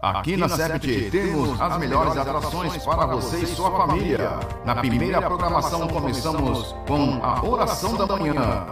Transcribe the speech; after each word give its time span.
Aqui 0.00 0.36
na 0.36 0.48
Sept 0.48 1.10
temos 1.10 1.60
as 1.60 1.76
melhores 1.76 2.16
atrações 2.16 2.84
para 2.84 3.04
você 3.06 3.38
e 3.38 3.46
sua 3.48 3.68
família. 3.72 4.38
Na 4.64 4.76
primeira 4.76 5.20
programação 5.20 5.88
começamos 5.88 6.72
com 6.86 7.18
a 7.20 7.44
oração 7.44 7.96
da 7.96 8.06
manhã. 8.06 8.64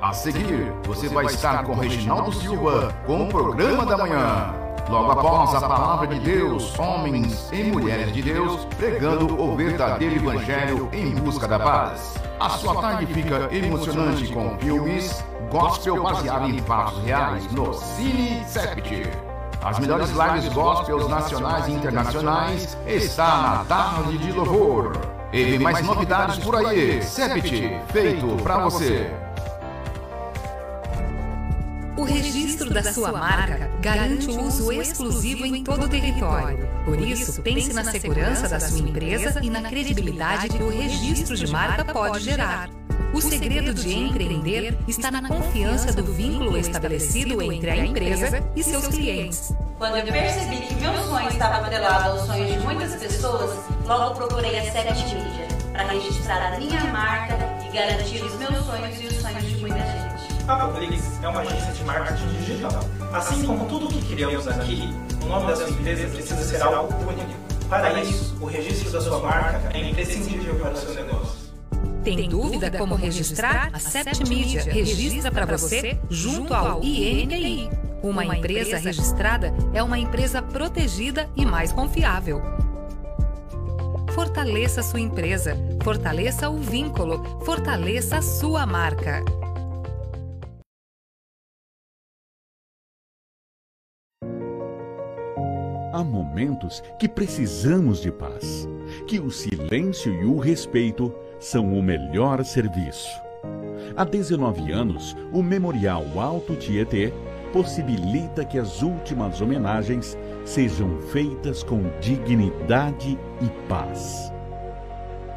A 0.00 0.12
seguir, 0.12 0.72
você 0.82 1.08
vai 1.08 1.26
estar 1.26 1.62
com 1.62 1.74
Reginaldo 1.74 2.32
Silva 2.32 2.92
com 3.06 3.22
o 3.22 3.28
programa 3.28 3.86
da 3.86 3.96
manhã. 3.96 4.54
Logo 4.88 5.12
após 5.12 5.54
a 5.54 5.60
palavra 5.60 6.08
de 6.08 6.18
Deus, 6.18 6.76
homens 6.76 7.48
e 7.52 7.62
mulheres 7.62 8.12
de 8.12 8.20
Deus 8.20 8.64
pregando 8.76 9.40
o 9.40 9.54
verdadeiro 9.54 10.16
evangelho 10.16 10.88
em 10.92 11.14
busca 11.14 11.46
da 11.46 11.60
paz. 11.60 12.14
A 12.40 12.48
sua 12.48 12.82
tarde 12.82 13.06
fica 13.06 13.48
emocionante 13.54 14.32
com 14.32 14.58
filmes 14.58 15.24
gospel 15.48 16.02
baseado 16.02 16.48
em 16.48 16.58
fatos 16.58 17.04
reais 17.04 17.52
no 17.52 17.72
Cine 17.72 18.42
Sept. 18.48 19.31
As 19.64 19.78
melhores 19.78 20.10
lives 20.10 20.52
gospels 20.52 21.08
nacionais 21.08 21.68
e 21.68 21.72
internacionais 21.72 22.76
está 22.84 23.42
na 23.42 23.64
tarde 23.64 24.18
de 24.18 24.32
louvor. 24.32 24.92
E 25.32 25.44
vem 25.44 25.58
mais 25.60 25.86
novidades 25.86 26.38
por 26.38 26.56
aí. 26.56 27.00
Sept, 27.00 27.80
feito 27.92 28.26
para 28.42 28.58
você. 28.58 29.08
O 31.96 32.02
registro 32.02 32.70
da 32.74 32.82
sua 32.82 33.12
marca 33.12 33.70
garante 33.80 34.28
o 34.28 34.42
uso 34.42 34.72
exclusivo 34.72 35.46
em 35.46 35.62
todo 35.62 35.84
o 35.84 35.88
território. 35.88 36.68
Por 36.84 37.00
isso, 37.00 37.40
pense 37.42 37.72
na 37.72 37.84
segurança 37.84 38.48
da 38.48 38.58
sua 38.58 38.80
empresa 38.80 39.38
e 39.40 39.48
na 39.48 39.62
credibilidade 39.62 40.48
que 40.48 40.62
o 40.62 40.70
registro 40.70 41.36
de 41.36 41.46
marca 41.46 41.84
pode 41.84 42.24
gerar. 42.24 42.68
O 43.12 43.20
segredo 43.20 43.74
de 43.74 43.94
empreender 43.94 44.78
está 44.88 45.10
na 45.10 45.28
confiança 45.28 45.92
do 45.92 46.02
vínculo 46.02 46.56
estabelecido 46.56 47.42
entre 47.42 47.70
a 47.70 47.76
empresa 47.76 48.42
e 48.56 48.62
seus 48.62 48.88
clientes. 48.88 49.54
Quando 49.76 49.98
eu 49.98 50.04
percebi 50.06 50.62
que 50.62 50.74
meu 50.76 50.94
sonho 50.94 51.28
estava 51.28 51.66
atrelado 51.66 52.12
aos 52.12 52.26
sonhos 52.26 52.50
de 52.50 52.58
muitas 52.60 52.94
pessoas, 52.96 53.58
logo 53.86 54.14
procurei 54.14 54.58
a 54.58 54.72
Sete 54.72 55.14
Media 55.14 55.46
para 55.72 55.88
registrar 55.88 56.54
a 56.54 56.58
minha 56.58 56.84
marca 56.86 57.36
e 57.68 57.76
garantir 57.76 58.24
os 58.24 58.34
meus 58.36 58.64
sonhos 58.64 59.00
e 59.02 59.06
os 59.06 59.16
sonhos 59.16 59.46
de 59.46 59.56
muita 59.56 59.76
gente. 59.76 60.42
A 60.48 60.56
Publix 60.56 61.22
é 61.22 61.28
uma 61.28 61.40
agência 61.42 61.72
de 61.72 61.84
marketing 61.84 62.28
digital. 62.38 62.80
Assim 63.12 63.44
como 63.44 63.66
tudo 63.66 63.88
o 63.88 63.88
que 63.88 64.14
criamos 64.14 64.48
aqui, 64.48 64.88
o 65.22 65.26
nome 65.26 65.48
da 65.48 65.56
sua 65.56 65.68
empresa 65.68 66.08
precisa 66.08 66.42
ser 66.42 66.62
algo 66.62 66.94
único. 67.06 67.30
Para 67.68 68.02
isso, 68.02 68.34
o 68.40 68.46
registro 68.46 68.90
da 68.90 69.00
sua 69.02 69.18
marca 69.18 69.70
é 69.74 69.90
imprescindível 69.90 70.54
para 70.54 70.72
o 70.72 70.76
seu 70.76 70.94
negócio. 70.94 71.41
Tem 72.02 72.28
dúvida 72.28 72.70
como 72.78 72.96
registrar? 72.96 73.70
A 73.72 73.78
Sept 73.78 74.28
Media 74.28 74.62
registra 74.64 75.30
para 75.30 75.46
você 75.46 76.00
junto 76.10 76.52
ao 76.52 76.82
INPI. 76.82 77.70
Uma 78.02 78.24
empresa 78.24 78.76
registrada 78.76 79.54
é 79.72 79.80
uma 79.82 79.98
empresa 79.98 80.42
protegida 80.42 81.30
e 81.36 81.46
mais 81.46 81.70
confiável. 81.70 82.42
Fortaleça 84.12 84.82
sua 84.82 85.00
empresa, 85.00 85.56
fortaleça 85.82 86.50
o 86.50 86.58
vínculo, 86.58 87.40
fortaleça 87.44 88.18
a 88.18 88.22
sua 88.22 88.66
marca. 88.66 89.24
Há 95.92 96.02
momentos 96.02 96.82
que 96.98 97.08
precisamos 97.08 98.00
de 98.00 98.10
paz, 98.10 98.66
que 99.06 99.20
o 99.20 99.30
silêncio 99.30 100.12
e 100.12 100.24
o 100.24 100.38
respeito 100.38 101.14
são 101.42 101.76
o 101.76 101.82
melhor 101.82 102.44
serviço. 102.44 103.20
Há 103.96 104.04
19 104.04 104.70
anos, 104.70 105.16
o 105.32 105.42
Memorial 105.42 106.06
Alto 106.16 106.54
Tietê 106.54 107.12
possibilita 107.52 108.44
que 108.44 108.58
as 108.58 108.80
últimas 108.80 109.40
homenagens 109.40 110.16
sejam 110.44 111.00
feitas 111.10 111.64
com 111.64 111.82
dignidade 112.00 113.18
e 113.40 113.68
paz. 113.68 114.32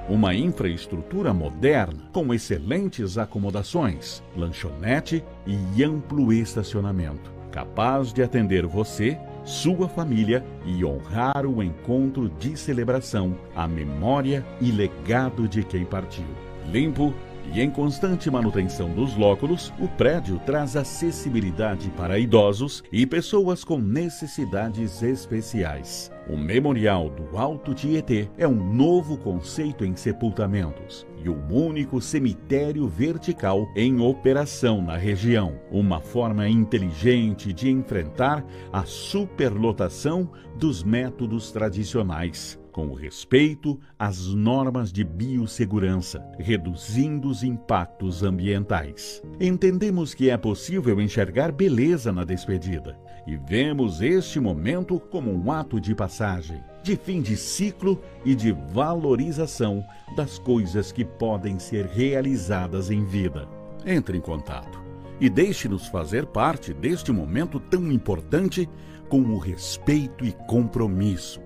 Uma 0.07 0.35
infraestrutura 0.35 1.33
moderna 1.33 2.03
com 2.13 2.31
excelentes 2.31 3.17
acomodações, 3.17 4.21
lanchonete 4.37 5.25
e 5.47 5.83
amplo 5.83 6.31
estacionamento, 6.31 7.33
capaz 7.51 8.13
de 8.13 8.21
atender 8.21 8.67
você, 8.67 9.17
sua 9.45 9.87
família 9.87 10.43
e 10.65 10.83
honrar 10.83 11.45
o 11.45 11.61
encontro 11.61 12.27
de 12.27 12.57
celebração, 12.57 13.37
a 13.55 13.67
memória 13.67 14.45
e 14.59 14.71
legado 14.71 15.47
de 15.47 15.63
quem 15.63 15.85
partiu. 15.85 16.25
Limpo, 16.71 17.13
e 17.53 17.61
em 17.61 17.69
constante 17.69 18.29
manutenção 18.31 18.89
dos 18.89 19.15
lóculos, 19.15 19.71
o 19.79 19.87
prédio 19.87 20.39
traz 20.45 20.75
acessibilidade 20.75 21.91
para 21.91 22.17
idosos 22.17 22.83
e 22.91 23.05
pessoas 23.05 23.63
com 23.63 23.77
necessidades 23.77 25.03
especiais. 25.03 26.11
O 26.27 26.35
Memorial 26.35 27.09
do 27.09 27.37
Alto 27.37 27.75
Tietê 27.75 28.27
é 28.35 28.47
um 28.47 28.73
novo 28.73 29.15
conceito 29.15 29.85
em 29.85 29.95
sepultamentos 29.95 31.05
e 31.25 31.29
o 31.29 31.43
único 31.51 31.99
cemitério 31.99 32.87
vertical 32.87 33.67
em 33.75 33.99
operação 33.99 34.79
na 34.79 34.95
região. 34.95 35.59
Uma 35.71 35.99
forma 35.99 36.47
inteligente 36.47 37.51
de 37.51 37.67
enfrentar 37.67 38.45
a 38.71 38.85
superlotação 38.85 40.29
dos 40.55 40.83
métodos 40.83 41.51
tradicionais 41.51 42.59
com 42.71 42.93
respeito 42.93 43.79
às 43.97 44.27
normas 44.27 44.91
de 44.91 45.01
biossegurança, 45.01 46.21
reduzindo 46.37 47.29
os 47.29 47.41
impactos 47.41 48.21
ambientais. 48.21 49.23
Entendemos 49.39 50.13
que 50.13 50.29
é 50.29 50.35
possível 50.35 50.99
enxergar 50.99 51.53
beleza 51.53 52.11
na 52.11 52.25
despedida 52.25 52.99
e 53.25 53.37
vemos 53.37 54.01
este 54.01 54.41
momento 54.41 54.99
como 54.99 55.31
um 55.31 55.51
ato 55.51 55.79
de 55.79 55.95
passagem, 55.95 56.61
de 56.85 56.95
fim 56.95 57.21
de 57.21 57.35
ciclo 57.35 58.01
e 58.23 58.33
de 58.33 58.51
valorização 58.51 59.83
das 60.15 60.39
coisas 60.39 60.91
que 60.91 61.03
podem 61.03 61.59
ser 61.59 61.85
realizadas 61.85 62.89
em 62.89 63.03
vida. 63.03 63.47
Entre 63.85 64.17
em 64.17 64.21
contato 64.21 64.83
e 65.19 65.29
deixe-nos 65.29 65.87
fazer 65.87 66.25
parte 66.25 66.73
deste 66.73 67.11
momento 67.11 67.59
tão 67.59 67.91
importante 67.91 68.69
com 69.09 69.21
o 69.21 69.37
respeito 69.37 70.25
e 70.25 70.31
compromisso 70.31 71.45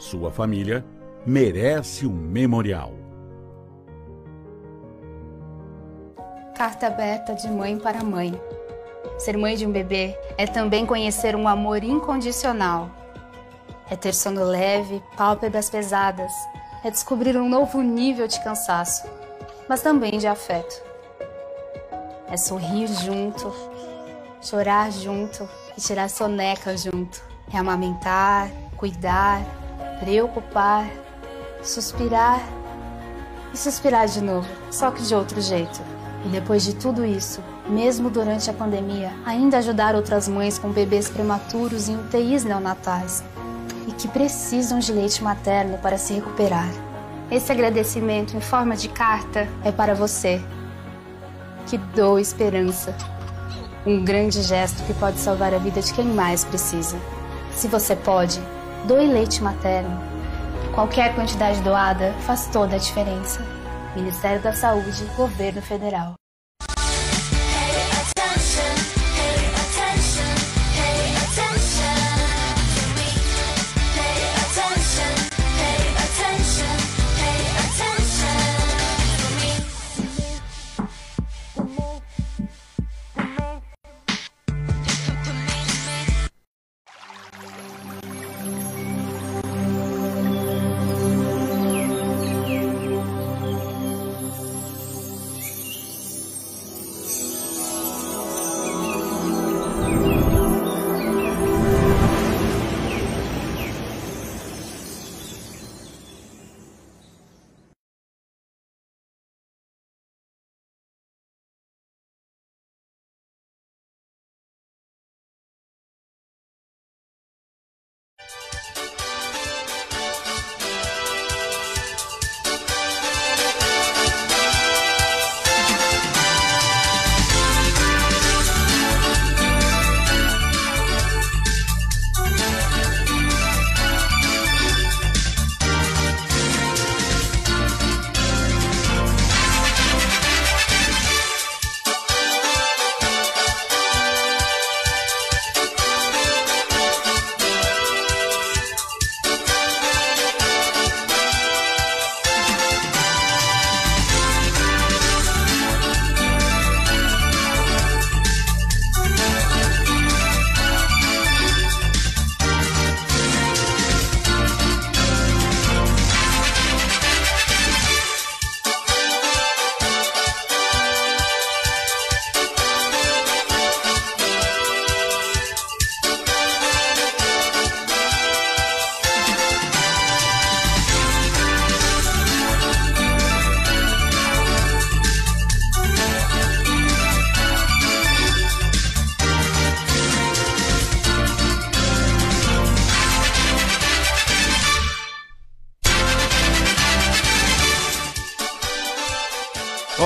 sua 0.00 0.30
família 0.30 0.82
merece 1.26 2.06
um 2.06 2.12
memorial. 2.12 2.94
Carta 6.56 6.86
aberta 6.86 7.34
de 7.34 7.48
mãe 7.48 7.78
para 7.78 8.02
mãe. 8.02 8.32
Ser 9.18 9.36
mãe 9.36 9.56
de 9.56 9.66
um 9.66 9.70
bebê 9.70 10.16
é 10.38 10.46
também 10.46 10.86
conhecer 10.86 11.36
um 11.36 11.46
amor 11.46 11.84
incondicional. 11.84 12.90
É 13.90 13.96
ter 13.96 14.14
sono 14.14 14.44
leve, 14.44 15.02
pálpebras 15.16 15.68
pesadas. 15.68 16.32
É 16.84 16.90
descobrir 16.92 17.36
um 17.36 17.48
novo 17.48 17.82
nível 17.82 18.28
de 18.28 18.40
cansaço, 18.42 19.02
mas 19.68 19.82
também 19.82 20.16
de 20.16 20.28
afeto. 20.28 20.80
É 22.28 22.36
sorrir 22.36 22.86
junto, 22.86 23.52
chorar 24.40 24.92
junto 24.92 25.46
e 25.76 25.80
tirar 25.80 26.08
soneca 26.08 26.76
junto. 26.76 27.20
É 27.52 27.58
amamentar, 27.58 28.48
cuidar, 28.76 29.42
preocupar, 29.98 30.88
suspirar 31.60 32.40
e 33.52 33.58
suspirar 33.58 34.06
de 34.06 34.20
novo, 34.20 34.48
só 34.70 34.92
que 34.92 35.02
de 35.02 35.16
outro 35.16 35.40
jeito. 35.40 35.80
E 36.24 36.28
depois 36.28 36.62
de 36.62 36.76
tudo 36.76 37.04
isso, 37.04 37.42
mesmo 37.66 38.08
durante 38.08 38.48
a 38.48 38.52
pandemia, 38.52 39.12
ainda 39.26 39.58
ajudar 39.58 39.96
outras 39.96 40.28
mães 40.28 40.60
com 40.60 40.70
bebês 40.70 41.08
prematuros 41.08 41.88
em 41.88 41.96
UTIs 41.96 42.44
neonatais 42.44 43.24
e 43.86 43.92
que 43.92 44.08
precisam 44.08 44.78
de 44.78 44.92
leite 44.92 45.22
materno 45.22 45.78
para 45.78 45.98
se 45.98 46.14
recuperar. 46.14 46.70
Esse 47.30 47.52
agradecimento 47.52 48.36
em 48.36 48.40
forma 48.40 48.76
de 48.76 48.88
carta 48.88 49.48
é 49.64 49.70
para 49.70 49.94
você, 49.94 50.42
que 51.66 51.78
doa 51.78 52.20
esperança. 52.20 52.94
Um 53.86 54.04
grande 54.04 54.42
gesto 54.42 54.82
que 54.84 54.94
pode 54.94 55.18
salvar 55.18 55.54
a 55.54 55.58
vida 55.58 55.80
de 55.80 55.92
quem 55.94 56.04
mais 56.04 56.44
precisa. 56.44 56.98
Se 57.52 57.68
você 57.68 57.96
pode, 57.96 58.40
Doe 58.86 59.06
leite 59.06 59.42
materno. 59.42 60.00
Qualquer 60.74 61.14
quantidade 61.14 61.60
doada 61.60 62.12
faz 62.20 62.46
toda 62.46 62.76
a 62.76 62.78
diferença. 62.78 63.44
Ministério 63.94 64.40
da 64.40 64.52
Saúde, 64.52 65.04
Governo 65.16 65.60
Federal. 65.60 66.19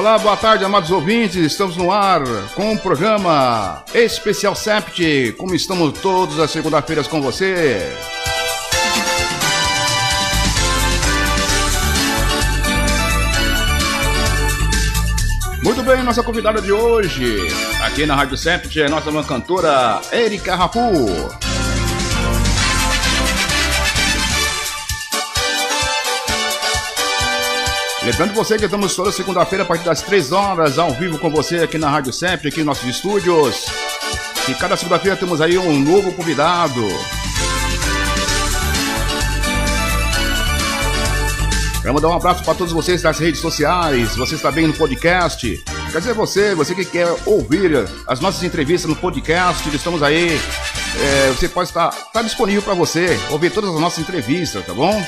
Olá, 0.05 0.19
boa 0.19 0.37
tarde, 0.37 0.62
amados 0.62 0.91
ouvintes. 0.91 1.37
Estamos 1.37 1.79
no 1.79 1.91
ar 1.91 2.21
com 2.55 2.75
o 2.75 2.79
programa 2.79 3.83
Especial 3.95 4.55
Sept, 4.55 5.35
como 5.39 5.55
estamos 5.55 5.99
todas 5.99 6.39
as 6.39 6.51
segunda-feiras 6.51 7.09
com 7.09 7.23
você. 7.23 7.91
Muito 15.62 15.83
bem, 15.83 16.03
nossa 16.03 16.23
convidada 16.23 16.61
de 16.61 16.71
hoje, 16.71 17.39
aqui 17.83 18.05
na 18.05 18.15
Rádio 18.15 18.37
Sept, 18.37 18.83
é 18.83 18.91
nossa 18.91 19.11
cantora 19.23 20.03
Erika 20.12 20.55
Rapu. 20.55 21.54
Lembrando 28.05 28.35
você 28.35 28.59
que 28.59 28.67
estamos 28.67 28.95
toda 28.95 29.11
segunda-feira 29.11 29.65
a 29.65 29.67
partir 29.67 29.87
das 29.87 30.03
3 30.03 30.31
horas 30.31 30.79
ao 30.79 30.91
vivo 30.93 31.19
com 31.19 31.31
você 31.31 31.61
aqui 31.61 31.79
na 31.79 31.89
Rádio 31.89 32.12
Sempre, 32.12 32.49
aqui 32.49 32.61
em 32.61 32.65
nossos 32.65 32.85
estúdios. 32.85 33.65
E 34.47 34.53
cada 34.53 34.77
segunda-feira 34.77 35.17
temos 35.17 35.41
aí 35.41 35.56
um 35.56 35.81
novo 35.81 36.12
convidado. 36.12 36.87
Quero 41.81 41.95
mandar 41.95 42.09
um 42.09 42.17
abraço 42.17 42.45
para 42.45 42.55
todos 42.55 42.75
vocês 42.75 43.01
das 43.01 43.19
redes 43.19 43.41
sociais, 43.41 44.15
você 44.17 44.35
está 44.35 44.51
bem 44.51 44.67
no 44.67 44.75
podcast. 44.75 45.65
Quer 45.91 45.99
dizer, 45.99 46.12
você, 46.12 46.55
você 46.55 46.75
que 46.75 46.85
quer 46.85 47.09
ouvir 47.25 47.89
as 48.06 48.21
nossas 48.21 48.43
entrevistas 48.43 48.89
no 48.89 48.97
podcast, 48.97 49.67
estamos 49.75 50.03
aí. 50.03 50.39
É, 51.01 51.31
você 51.31 51.49
pode 51.49 51.71
estar 51.71 51.89
tá 51.89 52.21
disponível 52.21 52.61
para 52.61 52.75
você 52.75 53.19
ouvir 53.31 53.51
todas 53.51 53.71
as 53.71 53.81
nossas 53.81 54.01
entrevistas, 54.01 54.65
tá 54.67 54.75
bom? 54.75 55.03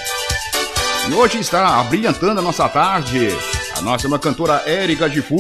E 1.09 1.15
hoje 1.15 1.39
está 1.39 1.81
abrilhantando 1.81 2.41
a 2.41 2.43
nossa 2.43 2.69
tarde 2.69 3.29
a 3.77 3.83
nossa 3.83 4.09
uma 4.09 4.19
cantora 4.19 4.63
Érica 4.67 5.09
Gifu. 5.09 5.37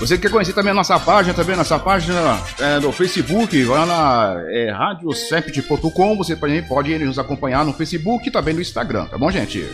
Você 0.00 0.16
quer 0.16 0.30
conhecer 0.30 0.54
também 0.54 0.72
a 0.72 0.74
nossa 0.74 0.98
página, 0.98 1.34
também 1.34 1.54
nossa 1.54 1.78
página 1.78 2.40
é, 2.58 2.80
do 2.80 2.90
Facebook, 2.90 3.62
vai 3.64 3.78
lá 3.80 3.86
na 3.86 4.42
é, 4.48 4.70
radiocept.com, 4.70 6.16
você 6.16 6.34
também 6.34 6.62
pode 6.62 6.98
nos 6.98 7.18
acompanhar 7.18 7.66
no 7.66 7.74
Facebook 7.74 8.26
e 8.26 8.30
também 8.30 8.54
no 8.54 8.62
Instagram, 8.62 9.04
tá 9.04 9.18
bom, 9.18 9.30
gente? 9.30 9.68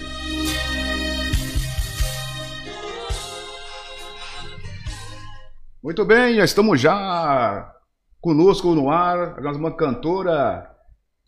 Muito 5.87 6.05
bem, 6.05 6.38
estamos 6.38 6.81
já 6.81 7.73
conosco 8.21 8.75
no 8.75 8.91
ar, 8.91 9.38
uma 9.55 9.71
cantora. 9.71 10.69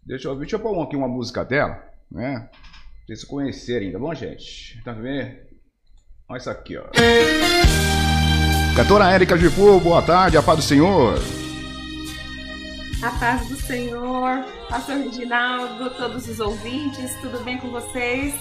Deixa 0.05 0.27
eu, 0.27 0.35
deixa 0.35 0.57
eu 0.57 0.61
pôr 0.61 0.83
aqui 0.83 0.97
uma 0.97 1.07
música 1.07 1.45
dela, 1.45 1.81
né? 2.11 2.41
Pra 2.51 2.59
vocês 3.07 3.23
conhecerem, 3.23 3.93
tá 3.93 4.01
bom, 4.01 4.13
gente? 4.13 4.83
Tá 4.83 4.91
vendo? 4.91 5.37
Olha 6.29 6.39
isso 6.39 6.51
aqui, 6.51 6.77
ó. 6.77 6.87
Cantora 8.75 9.13
Érica 9.13 9.39
Gifu, 9.39 9.79
boa 9.79 10.03
tarde, 10.03 10.37
a 10.37 10.43
paz 10.43 10.59
do 10.59 10.65
Senhor. 10.65 11.15
A 13.00 13.11
paz 13.12 13.49
do 13.49 13.55
Senhor, 13.55 14.45
pastor 14.69 14.97
Reginaldo, 14.97 15.88
todos 15.91 16.27
os 16.29 16.41
ouvintes, 16.41 17.15
tudo 17.21 17.45
bem 17.45 17.59
com 17.59 17.71
vocês? 17.71 18.35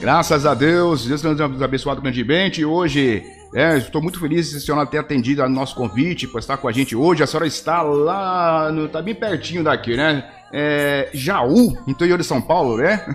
Graças 0.00 0.46
a 0.46 0.54
Deus, 0.54 1.04
Deus 1.04 1.22
nos 1.22 1.60
abençoado 1.60 2.00
grandemente. 2.00 2.64
Hoje 2.64 3.22
é, 3.54 3.76
estou 3.76 4.00
muito 4.00 4.18
feliz 4.18 4.48
de 4.48 4.56
a 4.56 4.60
senhora 4.60 4.86
ter 4.86 4.96
atendido 4.96 5.42
ao 5.42 5.48
nosso 5.48 5.76
convite 5.76 6.26
para 6.26 6.40
estar 6.40 6.56
com 6.56 6.66
a 6.66 6.72
gente 6.72 6.96
hoje. 6.96 7.22
A 7.22 7.26
senhora 7.26 7.46
está 7.46 7.82
lá, 7.82 8.72
no, 8.72 8.88
tá 8.88 9.02
bem 9.02 9.14
pertinho 9.14 9.62
daqui, 9.62 9.98
né? 9.98 10.26
É, 10.50 11.10
Jaú, 11.12 11.76
interior 11.86 12.16
de 12.16 12.24
São 12.24 12.40
Paulo, 12.40 12.78
né? 12.78 13.14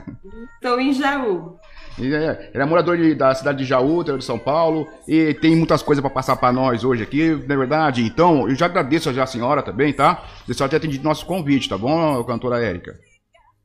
Estou 0.62 0.80
em 0.80 0.94
Jaú. 0.94 1.58
É, 2.00 2.51
ele 2.54 2.63
é 2.63 2.65
morador 2.65 2.96
de, 2.98 3.15
da 3.15 3.34
cidade 3.34 3.58
de 3.58 3.65
Jaú, 3.65 4.01
interior 4.01 4.20
de 4.20 4.25
São 4.25 4.38
Paulo, 4.38 4.88
e 5.08 5.34
tem 5.34 5.56
muitas 5.56 5.82
coisas 5.82 6.04
para 6.04 6.12
passar 6.12 6.36
para 6.36 6.54
nós 6.54 6.84
hoje 6.84 7.01
aqui, 7.01 7.32
na 7.48 7.56
é 7.56 7.58
verdade. 7.58 8.04
Então, 8.04 8.48
eu 8.48 8.54
já 8.54 8.68
agradeço 8.68 9.12
já 9.12 9.24
a 9.24 9.27
senhora 9.27 9.63
também, 9.63 9.92
tá? 9.92 10.24
De 10.46 10.51
a 10.51 10.56
senhora 10.56 10.70
ter 10.70 10.77
atendido 10.77 11.04
nosso 11.04 11.25
convite, 11.25 11.68
tá 11.68 11.80
bom, 11.80 12.24
cantora 12.25 12.63
Érica? 12.63 12.94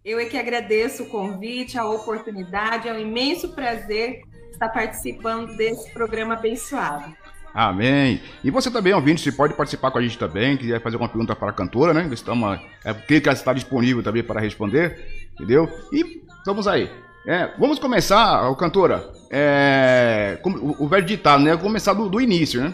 Eu 0.05 0.19
é 0.19 0.25
que 0.25 0.39
agradeço 0.39 1.03
o 1.03 1.07
convite, 1.07 1.79
a 1.79 1.85
oportunidade, 1.85 2.89
é 2.89 2.93
um 2.93 2.99
imenso 2.99 3.51
prazer 3.51 4.23
estar 4.51 4.71
participando 4.71 5.55
desse 5.57 5.91
programa 5.93 6.35
abençoado. 6.35 7.15
Amém. 7.53 8.23
E 8.43 8.51
você 8.51 8.71
também, 8.71 8.95
ouvinte, 8.95 9.21
você 9.21 9.33
pode 9.33 9.55
participar 9.55 9.91
com 9.91 9.99
a 9.99 10.03
gente 10.03 10.17
também, 10.17 10.57
quiser 10.57 10.81
fazer 10.81 10.97
alguma 10.97 11.09
pergunta 11.09 11.37
para 11.37 11.51
a 11.51 11.53
cantora, 11.53 11.93
né? 11.93 12.09
Estamos, 12.13 12.61
é, 12.85 12.95
que 12.95 13.21
ela 13.23 13.35
está 13.35 13.53
disponível 13.53 14.03
também 14.03 14.23
para 14.23 14.41
responder, 14.41 15.27
entendeu? 15.35 15.69
E 15.93 16.23
vamos 16.47 16.67
aí. 16.67 16.91
É, 17.27 17.51
vamos 17.59 17.79
começar, 17.79 18.55
cantora, 18.57 19.13
é, 19.31 20.39
o, 20.43 20.85
o 20.85 20.89
velho 20.89 21.05
ditado, 21.05 21.43
né? 21.43 21.57
Começar 21.57 21.93
do, 21.93 22.09
do 22.09 22.21
início, 22.21 22.63
né? 22.63 22.73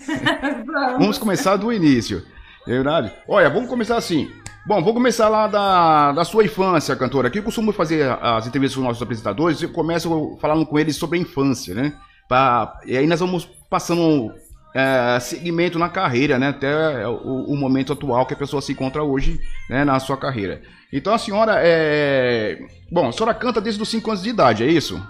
vamos. 0.66 0.98
vamos 0.98 1.18
começar 1.18 1.56
do 1.56 1.72
início, 1.72 2.24
é 2.66 2.70
verdade? 2.70 3.12
Olha, 3.28 3.48
vamos 3.50 3.68
começar 3.68 3.96
assim. 3.96 4.32
Bom, 4.66 4.82
vou 4.82 4.92
começar 4.92 5.28
lá 5.28 5.46
da, 5.46 6.10
da 6.10 6.24
sua 6.24 6.44
infância, 6.44 6.96
cantora. 6.96 7.28
Aqui 7.28 7.38
eu 7.38 7.42
costumo 7.44 7.72
fazer 7.72 8.10
as 8.20 8.48
entrevistas 8.48 8.74
com 8.74 8.80
os 8.80 8.88
nossos 8.88 9.02
apresentadores. 9.02 9.62
Eu 9.62 9.72
começo 9.72 10.36
falando 10.40 10.66
com 10.66 10.76
eles 10.76 10.96
sobre 10.96 11.18
a 11.18 11.22
infância, 11.22 11.72
né? 11.72 11.92
Pra, 12.28 12.80
e 12.84 12.96
aí 12.96 13.06
nós 13.06 13.20
vamos 13.20 13.48
passando 13.70 14.34
é, 14.74 15.20
segmento 15.20 15.78
na 15.78 15.88
carreira, 15.88 16.36
né? 16.36 16.48
Até 16.48 17.06
o, 17.06 17.44
o, 17.44 17.56
momento 17.56 17.92
atual 17.92 18.26
que 18.26 18.34
a 18.34 18.36
pessoa 18.36 18.60
se 18.60 18.72
encontra 18.72 19.04
hoje 19.04 19.40
né, 19.70 19.84
na 19.84 20.00
sua 20.00 20.16
carreira. 20.16 20.60
Então 20.92 21.14
a 21.14 21.18
senhora 21.18 21.54
é. 21.58 22.58
Bom, 22.90 23.08
a 23.08 23.12
senhora 23.12 23.34
canta 23.34 23.60
desde 23.60 23.80
os 23.80 23.88
5 23.88 24.10
anos 24.10 24.22
de 24.24 24.30
idade, 24.30 24.64
é 24.64 24.66
isso? 24.66 25.00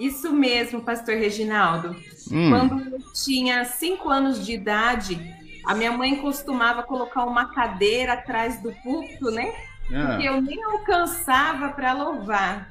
Isso 0.00 0.32
mesmo, 0.32 0.80
pastor 0.80 1.16
Reginaldo. 1.16 1.94
Hum. 2.32 2.48
Quando 2.48 2.80
eu 2.80 3.00
tinha 3.12 3.66
5 3.66 4.08
anos 4.08 4.42
de 4.42 4.52
idade, 4.54 5.35
a 5.66 5.74
minha 5.74 5.90
mãe 5.90 6.16
costumava 6.16 6.84
colocar 6.84 7.24
uma 7.24 7.46
cadeira 7.52 8.12
atrás 8.12 8.62
do 8.62 8.72
púlpito, 8.82 9.32
né? 9.32 9.52
É. 9.90 10.06
Porque 10.06 10.28
eu 10.28 10.40
nem 10.40 10.62
alcançava 10.62 11.70
para 11.70 11.92
louvar. 11.92 12.68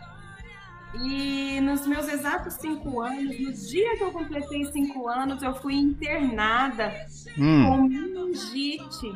E 0.96 1.60
nos 1.60 1.86
meus 1.86 2.08
exatos 2.08 2.54
cinco 2.54 3.02
anos, 3.02 3.38
no 3.38 3.52
dia 3.52 3.98
que 3.98 4.04
eu 4.04 4.12
completei 4.14 4.64
cinco 4.72 5.10
anos, 5.10 5.44
eu 5.44 5.54
fui 5.56 5.76
internada 5.76 6.94
hum. 7.38 7.66
com 7.66 7.82
meningite. 7.84 9.14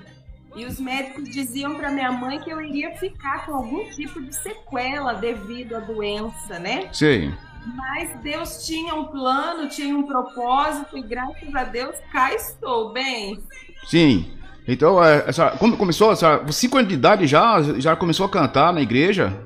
E 0.55 0.65
os 0.65 0.79
médicos 0.79 1.29
diziam 1.29 1.75
para 1.75 1.89
minha 1.89 2.11
mãe 2.11 2.39
que 2.39 2.49
eu 2.49 2.59
iria 2.61 2.97
ficar 2.97 3.45
com 3.45 3.53
algum 3.53 3.89
tipo 3.91 4.21
de 4.21 4.35
sequela 4.35 5.13
devido 5.13 5.75
à 5.75 5.79
doença, 5.79 6.59
né? 6.59 6.89
Sim. 6.91 7.33
Mas 7.75 8.19
Deus 8.21 8.65
tinha 8.65 8.95
um 8.95 9.05
plano, 9.05 9.69
tinha 9.69 9.95
um 9.95 10.03
propósito 10.03 10.97
e 10.97 11.01
graças 11.01 11.53
a 11.55 11.63
Deus 11.63 11.95
cá 12.11 12.33
estou 12.33 12.91
bem. 12.91 13.41
Sim. 13.89 14.31
Então, 14.67 15.03
é, 15.03 15.23
essa, 15.27 15.49
quando 15.51 15.75
começou, 15.75 16.11
essa, 16.11 16.45
5 16.47 16.77
anos 16.77 16.89
de 16.89 16.93
idade 16.93 17.25
já, 17.25 17.61
já 17.79 17.95
começou 17.95 18.25
a 18.27 18.29
cantar 18.29 18.71
na 18.71 18.81
igreja? 18.81 19.43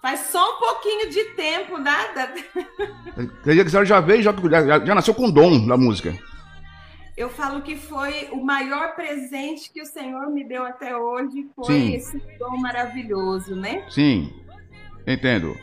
Faz 0.00 0.20
só 0.20 0.56
um 0.56 0.58
pouquinho 0.58 1.10
de 1.10 1.22
tempo, 1.34 1.76
nada. 1.76 2.32
Quer 3.44 3.50
dizer 3.50 3.62
que 3.62 3.68
a 3.68 3.70
senhora 3.70 3.86
já 3.86 4.00
veio, 4.00 4.22
já, 4.22 4.32
já, 4.32 4.84
já 4.84 4.94
nasceu 4.94 5.12
com 5.12 5.30
dom 5.30 5.66
da 5.66 5.76
música. 5.76 6.16
Eu 7.14 7.28
falo 7.28 7.60
que 7.60 7.76
foi 7.76 8.28
o 8.30 8.42
maior 8.42 8.94
presente 8.94 9.70
que 9.72 9.82
o 9.82 9.86
Senhor 9.86 10.30
me 10.30 10.48
deu 10.48 10.62
até 10.62 10.96
hoje, 10.96 11.48
foi 11.54 11.66
Sim. 11.66 11.94
esse 11.94 12.22
dom 12.38 12.56
maravilhoso, 12.58 13.56
né? 13.56 13.82
Sim, 13.90 14.32
entendo. 15.04 15.56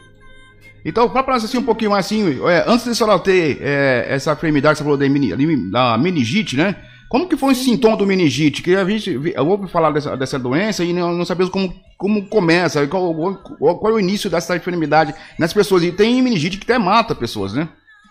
Então, 0.84 1.10
para 1.10 1.26
nós 1.26 1.46
assim 1.46 1.58
um 1.58 1.64
pouquinho 1.64 1.92
mais 1.92 2.06
assim, 2.06 2.46
é, 2.46 2.66
antes 2.68 2.84
de 2.84 2.92
a 2.92 2.94
senhora 2.94 3.18
ter 3.20 3.58
é, 3.62 4.06
essa 4.10 4.34
enfermidade 4.34 4.74
que 4.74 4.78
você 4.80 4.84
falou 4.84 4.98
da, 4.98 5.08
da 5.08 5.98
meningite, 5.98 6.58
né? 6.58 6.76
Como 7.10 7.28
que 7.30 7.38
foi 7.38 7.54
o 7.54 7.56
sintoma 7.56 7.96
do 7.96 8.06
meningite? 8.06 8.62
Que 8.62 8.76
a 8.76 8.84
gente, 8.86 9.12
eu 9.12 9.46
vou 9.46 9.68
falar 9.68 9.92
dessa, 9.92 10.18
dessa 10.18 10.40
doença 10.40 10.84
e 10.84 10.92
não, 10.92 11.14
não 11.14 11.26
sabemos 11.26 11.52
como, 11.52 11.74
como 11.98 12.28
começa, 12.28 12.86
qual, 12.88 13.14
qual, 13.14 13.80
qual, 13.80 13.92
é 13.92 13.96
o 13.96 14.00
início 14.00 14.30
dessa 14.30 14.56
enfermidade 14.56 15.14
nas 15.38 15.54
pessoas. 15.54 15.84
E 15.84 15.92
tem 15.92 16.22
meningite 16.22 16.58
que 16.58 16.64
até 16.64 16.80
mata 16.80 17.14
pessoas, 17.14 17.54
né? 17.54 17.70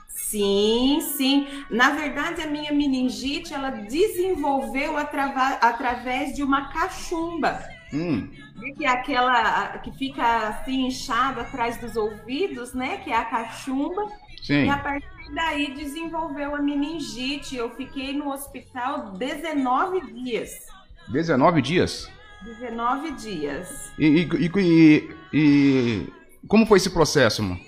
Sim, 0.08 1.00
sim. 1.16 1.46
Na 1.70 1.90
verdade, 1.90 2.40
a 2.42 2.46
minha 2.46 2.72
meningite, 2.72 3.52
ela 3.52 3.70
desenvolveu 3.70 4.96
atrava, 4.96 5.58
através 5.60 6.34
de 6.34 6.42
uma 6.42 6.72
cachumba. 6.72 7.62
Hum. 7.92 8.28
Que 8.76 8.84
é 8.84 8.88
aquela 8.88 9.78
que 9.78 9.92
fica 9.92 10.48
assim 10.48 10.86
inchada 10.86 11.42
atrás 11.42 11.76
dos 11.76 11.96
ouvidos, 11.96 12.72
né? 12.74 12.96
Que 12.98 13.10
é 13.10 13.16
a 13.16 13.24
cachumba. 13.24 14.06
Sim. 14.44 14.66
E 14.66 14.68
a 14.68 14.76
partir 14.76 15.34
daí 15.34 15.74
desenvolveu 15.74 16.54
a 16.54 16.60
meningite. 16.60 17.56
Eu 17.56 17.70
fiquei 17.70 18.12
no 18.12 18.30
hospital 18.30 19.12
19 19.12 20.12
dias. 20.12 20.66
19 21.08 21.62
dias? 21.62 22.10
19 22.42 23.12
dias. 23.12 23.90
E, 23.98 24.28
e, 24.28 24.50
e, 24.58 25.16
e 25.32 26.12
como 26.46 26.66
foi 26.66 26.76
esse 26.76 26.90
processo, 26.90 27.42
mano? 27.42 27.58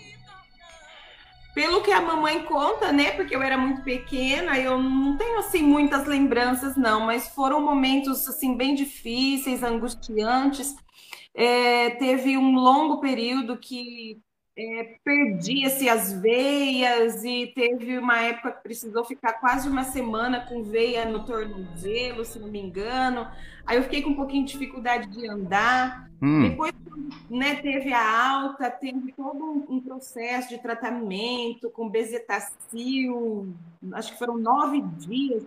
pelo 1.55 1.81
que 1.81 1.91
a 1.91 2.03
mamãe 2.03 2.43
conta, 2.45 2.93
né? 2.93 3.13
Porque 3.13 3.35
eu 3.35 3.43
era 3.43 3.57
muito 3.57 3.81
pequena, 3.81 4.59
eu 4.59 4.79
não 4.79 5.17
tenho 5.17 5.39
assim 5.39 5.63
muitas 5.63 6.07
lembranças, 6.07 6.77
não, 6.77 7.07
mas 7.07 7.29
foram 7.29 7.63
momentos 7.63 8.29
assim 8.29 8.55
bem 8.55 8.75
difíceis, 8.75 9.63
angustiantes. 9.63 10.77
É, 11.35 11.89
teve 11.93 12.37
um 12.37 12.55
longo 12.57 13.01
período 13.01 13.57
que 13.57 14.21
é, 14.59 14.97
perdia-se 15.05 15.87
as 15.87 16.13
veias 16.15 17.23
e 17.23 17.53
teve 17.55 17.99
uma 17.99 18.19
época 18.23 18.53
que 18.53 18.63
precisou 18.63 19.05
ficar 19.05 19.35
quase 19.35 19.69
uma 19.69 19.85
semana 19.85 20.47
com 20.47 20.63
veia 20.63 21.05
no 21.05 21.27
tornozelo, 21.27 22.25
se 22.25 22.39
não 22.39 22.49
me 22.49 22.59
engano. 22.59 23.29
Aí 23.67 23.77
eu 23.77 23.83
fiquei 23.83 24.01
com 24.01 24.11
um 24.11 24.17
pouquinho 24.17 24.47
de 24.47 24.53
dificuldade 24.53 25.09
de 25.09 25.29
andar. 25.29 26.09
Hum. 26.23 26.49
Depois 26.49 26.73
né, 27.29 27.57
teve 27.57 27.93
a 27.93 28.31
alta, 28.31 28.71
teve 28.71 29.13
todo 29.13 29.45
um, 29.45 29.77
um, 29.77 29.81
processo 29.81 30.49
de 30.49 30.59
tratamento 30.59 31.69
com 31.71 31.91
bezetacil, 31.91 33.55
acho 33.93 34.13
que 34.13 34.19
foram 34.19 34.39
nove 34.39 34.81
dias. 34.97 35.45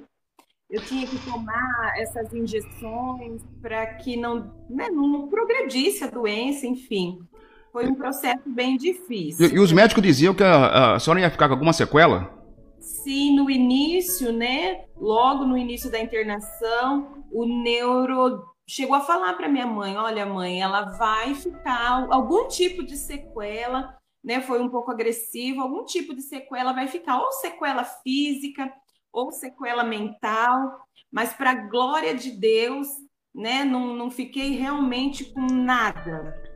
Eu 0.70 0.84
tinha 0.84 1.08
que 1.08 1.18
tomar 1.26 1.94
essas 1.98 2.32
injeções 2.32 3.42
para 3.60 3.96
que 3.96 4.16
não, 4.16 4.54
né, 4.70 4.88
não 4.92 5.28
progredisse 5.28 6.04
a 6.04 6.08
doença, 6.08 6.68
enfim. 6.68 7.28
Foi 7.72 7.88
um 7.88 7.96
processo 7.96 8.42
bem 8.48 8.78
difícil. 8.78 9.48
E, 9.48 9.54
e 9.56 9.60
os 9.60 9.72
médicos 9.72 10.04
diziam 10.04 10.34
que 10.34 10.44
a, 10.44 10.96
a 10.96 11.00
senhora 11.00 11.22
ia 11.22 11.30
ficar 11.30 11.48
com 11.48 11.54
alguma 11.54 11.74
sequela? 11.74 12.38
Sim, 12.80 13.36
no 13.36 13.50
início, 13.50 14.32
né? 14.32 14.86
Logo 14.98 15.46
no 15.46 15.58
início 15.58 15.92
da 15.92 16.00
internação, 16.00 17.24
o 17.32 17.46
neuro 17.46 18.44
chegou 18.68 18.96
a 18.96 19.02
falar 19.02 19.34
para 19.34 19.50
minha 19.50 19.68
mãe: 19.68 19.96
olha, 19.98 20.26
mãe, 20.26 20.62
ela 20.62 20.98
vai 20.98 21.36
ficar 21.36 22.08
algum 22.10 22.48
tipo 22.48 22.84
de 22.84 22.98
sequela, 22.98 23.96
né? 24.24 24.42
Foi 24.42 24.60
um 24.62 24.70
pouco 24.70 24.92
agressivo, 24.92 25.62
algum 25.62 25.86
tipo 25.86 26.16
de 26.16 26.22
sequela 26.22 26.74
vai 26.74 26.88
ficar, 26.88 27.20
ou 27.22 27.32
sequela 27.34 27.84
física, 27.84 28.72
ou 29.12 29.32
sequela 29.32 29.84
mental, 29.84 30.80
mas 31.12 31.34
para 31.34 31.52
a 31.52 31.68
glória 31.68 32.16
de 32.16 32.32
Deus, 32.32 32.88
né? 33.36 33.64
Não, 33.64 33.94
não 33.96 34.10
fiquei 34.10 34.56
realmente 34.56 35.26
com 35.26 35.42
nada 35.42 36.49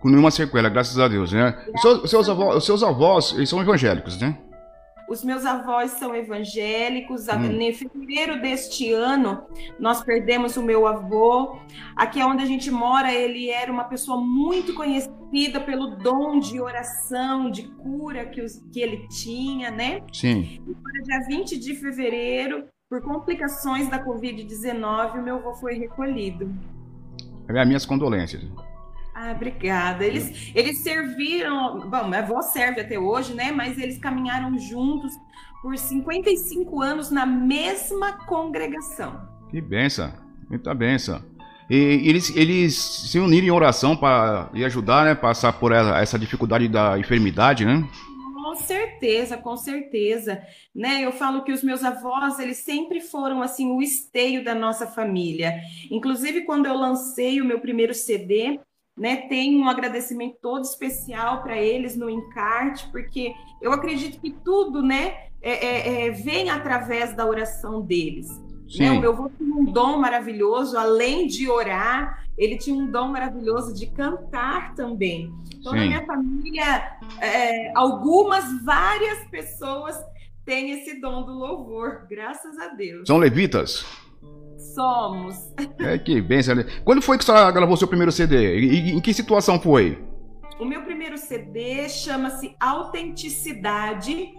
com 0.00 0.08
nenhuma 0.08 0.30
sequela, 0.30 0.68
graças 0.68 0.98
a 0.98 1.06
Deus, 1.06 1.32
né? 1.32 1.54
Os 1.74 1.82
seus, 1.82 2.10
seus, 2.10 2.28
avós, 2.28 2.56
os 2.56 2.64
seus 2.64 2.82
avós, 2.82 3.34
eles 3.34 3.48
são 3.48 3.60
evangélicos, 3.60 4.18
né? 4.18 4.36
Os 5.10 5.24
meus 5.24 5.44
avós 5.44 5.90
são 5.92 6.14
evangélicos. 6.14 7.26
Hum. 7.26 7.60
Em 7.60 7.72
fevereiro 7.74 8.40
deste 8.40 8.92
ano, 8.92 9.42
nós 9.78 10.04
perdemos 10.04 10.56
o 10.56 10.62
meu 10.62 10.86
avô. 10.86 11.58
Aqui 11.96 12.22
onde 12.22 12.44
a 12.44 12.46
gente 12.46 12.70
mora, 12.70 13.12
ele 13.12 13.50
era 13.50 13.72
uma 13.72 13.82
pessoa 13.84 14.20
muito 14.20 14.72
conhecida 14.72 15.60
pelo 15.60 15.96
dom 15.96 16.38
de 16.38 16.60
oração, 16.60 17.50
de 17.50 17.64
cura 17.64 18.24
que, 18.26 18.40
os, 18.40 18.62
que 18.72 18.80
ele 18.80 19.08
tinha, 19.08 19.68
né? 19.72 20.00
Sim. 20.12 20.60
E 20.64 20.70
no 20.70 21.04
dia 21.04 21.20
20 21.26 21.58
de 21.58 21.74
fevereiro, 21.74 22.66
por 22.88 23.02
complicações 23.02 23.88
da 23.88 24.04
Covid-19, 24.04 25.14
o 25.18 25.22
meu 25.22 25.38
avô 25.38 25.54
foi 25.54 25.74
recolhido. 25.74 26.54
É, 27.48 27.64
minhas 27.64 27.84
condolências. 27.84 28.42
Ah, 29.22 29.32
obrigada. 29.32 30.02
Eles, 30.02 30.50
eles 30.54 30.78
serviram, 30.78 31.90
bom, 31.90 32.08
minha 32.08 32.20
avó 32.20 32.40
serve 32.40 32.80
até 32.80 32.98
hoje, 32.98 33.34
né? 33.34 33.52
Mas 33.52 33.76
eles 33.76 33.98
caminharam 33.98 34.58
juntos 34.58 35.12
por 35.60 35.76
55 35.76 36.80
anos 36.80 37.10
na 37.10 37.26
mesma 37.26 38.12
congregação. 38.24 39.20
Que 39.50 39.60
benção, 39.60 40.10
muita 40.48 40.74
benção. 40.74 41.22
E 41.68 41.76
eles, 41.76 42.34
eles 42.34 42.74
se 42.74 43.18
uniram 43.18 43.46
em 43.46 43.50
oração 43.50 43.94
para 43.94 44.48
lhe 44.54 44.64
ajudar, 44.64 45.04
né? 45.04 45.14
Passar 45.14 45.52
por 45.52 45.70
essa, 45.70 45.98
essa 45.98 46.18
dificuldade 46.18 46.66
da 46.66 46.98
enfermidade, 46.98 47.66
né? 47.66 47.86
Com 48.42 48.54
certeza, 48.54 49.36
com 49.36 49.54
certeza, 49.54 50.42
né? 50.74 51.04
Eu 51.04 51.12
falo 51.12 51.44
que 51.44 51.52
os 51.52 51.62
meus 51.62 51.84
avós, 51.84 52.38
eles 52.38 52.56
sempre 52.56 53.02
foram 53.02 53.42
assim 53.42 53.70
o 53.70 53.82
esteio 53.82 54.42
da 54.42 54.54
nossa 54.54 54.86
família. 54.86 55.60
Inclusive 55.90 56.40
quando 56.46 56.64
eu 56.64 56.74
lancei 56.74 57.38
o 57.42 57.44
meu 57.44 57.60
primeiro 57.60 57.92
CD, 57.92 58.58
né, 58.96 59.28
tem 59.28 59.60
um 59.60 59.68
agradecimento 59.68 60.36
todo 60.42 60.64
especial 60.64 61.42
para 61.42 61.56
eles 61.58 61.96
no 61.96 62.10
encarte, 62.10 62.88
porque 62.90 63.32
eu 63.60 63.72
acredito 63.72 64.20
que 64.20 64.30
tudo, 64.30 64.82
né, 64.82 65.14
é, 65.42 65.52
é, 65.52 66.06
é, 66.06 66.10
vem 66.10 66.50
através 66.50 67.14
da 67.14 67.26
oração 67.26 67.80
deles. 67.80 68.28
Né? 68.78 68.90
O 68.92 69.00
meu 69.00 69.12
avô 69.12 69.30
tinha 69.36 69.54
um 69.54 69.64
dom 69.64 69.98
maravilhoso, 69.98 70.78
além 70.78 71.26
de 71.26 71.50
orar, 71.50 72.24
ele 72.38 72.56
tinha 72.56 72.76
um 72.76 72.90
dom 72.90 73.08
maravilhoso 73.08 73.74
de 73.74 73.86
cantar 73.86 74.74
também. 74.74 75.32
Então, 75.58 75.72
Sim. 75.72 75.78
na 75.78 75.86
minha 75.86 76.06
família, 76.06 76.98
é, 77.20 77.72
algumas, 77.74 78.62
várias 78.64 79.26
pessoas 79.28 79.98
têm 80.44 80.70
esse 80.72 81.00
dom 81.00 81.24
do 81.24 81.32
louvor, 81.32 82.06
graças 82.08 82.58
a 82.58 82.68
Deus. 82.68 83.06
São 83.06 83.18
levitas? 83.18 83.84
Somos. 84.74 85.52
É 85.78 85.98
que 85.98 86.20
bem, 86.20 86.40
Quando 86.84 87.02
foi 87.02 87.16
que 87.18 87.24
você 87.24 87.32
gravou 87.52 87.76
seu 87.76 87.88
primeiro 87.88 88.12
CD? 88.12 88.58
E 88.58 88.90
em 88.92 89.00
que 89.00 89.14
situação 89.14 89.58
foi? 89.58 89.98
O 90.60 90.64
meu 90.64 90.82
primeiro 90.82 91.16
CD 91.16 91.88
chama-se 91.88 92.54
Autenticidade. 92.60 94.34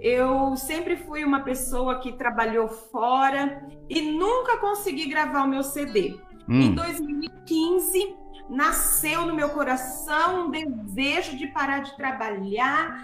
Eu 0.00 0.56
sempre 0.56 0.96
fui 0.96 1.24
uma 1.24 1.40
pessoa 1.40 2.00
que 2.00 2.12
trabalhou 2.12 2.68
fora 2.68 3.66
e 3.88 4.00
nunca 4.00 4.56
consegui 4.58 5.06
gravar 5.06 5.44
o 5.44 5.48
meu 5.48 5.62
CD. 5.62 6.18
Hum. 6.48 6.60
Em 6.60 6.74
2015, 6.74 8.16
nasceu 8.48 9.26
no 9.26 9.34
meu 9.34 9.50
coração 9.50 10.46
um 10.46 10.50
desejo 10.50 11.36
de 11.36 11.46
parar 11.48 11.80
de 11.80 11.96
trabalhar. 11.96 13.02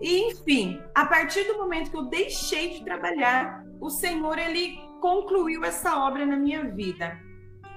E, 0.00 0.30
enfim, 0.30 0.80
a 0.94 1.04
partir 1.06 1.44
do 1.44 1.58
momento 1.58 1.90
que 1.90 1.96
eu 1.96 2.04
deixei 2.04 2.70
de 2.70 2.84
trabalhar, 2.84 3.64
o 3.80 3.90
Senhor 3.90 4.38
ele 4.38 4.78
concluiu 5.00 5.64
essa 5.64 5.98
obra 5.98 6.24
na 6.24 6.36
minha 6.36 6.64
vida. 6.64 7.18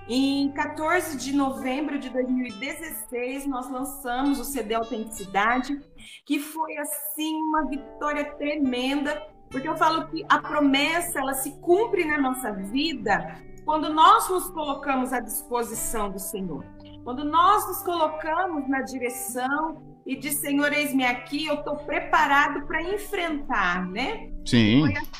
Em 0.09 0.49
14 0.53 1.17
de 1.17 1.35
novembro 1.35 1.99
de 1.99 2.09
2016, 2.09 3.45
nós 3.45 3.69
lançamos 3.69 4.39
o 4.39 4.45
CD 4.45 4.73
Autenticidade, 4.73 5.77
que 6.25 6.39
foi 6.39 6.77
assim 6.77 7.35
uma 7.41 7.67
vitória 7.67 8.23
tremenda, 8.35 9.21
porque 9.51 9.67
eu 9.67 9.75
falo 9.75 10.07
que 10.07 10.25
a 10.29 10.39
promessa 10.39 11.19
ela 11.19 11.33
se 11.33 11.59
cumpre 11.59 12.05
na 12.05 12.17
nossa 12.17 12.53
vida 12.53 13.35
quando 13.65 13.93
nós 13.93 14.29
nos 14.29 14.49
colocamos 14.49 15.11
à 15.11 15.19
disposição 15.19 16.09
do 16.09 16.19
Senhor. 16.19 16.63
Quando 17.03 17.25
nós 17.25 17.67
nos 17.67 17.83
colocamos 17.83 18.67
na 18.69 18.81
direção 18.81 19.81
e 20.05 20.15
diz, 20.15 20.35
Senhor, 20.35 20.71
eis-me 20.71 21.05
aqui, 21.05 21.47
eu 21.47 21.55
estou 21.55 21.75
preparado 21.75 22.65
para 22.65 22.81
enfrentar, 22.81 23.85
né? 23.89 24.31
Sim. 24.45 24.81
Foi 24.81 24.93
assim 24.93 25.16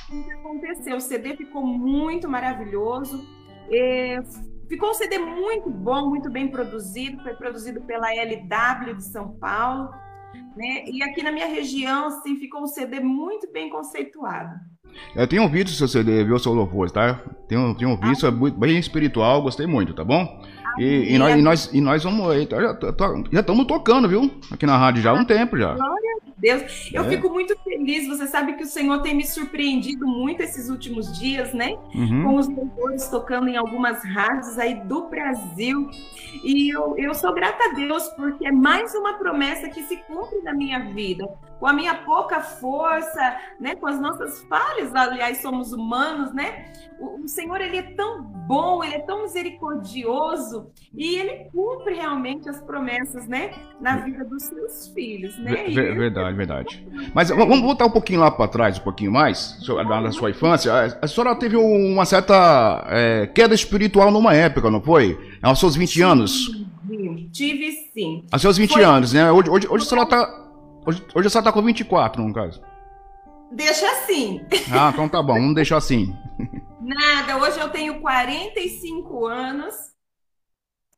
aconteceu. 0.57 0.97
O 0.97 1.01
CD 1.01 1.35
ficou 1.35 1.65
muito 1.65 2.27
maravilhoso. 2.27 3.25
É, 3.71 4.19
ficou 4.67 4.91
um 4.91 4.93
CD 4.93 5.17
muito 5.19 5.69
bom, 5.69 6.09
muito 6.09 6.29
bem 6.29 6.47
produzido. 6.47 7.21
Foi 7.23 7.33
produzido 7.33 7.81
pela 7.81 8.07
LW 8.13 8.95
de 8.95 9.03
São 9.03 9.31
Paulo. 9.37 9.89
Né? 10.55 10.85
E 10.87 11.03
aqui 11.03 11.23
na 11.23 11.31
minha 11.31 11.47
região, 11.47 12.07
assim, 12.07 12.35
ficou 12.37 12.63
um 12.63 12.67
CD 12.67 12.99
muito 12.99 13.51
bem 13.51 13.69
conceituado. 13.69 14.55
Eu 15.15 15.27
tenho 15.27 15.43
ouvido 15.43 15.69
seu 15.69 15.87
CD, 15.87 16.23
viu, 16.23 16.39
seu 16.39 16.53
louvor, 16.53 16.89
tá? 16.89 17.21
Tenho, 17.47 17.75
tenho 17.75 17.91
ouvido, 17.91 18.25
ah. 18.25 18.47
é 18.47 18.51
bem 18.51 18.79
espiritual, 18.79 19.43
gostei 19.43 19.67
muito, 19.67 19.93
tá 19.93 20.03
bom? 20.03 20.41
E, 20.79 21.13
e, 21.13 21.17
nós, 21.19 21.35
e, 21.35 21.41
nós, 21.41 21.73
e 21.73 21.81
nós 21.81 22.03
vamos. 22.03 22.35
Já 23.31 23.39
estamos 23.39 23.67
tocando, 23.67 24.07
viu? 24.07 24.31
Aqui 24.51 24.65
na 24.65 24.77
rádio 24.77 25.03
já 25.03 25.11
há 25.11 25.13
um 25.13 25.25
tempo 25.25 25.57
já. 25.57 25.75
Glória 25.75 26.17
a 26.23 26.26
Deus. 26.37 26.89
Eu 26.93 27.03
é. 27.03 27.09
fico 27.09 27.29
muito 27.29 27.57
feliz. 27.63 28.07
Você 28.07 28.27
sabe 28.27 28.53
que 28.53 28.63
o 28.63 28.67
Senhor 28.67 29.01
tem 29.01 29.15
me 29.15 29.25
surpreendido 29.25 30.05
muito 30.05 30.41
esses 30.41 30.69
últimos 30.69 31.17
dias, 31.17 31.53
né? 31.53 31.75
Uhum. 31.95 32.23
Com 32.23 32.35
os 32.35 32.47
louvores 32.47 33.07
tocando 33.07 33.47
em 33.47 33.57
algumas 33.57 34.03
rádios 34.03 34.59
aí 34.59 34.75
do 34.75 35.09
Brasil. 35.09 35.89
E 36.43 36.69
eu, 36.69 36.95
eu 36.97 37.13
sou 37.13 37.33
grata 37.33 37.71
a 37.71 37.73
Deus 37.73 38.07
porque 38.09 38.47
é 38.47 38.51
mais 38.51 38.93
uma 38.93 39.13
promessa 39.13 39.69
que 39.69 39.83
se 39.83 39.97
cumpre 39.97 40.39
na 40.43 40.53
minha 40.53 40.79
vida. 40.93 41.27
Com 41.59 41.67
a 41.67 41.73
minha 41.73 41.95
pouca 41.95 42.39
força, 42.39 43.37
né? 43.59 43.75
Com 43.75 43.87
as 43.87 43.99
nossas 43.99 44.43
falhas, 44.43 44.93
aliás, 44.95 45.41
somos 45.41 45.73
humanos, 45.73 46.33
né? 46.33 46.71
O, 46.99 47.23
o 47.23 47.27
Senhor, 47.27 47.59
ele 47.61 47.77
é 47.77 47.81
tão 47.81 48.23
bom, 48.47 48.83
ele 48.83 48.95
é 48.95 48.99
tão 48.99 49.23
misericordioso 49.23 50.71
e 50.95 51.15
ele 51.15 51.49
cumpre 51.51 51.95
realmente 51.95 52.49
as 52.49 52.61
promessas, 52.61 53.27
né? 53.27 53.51
Na 53.81 53.97
vida 53.97 54.23
dos 54.23 54.43
seus 54.43 54.87
filhos, 54.89 55.37
né? 55.39 55.65
Ver, 55.67 55.95
verdade, 55.95 56.35
verdade. 56.35 56.87
Mas 57.13 57.29
vamos 57.29 57.59
voltar 57.61 57.85
um 57.85 57.91
pouquinho 57.91 58.19
lá 58.19 58.31
para 58.31 58.47
trás, 58.47 58.79
um 58.79 58.83
pouquinho 58.83 59.11
mais, 59.11 59.59
na 59.85 60.11
sua 60.11 60.29
infância. 60.29 60.97
A 61.01 61.07
senhora 61.07 61.35
teve 61.35 61.57
uma 61.57 62.05
certa 62.05 62.85
é, 62.89 63.27
queda 63.27 63.53
espiritual 63.53 64.11
numa 64.11 64.33
época, 64.33 64.71
não 64.71 64.81
foi? 64.81 65.17
Aos 65.41 65.59
seus 65.59 65.75
20 65.75 65.89
sim, 65.89 66.01
anos? 66.03 66.67
Tive 67.31 67.71
sim. 67.93 68.23
Aos 68.31 68.41
seus 68.41 68.57
20 68.57 68.73
foi... 68.73 68.83
anos, 68.83 69.13
né? 69.13 69.31
Hoje, 69.31 69.49
hoje, 69.49 69.67
hoje 69.69 69.85
a 69.85 69.89
senhora 69.89 70.07
tá. 70.07 70.46
Hoje, 70.87 71.05
hoje 71.13 71.27
a 71.27 71.29
senhora 71.29 71.43
tá 71.43 71.51
com 71.51 71.61
24, 71.61 72.23
no 72.23 72.33
caso. 72.33 72.61
Deixa 73.51 73.85
assim. 73.91 74.39
Ah, 74.71 74.89
então 74.93 75.09
tá 75.09 75.21
bom, 75.21 75.33
vamos 75.33 75.53
deixar 75.53 75.75
assim. 75.75 76.15
Nada, 76.79 77.35
hoje 77.37 77.59
eu 77.59 77.67
tenho 77.67 77.99
45 77.99 79.25
anos 79.25 79.75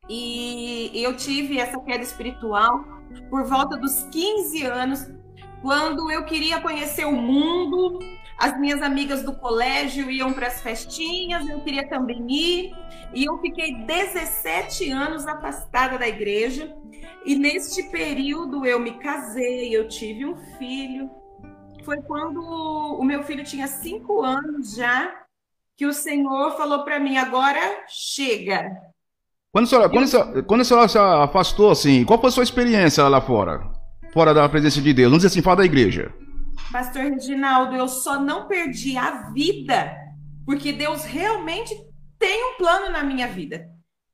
e 0.08 0.92
eu 0.94 1.18
tive 1.18 1.58
essa 1.58 1.80
queda 1.80 2.04
espiritual 2.04 2.86
por 3.32 3.46
volta 3.46 3.78
dos 3.78 4.04
15 4.12 4.64
anos, 4.66 5.08
quando 5.64 6.12
eu 6.12 6.24
queria 6.24 6.62
conhecer 6.62 7.06
o 7.06 7.12
mundo, 7.12 7.98
as 8.40 8.58
minhas 8.58 8.82
amigas 8.82 9.22
do 9.22 9.34
colégio 9.34 10.10
iam 10.10 10.32
para 10.32 10.48
as 10.48 10.62
festinhas, 10.62 11.48
eu 11.50 11.60
queria 11.60 11.88
também 11.90 12.26
ir, 12.30 12.72
e 13.14 13.26
eu 13.26 13.38
fiquei 13.40 13.76
17 13.84 14.90
anos 14.90 15.28
afastada 15.28 15.98
da 15.98 16.08
igreja. 16.08 16.74
E 17.26 17.36
neste 17.36 17.84
período 17.92 18.66
eu 18.66 18.80
me 18.80 18.98
casei, 18.98 19.76
eu 19.76 19.90
tive 19.90 20.26
um 20.26 20.38
filho. 20.58 21.10
Foi 21.84 22.02
quando 22.04 22.42
o 22.42 23.04
meu 23.04 23.24
filho 23.24 23.44
tinha 23.44 23.68
cinco 23.68 24.22
anos 24.22 24.74
já 24.76 25.14
que 25.76 25.86
o 25.86 25.92
Senhor 25.94 26.56
falou 26.56 26.86
para 26.86 27.00
mim: 27.00 27.18
agora 27.18 27.60
chega. 27.90 28.72
Quando 29.52 29.66
a, 29.66 29.68
senhora, 29.68 29.90
quando, 29.90 30.04
a 30.04 30.08
senhora, 30.08 30.44
quando 30.44 30.62
a 30.62 30.64
senhora 30.64 30.88
se 30.88 30.98
afastou, 30.98 31.72
assim, 31.72 32.06
qual 32.06 32.20
foi 32.20 32.30
a 32.30 32.32
sua 32.32 32.44
experiência 32.44 33.06
lá 33.08 33.20
fora? 33.20 33.60
Fora 34.14 34.34
da 34.34 34.48
presença 34.48 34.80
de 34.80 34.94
Deus? 34.94 35.10
Vamos 35.10 35.24
dizer 35.24 35.34
assim, 35.34 35.42
fora 35.42 35.58
da 35.58 35.66
igreja. 35.66 36.14
Pastor 36.72 37.04
Reginaldo, 37.04 37.76
eu 37.76 37.88
só 37.88 38.20
não 38.20 38.48
perdi 38.48 38.98
a 38.98 39.32
vida 39.32 39.96
porque 40.46 40.72
Deus 40.74 41.04
realmente 41.04 41.76
tem 42.18 42.44
um 42.44 42.58
plano 42.58 42.92
na 42.92 43.04
minha 43.04 43.28
vida. 43.28 43.68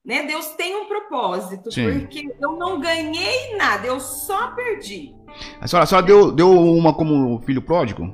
Né? 0.06 0.24
Deus 0.24 0.50
tem 0.50 0.76
um 0.76 0.86
propósito, 0.86 1.72
Sim. 1.72 2.00
porque 2.00 2.28
eu 2.40 2.58
não 2.58 2.80
ganhei 2.80 3.56
nada, 3.58 3.88
eu 3.88 4.00
só 4.00 4.52
perdi. 4.52 5.16
A 5.60 5.68
senhora, 5.68 5.84
a 5.84 5.88
senhora 5.88 6.06
deu, 6.06 6.32
deu 6.32 6.52
uma 6.52 6.94
como 6.94 7.42
filho 7.42 7.62
pródigo? 7.62 8.14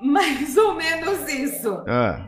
Mais 0.00 0.56
ou 0.56 0.74
menos 0.74 1.28
isso. 1.32 1.82
É. 1.86 2.26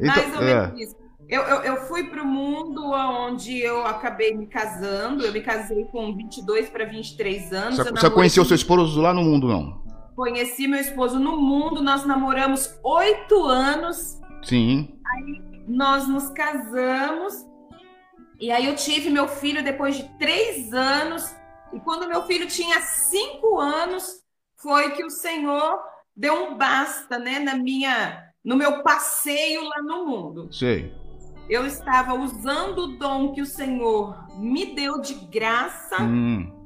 Então, 0.00 0.14
Mais 0.14 0.36
ou 0.36 0.42
é. 0.42 0.66
menos 0.66 0.80
isso. 0.80 0.96
Eu, 1.28 1.42
eu, 1.42 1.60
eu 1.62 1.76
fui 1.88 2.04
para 2.04 2.22
o 2.22 2.26
mundo 2.26 2.92
onde 2.92 3.58
eu 3.58 3.86
acabei 3.86 4.36
me 4.36 4.46
casando. 4.46 5.24
Eu 5.24 5.32
me 5.32 5.40
casei 5.40 5.84
com 5.86 6.14
22 6.14 6.68
para 6.70 6.84
23 6.84 7.52
anos. 7.52 7.76
Você, 7.76 7.90
você 7.90 8.10
conheceu 8.10 8.44
seu 8.44 8.54
esposo 8.54 9.00
lá 9.00 9.12
no 9.12 9.22
mundo, 9.22 9.48
não? 9.48 9.81
Conheci 10.14 10.66
meu 10.66 10.80
esposo 10.80 11.18
no 11.18 11.36
mundo. 11.40 11.82
Nós 11.82 12.04
namoramos 12.04 12.78
oito 12.82 13.44
anos. 13.44 14.20
Sim. 14.42 14.98
Aí 15.06 15.64
nós 15.66 16.06
nos 16.08 16.28
casamos. 16.30 17.46
E 18.40 18.50
aí 18.50 18.66
eu 18.66 18.74
tive 18.74 19.08
meu 19.08 19.28
filho 19.28 19.62
depois 19.62 19.96
de 19.96 20.04
três 20.18 20.72
anos. 20.72 21.34
E 21.72 21.80
quando 21.80 22.08
meu 22.08 22.22
filho 22.24 22.46
tinha 22.46 22.80
cinco 22.80 23.58
anos, 23.58 24.22
foi 24.56 24.90
que 24.90 25.04
o 25.04 25.10
Senhor 25.10 25.78
deu 26.14 26.34
um 26.34 26.58
basta, 26.58 27.18
né, 27.18 27.38
na 27.38 27.56
minha, 27.56 28.22
no 28.44 28.56
meu 28.56 28.82
passeio 28.82 29.64
lá 29.64 29.82
no 29.82 30.06
mundo. 30.06 30.52
Sei. 30.52 30.94
Eu 31.48 31.66
estava 31.66 32.14
usando 32.14 32.78
o 32.78 32.98
dom 32.98 33.32
que 33.32 33.42
o 33.42 33.46
Senhor 33.46 34.16
me 34.38 34.74
deu 34.74 35.00
de 35.00 35.14
graça. 35.14 36.02
Hum. 36.02 36.61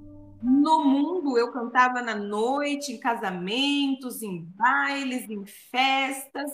No 0.46 0.84
mundo, 0.84 1.36
eu 1.36 1.50
cantava 1.50 2.00
na 2.00 2.14
noite, 2.14 2.92
em 2.92 3.00
casamentos, 3.00 4.22
em 4.22 4.46
bailes, 4.56 5.28
em 5.28 5.44
festas, 5.72 6.48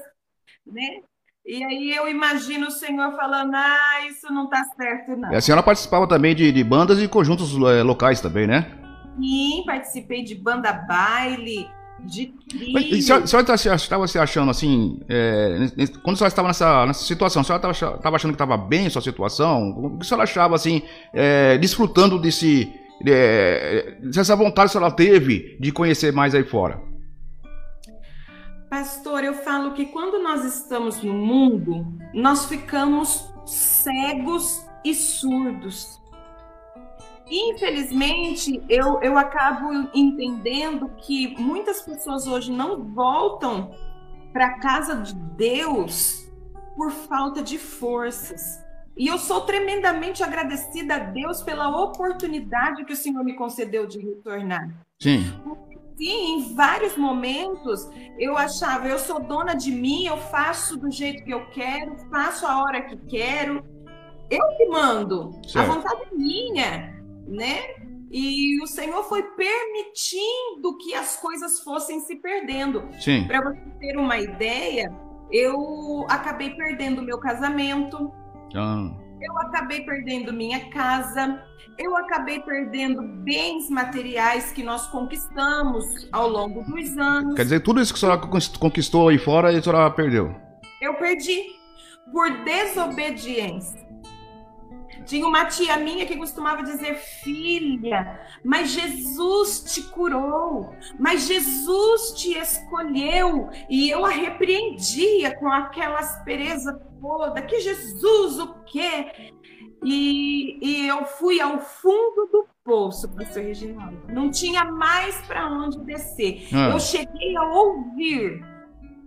né? 0.66 1.02
E 1.44 1.62
aí 1.62 1.94
eu 1.94 2.08
imagino 2.08 2.68
o 2.68 2.70
senhor 2.70 3.14
falando, 3.16 3.54
ah, 3.54 4.06
isso 4.08 4.32
não 4.32 4.44
está 4.44 4.64
certo, 4.76 5.14
não. 5.14 5.30
E 5.30 5.36
a 5.36 5.40
senhora 5.42 5.62
participava 5.62 6.06
também 6.06 6.34
de, 6.34 6.50
de 6.50 6.64
bandas 6.64 7.02
e 7.02 7.06
conjuntos 7.06 7.54
é, 7.68 7.82
locais 7.82 8.18
também, 8.22 8.46
né? 8.46 8.66
Sim, 9.20 9.62
participei 9.66 10.24
de 10.24 10.36
banda 10.36 10.72
baile, 10.72 11.68
de 12.00 12.28
trilho. 12.48 12.72
Mas, 12.72 13.10
a 13.10 13.26
senhora 13.26 13.46
tá 13.46 13.54
estava 13.54 14.08
se 14.08 14.18
achando 14.18 14.50
assim, 14.50 15.00
é, 15.06 15.66
quando 16.02 16.14
a 16.14 16.16
senhora 16.16 16.28
estava 16.28 16.48
nessa, 16.48 16.86
nessa 16.86 17.04
situação, 17.04 17.42
a 17.42 17.44
senhora 17.44 17.70
estava 17.70 18.16
achando 18.16 18.30
que 18.30 18.36
estava 18.36 18.56
bem 18.56 18.86
a 18.86 18.90
sua 18.90 19.02
situação? 19.02 19.70
O 19.70 19.98
que 19.98 20.06
a 20.06 20.08
senhora 20.08 20.24
achava 20.24 20.54
assim, 20.54 20.80
é, 21.12 21.58
desfrutando 21.58 22.18
desse, 22.18 22.72
é, 23.06 23.98
dessa 24.02 24.36
vontade 24.36 24.70
que 24.70 24.76
a 24.76 24.80
senhora 24.80 24.94
teve 24.94 25.56
de 25.60 25.72
conhecer 25.72 26.12
mais 26.12 26.34
aí 26.34 26.44
fora? 26.44 26.80
Pastor, 28.70 29.22
eu 29.22 29.34
falo 29.34 29.72
que 29.74 29.86
quando 29.86 30.22
nós 30.22 30.44
estamos 30.44 31.02
no 31.02 31.12
mundo, 31.12 31.86
nós 32.14 32.46
ficamos 32.46 33.30
cegos 33.44 34.64
e 34.84 34.94
surdos. 34.94 36.00
Infelizmente, 37.30 38.62
eu, 38.68 38.98
eu 39.02 39.16
acabo 39.16 39.72
entendendo 39.94 40.90
que 40.98 41.34
muitas 41.38 41.82
pessoas 41.82 42.26
hoje 42.26 42.50
não 42.50 42.82
voltam 42.82 43.74
para 44.32 44.46
a 44.46 44.58
casa 44.58 44.96
de 44.96 45.14
Deus 45.14 46.30
por 46.76 46.90
falta 46.90 47.42
de 47.42 47.58
forças. 47.58 48.61
E 48.96 49.06
eu 49.06 49.18
sou 49.18 49.42
tremendamente 49.42 50.22
agradecida 50.22 50.96
a 50.96 50.98
Deus 50.98 51.42
pela 51.42 51.68
oportunidade 51.82 52.84
que 52.84 52.92
o 52.92 52.96
Senhor 52.96 53.24
me 53.24 53.34
concedeu 53.34 53.86
de 53.86 53.98
retornar. 53.98 54.68
Sim 55.00 55.24
sim, 56.02 56.34
em 56.34 56.54
vários 56.54 56.96
momentos 56.96 57.88
eu 58.18 58.36
achava, 58.36 58.88
eu 58.88 58.98
sou 58.98 59.20
dona 59.20 59.54
de 59.54 59.70
mim, 59.70 60.06
eu 60.06 60.16
faço 60.16 60.76
do 60.76 60.90
jeito 60.90 61.24
que 61.24 61.32
eu 61.32 61.46
quero, 61.50 61.96
faço 62.10 62.46
a 62.46 62.62
hora 62.62 62.82
que 62.82 62.96
quero, 63.06 63.64
eu 64.28 64.56
que 64.56 64.66
mando, 64.66 65.30
certo. 65.46 65.70
a 65.70 65.74
vontade 65.74 66.02
é 66.10 66.14
minha, 66.14 67.04
né? 67.26 67.60
E 68.10 68.62
o 68.62 68.66
Senhor 68.66 69.02
foi 69.04 69.22
permitindo 69.22 70.76
que 70.78 70.94
as 70.94 71.16
coisas 71.16 71.60
fossem 71.60 72.00
se 72.00 72.16
perdendo. 72.16 72.86
Para 73.26 73.40
você 73.40 73.60
ter 73.80 73.96
uma 73.96 74.18
ideia, 74.18 74.92
eu 75.30 76.04
acabei 76.10 76.50
perdendo 76.50 77.00
meu 77.00 77.18
casamento. 77.18 78.12
Ah 78.54 79.02
eu 79.22 79.38
acabei 79.38 79.82
perdendo 79.82 80.32
minha 80.32 80.68
casa, 80.70 81.42
eu 81.78 81.96
acabei 81.96 82.40
perdendo 82.40 83.00
bens 83.02 83.70
materiais 83.70 84.52
que 84.52 84.62
nós 84.62 84.86
conquistamos 84.88 86.08
ao 86.10 86.28
longo 86.28 86.64
dos 86.64 86.98
anos. 86.98 87.34
Quer 87.36 87.44
dizer, 87.44 87.60
tudo 87.60 87.80
isso 87.80 87.92
que 87.92 87.98
a 87.98 88.00
senhora 88.00 88.20
conquistou 88.58 89.08
aí 89.08 89.18
fora, 89.18 89.50
a 89.50 89.62
senhora 89.62 89.90
perdeu? 89.90 90.34
Eu 90.80 90.94
perdi 90.94 91.40
por 92.10 92.30
desobediência. 92.44 93.81
Tinha 95.04 95.26
uma 95.26 95.46
tia 95.46 95.76
minha 95.76 96.06
que 96.06 96.16
costumava 96.16 96.62
dizer: 96.62 96.94
Filha, 96.94 98.20
mas 98.44 98.70
Jesus 98.70 99.64
te 99.72 99.82
curou, 99.82 100.74
mas 100.98 101.26
Jesus 101.26 102.12
te 102.12 102.36
escolheu. 102.38 103.48
E 103.68 103.90
eu 103.90 104.04
a 104.04 104.10
repreendia 104.10 105.36
com 105.36 105.48
aquela 105.48 105.98
aspereza 105.98 106.80
toda: 107.00 107.42
Que 107.42 107.60
Jesus 107.60 108.38
o 108.38 108.54
quê? 108.64 109.32
E, 109.84 110.58
e 110.62 110.86
eu 110.86 111.04
fui 111.04 111.40
ao 111.40 111.58
fundo 111.58 112.28
do 112.30 112.46
poço, 112.64 113.08
pastor 113.14 113.42
Reginaldo. 113.42 114.00
Não 114.08 114.30
tinha 114.30 114.64
mais 114.64 115.16
para 115.26 115.48
onde 115.50 115.78
descer. 115.80 116.48
Ah. 116.52 116.70
Eu 116.70 116.78
cheguei 116.78 117.36
a 117.36 117.42
ouvir 117.42 118.44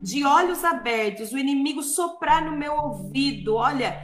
de 0.01 0.25
olhos 0.25 0.63
abertos 0.63 1.31
o 1.31 1.38
inimigo 1.38 1.81
soprar 1.81 2.43
no 2.43 2.58
meu 2.58 2.73
ouvido: 2.73 3.55
Olha 3.55 3.97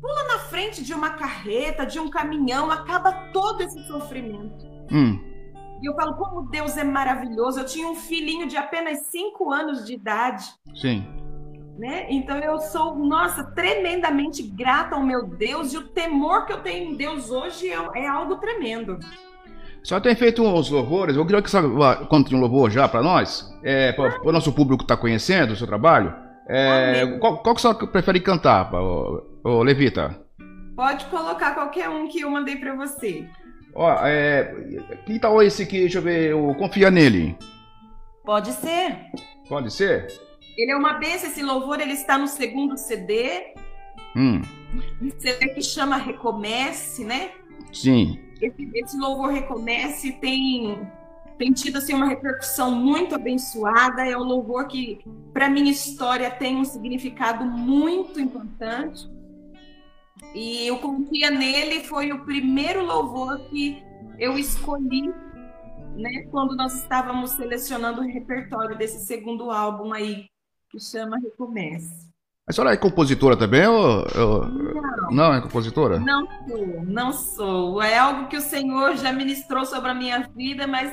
Pula 0.00 0.24
na 0.28 0.38
frente 0.38 0.84
de 0.84 0.94
uma 0.94 1.10
carreta, 1.10 1.84
de 1.84 1.98
um 1.98 2.08
caminhão, 2.08 2.70
acaba 2.70 3.12
todo 3.32 3.62
esse 3.62 3.86
sofrimento. 3.86 4.66
Hum. 4.92 5.18
E 5.82 5.88
eu 5.88 5.94
falo, 5.94 6.14
como 6.14 6.48
Deus 6.48 6.76
é 6.76 6.84
maravilhoso. 6.84 7.60
Eu 7.60 7.66
tinha 7.66 7.88
um 7.88 7.94
filhinho 7.94 8.46
de 8.48 8.56
apenas 8.56 9.06
5 9.06 9.52
anos 9.52 9.84
de 9.84 9.94
idade. 9.94 10.44
Sim. 10.74 11.06
Né? 11.78 12.06
Então 12.10 12.36
eu 12.38 12.58
sou, 12.58 12.96
nossa, 12.96 13.44
tremendamente 13.44 14.42
grata 14.42 14.96
ao 14.96 15.02
meu 15.02 15.24
Deus 15.24 15.72
e 15.72 15.78
o 15.78 15.88
temor 15.88 16.44
que 16.44 16.52
eu 16.52 16.60
tenho 16.60 16.90
em 16.90 16.96
Deus 16.96 17.30
hoje 17.30 17.68
é, 17.68 17.78
é 17.94 18.08
algo 18.08 18.36
tremendo. 18.36 18.98
Só 19.84 20.00
tem 20.00 20.14
feito 20.16 20.42
uns 20.42 20.70
louvores, 20.70 21.16
eu 21.16 21.24
queria 21.24 21.40
que 21.40 21.48
você 21.48 21.58
conte 22.08 22.34
um 22.34 22.40
louvor 22.40 22.68
já 22.68 22.88
para 22.88 23.00
nós, 23.00 23.48
é, 23.62 23.92
para 23.92 24.28
o 24.28 24.32
nosso 24.32 24.52
público 24.52 24.78
que 24.78 24.84
está 24.84 24.96
conhecendo 24.96 25.52
o 25.52 25.56
seu 25.56 25.68
trabalho. 25.68 26.12
É, 26.48 27.18
qual, 27.20 27.38
qual 27.38 27.54
que 27.54 27.62
você 27.62 27.86
prefere 27.86 28.20
cantar, 28.20 28.70
ô, 29.48 29.62
Levita? 29.62 30.20
Pode 30.76 31.06
colocar 31.06 31.54
qualquer 31.54 31.88
um 31.88 32.06
que 32.06 32.20
eu 32.20 32.30
mandei 32.30 32.56
para 32.56 32.74
você. 32.74 33.26
Ó, 33.74 33.90
é, 34.06 34.54
que 35.06 35.18
tal 35.18 35.42
esse 35.42 35.62
aqui? 35.62 35.80
Deixa 35.80 35.98
eu 35.98 36.02
ver, 36.02 36.30
eu 36.30 36.54
confia 36.56 36.90
nele. 36.90 37.36
Pode 38.24 38.52
ser. 38.52 38.96
Pode 39.48 39.72
ser? 39.72 40.06
Ele 40.56 40.72
é 40.72 40.76
uma 40.76 40.94
benção, 40.94 41.30
esse 41.30 41.42
louvor, 41.42 41.80
ele 41.80 41.92
está 41.92 42.18
no 42.18 42.26
segundo 42.26 42.76
CD. 42.76 43.54
Hum. 44.16 44.42
Um 45.00 45.10
CD 45.18 45.48
que 45.48 45.62
chama 45.62 45.96
Recomece, 45.96 47.04
né? 47.04 47.30
Sim. 47.72 48.18
Esse, 48.40 48.70
esse 48.74 48.98
louvor 48.98 49.30
Recomece 49.30 50.12
tem 50.12 50.78
tem 51.38 51.52
tido 51.52 51.78
assim, 51.78 51.94
uma 51.94 52.08
repercussão 52.08 52.72
muito 52.72 53.14
abençoada. 53.14 54.04
É 54.04 54.16
um 54.16 54.24
louvor 54.24 54.66
que, 54.66 54.98
para 55.32 55.48
minha 55.48 55.70
história, 55.70 56.28
tem 56.30 56.56
um 56.56 56.64
significado 56.64 57.44
muito 57.44 58.20
importante. 58.20 59.08
E 60.34 60.70
o 60.70 60.78
Confia 60.78 61.30
Nele 61.30 61.84
foi 61.84 62.12
o 62.12 62.24
primeiro 62.24 62.84
louvor 62.84 63.38
que 63.48 63.82
eu 64.18 64.38
escolhi 64.38 65.12
né, 65.96 66.26
quando 66.30 66.54
nós 66.56 66.74
estávamos 66.74 67.30
selecionando 67.32 68.00
o 68.00 68.04
repertório 68.04 68.76
desse 68.76 69.04
segundo 69.04 69.50
álbum 69.50 69.92
aí, 69.92 70.26
que 70.70 70.78
chama 70.80 71.18
Recomece. 71.18 72.08
A 72.46 72.52
senhora 72.52 72.72
é 72.72 72.76
compositora 72.78 73.36
também? 73.36 73.66
Ou, 73.66 74.06
ou... 74.16 74.46
Não. 74.46 75.10
Não 75.10 75.34
é 75.34 75.40
compositora? 75.40 75.98
Não 75.98 76.26
sou, 76.46 76.82
não 76.84 77.12
sou. 77.12 77.82
É 77.82 77.98
algo 77.98 78.28
que 78.28 78.36
o 78.36 78.40
Senhor 78.40 78.96
já 78.96 79.12
ministrou 79.12 79.66
sobre 79.66 79.90
a 79.90 79.94
minha 79.94 80.20
vida, 80.34 80.66
mas 80.66 80.90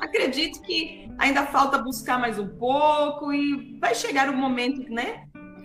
acredito 0.00 0.60
que 0.62 1.10
ainda 1.18 1.46
falta 1.46 1.78
buscar 1.78 2.18
mais 2.18 2.38
um 2.38 2.48
pouco 2.48 3.32
e 3.32 3.78
vai 3.80 3.94
chegar 3.94 4.28
o 4.28 4.36
momento, 4.36 4.82
né? 4.92 5.24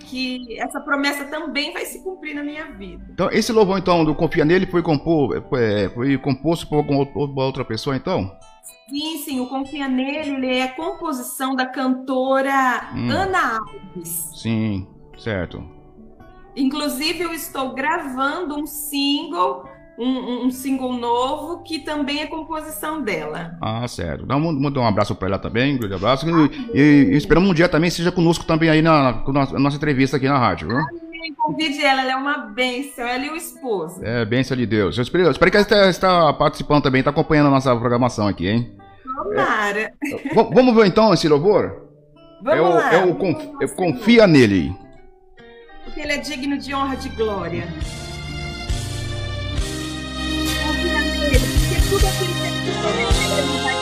Que 0.09 0.59
essa 0.59 0.79
promessa 0.79 1.25
também 1.25 1.73
vai 1.73 1.85
se 1.85 2.03
cumprir 2.03 2.35
na 2.35 2.43
minha 2.43 2.71
vida. 2.71 3.05
Então, 3.11 3.29
esse 3.31 3.51
louvor, 3.51 3.77
então, 3.77 4.05
do 4.05 4.13
Confia 4.13 4.45
Nele 4.45 4.65
foi, 4.65 4.81
compor, 4.81 5.43
foi, 5.49 5.89
foi 5.89 6.17
composto 6.17 6.67
por 6.67 6.77
alguma 6.77 7.43
outra 7.43 7.65
pessoa, 7.65 7.95
então? 7.95 8.31
Sim, 8.89 9.17
sim, 9.17 9.39
o 9.39 9.47
Confia 9.47 9.87
Nele 9.87 10.35
ele 10.35 10.57
é 10.57 10.67
composição 10.67 11.55
da 11.55 11.65
cantora 11.65 12.91
hum. 12.93 13.09
Ana 13.09 13.57
Alves. 13.57 14.31
Sim, 14.35 14.87
certo. 15.17 15.63
Inclusive, 16.55 17.21
eu 17.21 17.33
estou 17.33 17.73
gravando 17.73 18.55
um 18.55 18.67
single 18.67 19.67
um, 19.97 20.45
um, 20.45 20.51
single 20.51 20.93
novo 20.93 21.63
que 21.63 21.79
também 21.79 22.21
é 22.21 22.27
composição 22.27 23.01
dela. 23.01 23.57
Ah, 23.61 23.87
certo. 23.87 24.23
Então, 24.23 24.39
mandar 24.39 24.79
um 24.79 24.87
abraço 24.87 25.15
para 25.15 25.27
ela 25.27 25.39
também, 25.39 25.75
um 25.75 25.77
grande 25.77 25.95
abraço. 25.95 26.25
Ah, 26.27 26.49
e, 26.73 27.09
e, 27.11 27.17
esperamos 27.17 27.49
um 27.49 27.53
dia 27.53 27.69
também 27.69 27.89
seja 27.89 28.11
conosco 28.11 28.45
também 28.45 28.69
aí 28.69 28.81
na, 28.81 29.23
na 29.27 29.59
nossa 29.59 29.77
entrevista 29.77 30.17
aqui 30.17 30.27
na 30.27 30.37
rádio, 30.37 30.67
viu? 30.67 30.77
convide 31.43 31.83
ela, 31.83 32.01
ela 32.01 32.11
é 32.11 32.15
uma 32.15 32.37
bênção, 32.37 33.05
ela 33.05 33.25
e 33.25 33.29
o 33.29 33.35
esposo. 33.35 34.03
É, 34.03 34.25
bênção 34.25 34.55
de 34.55 34.65
Deus. 34.65 34.97
Eu 34.97 35.03
espero, 35.03 35.25
eu 35.25 35.31
espero 35.31 35.51
que 35.51 35.57
ela 35.57 35.63
esteja, 35.63 35.89
está 35.89 36.33
participando 36.33 36.83
também, 36.83 36.99
está 36.99 37.11
acompanhando 37.11 37.47
a 37.47 37.51
nossa 37.51 37.75
programação 37.75 38.27
aqui, 38.27 38.47
hein? 38.47 38.75
Tomara. 39.03 39.79
É, 39.79 40.33
vamos 40.33 40.73
ver 40.73 40.87
então 40.87 41.13
esse 41.13 41.27
louvor? 41.27 41.83
Vamos 42.41 42.65
o, 42.65 42.73
lá. 42.73 43.05
O 43.05 43.15
conf, 43.15 43.41
é 43.61 43.67
confia 43.67 44.27
nele. 44.27 44.75
Porque 45.83 45.99
ele 45.99 46.13
é 46.13 46.17
digno 46.17 46.57
de 46.57 46.73
honra, 46.73 46.95
de 46.95 47.09
glória. 47.09 47.67
Porque 51.29 51.81
tudo 51.89 52.07
aquilo 52.07 52.33
que 52.33 52.47
ele 52.47 52.71
prometeu, 52.81 53.37
ele 53.37 53.57
vai 53.63 53.73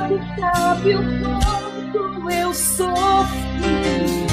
tu 0.00 0.20
sabe 0.38 0.94
o 0.94 1.02
quanto 1.20 2.30
eu 2.30 2.54
sofri. 2.54 4.26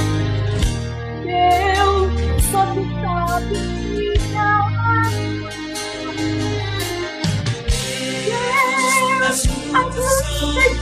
Deus, 1.23 2.12
só 2.52 2.65
tu 2.73 2.84
sabe 3.02 3.58
minha 3.95 4.43
alma. 4.43 5.49
Deus, 9.19 9.39
a 9.73 9.82
luz 9.86 10.17
tem 10.49 10.73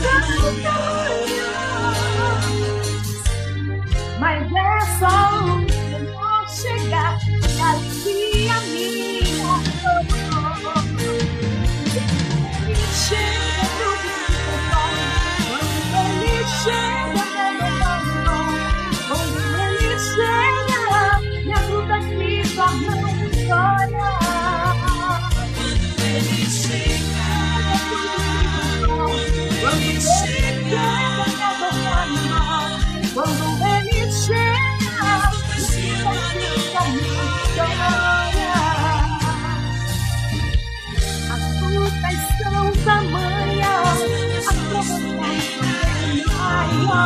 mas 0.63 1.40
é 5.03 5.40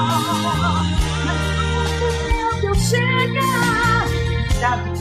maior. 0.02 0.86
Mas 4.62 4.95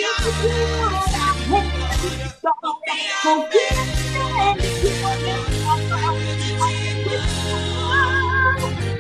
que 4.64 4.94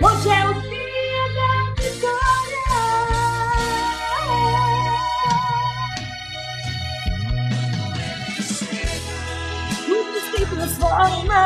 Hoje 0.06 0.30
é 0.30 0.46
o 0.46 0.54
dia 0.62 1.26
da 1.36 1.52
vitória. 1.82 2.68
Tudo 9.86 10.18
se 10.20 10.40
transforma. 10.46 11.44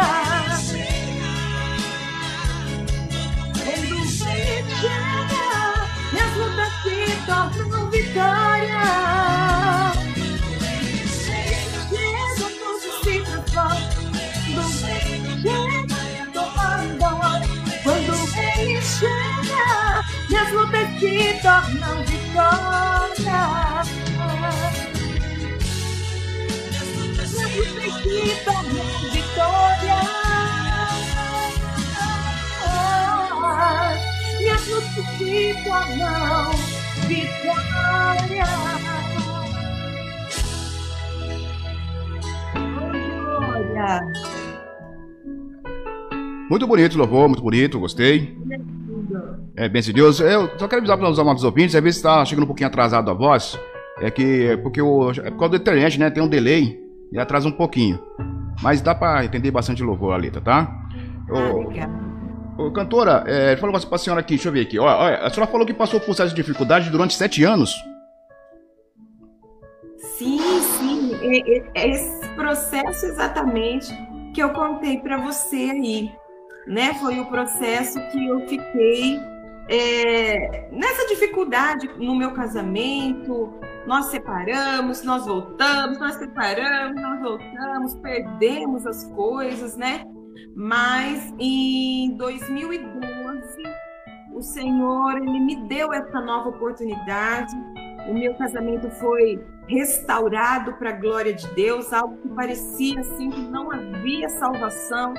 Quando 3.53 3.93
chega, 4.07 4.97
minhas 6.11 6.33
lutas 6.35 6.73
se 6.81 6.95
tornam. 8.13 9.93
Chega, 11.07 11.81
tudo 12.59 12.89
se 13.03 13.15
transforma. 13.51 14.23
Quando 17.83 18.13
ele 18.37 18.81
chega, 18.81 19.33
chega, 19.43 20.03
minhas 20.29 20.49
lutas 20.51 20.87
se 20.99 21.15
tornam 21.41 21.97
vitória. 22.05 23.41
Necessita 27.17 28.53
minha 28.63 28.97
vitória. 29.11 30.01
Minhas 34.39 34.63
lutas 34.67 35.05
se 35.17 35.33
tornam 35.63 36.72
vitória. 37.13 38.45
Glória. 43.37 44.01
Muito 46.49 46.67
bonito, 46.67 46.97
louvor, 46.97 47.27
muito 47.27 47.41
bonito, 47.41 47.79
gostei. 47.79 48.37
É, 49.55 49.69
bem 49.69 49.81
de 49.81 49.93
Deus. 49.93 50.19
Eu 50.19 50.49
só 50.57 50.67
quero 50.67 50.81
avisar 50.81 50.97
para 50.97 51.09
os 51.09 51.19
amados 51.19 51.43
ouvintes, 51.43 51.75
às 51.75 51.83
vezes 51.83 51.97
está 51.97 52.23
chegando 52.25 52.43
um 52.43 52.47
pouquinho 52.47 52.67
atrasado 52.67 53.09
a 53.09 53.13
voz, 53.13 53.59
é 54.01 54.09
que 54.09 54.47
é 54.47 54.57
porque 54.57 54.81
o, 54.81 55.11
é 55.11 55.29
por 55.31 55.39
causa 55.39 55.51
da 55.51 55.57
internet, 55.57 55.99
né? 55.99 56.09
Tem 56.09 56.21
um 56.21 56.27
delay 56.27 56.79
e 57.11 57.19
atrasa 57.19 57.47
um 57.47 57.51
pouquinho. 57.51 57.99
Mas 58.61 58.81
dá 58.81 58.93
para 58.93 59.25
entender 59.25 59.51
bastante 59.51 59.83
louvor 59.83 60.13
a 60.13 60.17
letra, 60.17 60.41
tá? 60.41 60.71
Ah, 61.29 62.02
ô, 62.57 62.71
cantora, 62.71 63.23
é, 63.27 63.55
falar 63.57 63.79
pra 63.79 63.97
senhora 63.97 64.21
aqui, 64.21 64.35
deixa 64.35 64.49
eu 64.49 64.53
ver 64.53 64.61
aqui. 64.61 64.79
Olha, 64.79 64.97
olha, 64.97 65.17
a 65.17 65.29
senhora 65.29 65.51
falou 65.51 65.65
que 65.65 65.73
passou 65.73 65.99
por 65.99 66.13
certas 66.15 66.33
dificuldades 66.33 66.89
durante 66.89 67.15
sete 67.15 67.43
anos. 67.43 67.73
Sim, 69.97 70.39
sim. 70.61 71.11
É, 71.21 71.57
é, 71.57 71.71
é 71.75 71.89
esse 71.89 72.27
processo 72.29 73.05
exatamente 73.05 73.93
que 74.33 74.41
eu 74.41 74.49
contei 74.51 74.99
para 74.99 75.17
você 75.17 75.69
aí, 75.71 76.11
né? 76.67 76.93
Foi 76.95 77.19
o 77.19 77.25
processo 77.25 77.99
que 78.11 78.27
eu 78.27 78.47
fiquei 78.47 79.19
é, 79.69 80.67
nessa 80.71 81.07
dificuldade 81.07 81.89
no 81.97 82.15
meu 82.15 82.31
casamento, 82.31 83.53
nós 83.87 84.07
separamos, 84.07 85.03
nós 85.03 85.25
voltamos, 85.25 85.97
nós 85.99 86.15
separamos, 86.15 87.01
nós 87.01 87.21
voltamos, 87.21 87.95
perdemos 87.95 88.85
as 88.85 89.05
coisas, 89.11 89.77
né? 89.77 90.03
Mas 90.55 91.33
em 91.39 92.15
2012, 92.17 93.63
o 94.33 94.41
Senhor 94.41 95.17
ele 95.17 95.39
me 95.39 95.67
deu 95.67 95.93
essa 95.93 96.19
nova 96.21 96.49
oportunidade. 96.49 97.53
O 98.09 98.13
meu 98.13 98.35
casamento 98.35 98.89
foi 98.91 99.43
restaurado 99.67 100.73
para 100.73 100.89
a 100.89 100.93
glória 100.93 101.33
de 101.33 101.47
Deus, 101.53 101.93
algo 101.93 102.17
que 102.17 102.29
parecia 102.29 102.99
assim 102.99 103.29
que 103.29 103.41
não 103.41 103.71
havia 103.71 104.27
salvação. 104.29 105.13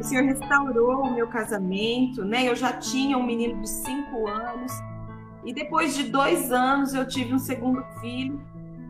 O 0.00 0.02
Senhor 0.02 0.24
restaurou 0.24 1.02
o 1.02 1.14
meu 1.14 1.28
casamento, 1.28 2.24
né? 2.24 2.48
Eu 2.48 2.56
já 2.56 2.72
tinha 2.72 3.16
um 3.16 3.24
menino 3.24 3.60
de 3.60 3.68
cinco 3.68 4.26
anos 4.26 4.72
e 5.44 5.52
depois 5.52 5.94
de 5.94 6.04
dois 6.04 6.50
anos 6.50 6.92
eu 6.92 7.06
tive 7.06 7.32
um 7.32 7.38
segundo 7.38 7.80
filho, 8.00 8.40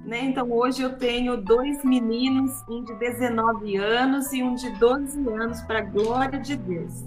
né? 0.07 0.25
Então 0.25 0.51
hoje 0.51 0.83
eu 0.83 0.97
tenho 0.97 1.37
dois 1.37 1.85
meninos, 1.85 2.53
um 2.69 2.85
de 2.85 2.95
19 2.95 3.77
anos 3.77 4.33
e 4.33 4.43
um 4.43 4.55
de 4.55 4.71
12 4.79 5.29
anos, 5.29 5.61
para 5.63 5.81
a 5.81 5.83
glória 5.83 6.39
de 6.39 6.57
Deus. 6.57 7.05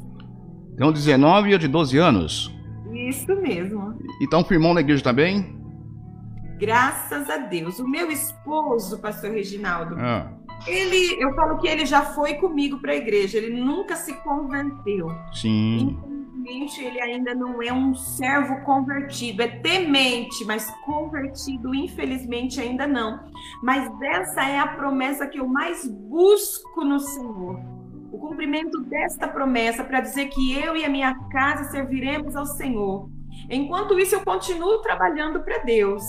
Então 0.73 0.91
19 0.91 1.49
e 1.49 1.55
o 1.55 1.59
de 1.59 1.67
12 1.67 1.97
anos? 1.97 2.55
Isso 2.91 3.33
mesmo. 3.35 3.97
E 4.19 4.25
estão 4.25 4.43
firmão 4.43 4.73
na 4.73 4.81
igreja 4.81 5.03
também? 5.03 5.57
Graças 6.57 7.29
a 7.29 7.37
Deus. 7.37 7.79
O 7.79 7.87
meu 7.87 8.11
esposo, 8.11 8.99
pastor 8.99 9.31
Reginaldo, 9.31 9.95
ah. 9.97 10.29
ele, 10.67 11.21
eu 11.23 11.33
falo 11.33 11.57
que 11.57 11.67
ele 11.67 11.85
já 11.85 12.01
foi 12.01 12.33
comigo 12.33 12.79
para 12.79 12.91
a 12.91 12.95
igreja, 12.97 13.37
ele 13.37 13.61
nunca 13.61 13.95
se 13.95 14.13
converteu. 14.15 15.07
Sim. 15.31 15.97
Ele 16.81 16.99
ainda 17.01 17.33
não 17.33 17.61
é 17.61 17.71
um 17.71 17.93
servo 17.93 18.61
convertido, 18.61 19.41
é 19.41 19.47
temente, 19.47 20.43
mas 20.45 20.69
convertido, 20.85 21.73
infelizmente, 21.73 22.59
ainda 22.59 22.87
não. 22.87 23.19
Mas 23.61 23.89
essa 24.01 24.43
é 24.47 24.59
a 24.59 24.67
promessa 24.67 25.27
que 25.27 25.39
eu 25.39 25.47
mais 25.47 25.87
busco 25.87 26.83
no 26.83 26.99
Senhor. 26.99 27.59
O 28.11 28.17
cumprimento 28.17 28.81
desta 28.81 29.27
promessa 29.27 29.83
para 29.83 30.01
dizer 30.01 30.27
que 30.27 30.57
eu 30.57 30.75
e 30.75 30.83
a 30.83 30.89
minha 30.89 31.13
casa 31.31 31.65
serviremos 31.71 32.35
ao 32.35 32.45
Senhor. 32.45 33.09
Enquanto 33.49 33.99
isso, 33.99 34.15
eu 34.15 34.23
continuo 34.23 34.81
trabalhando 34.81 35.41
para 35.41 35.59
Deus 35.59 36.03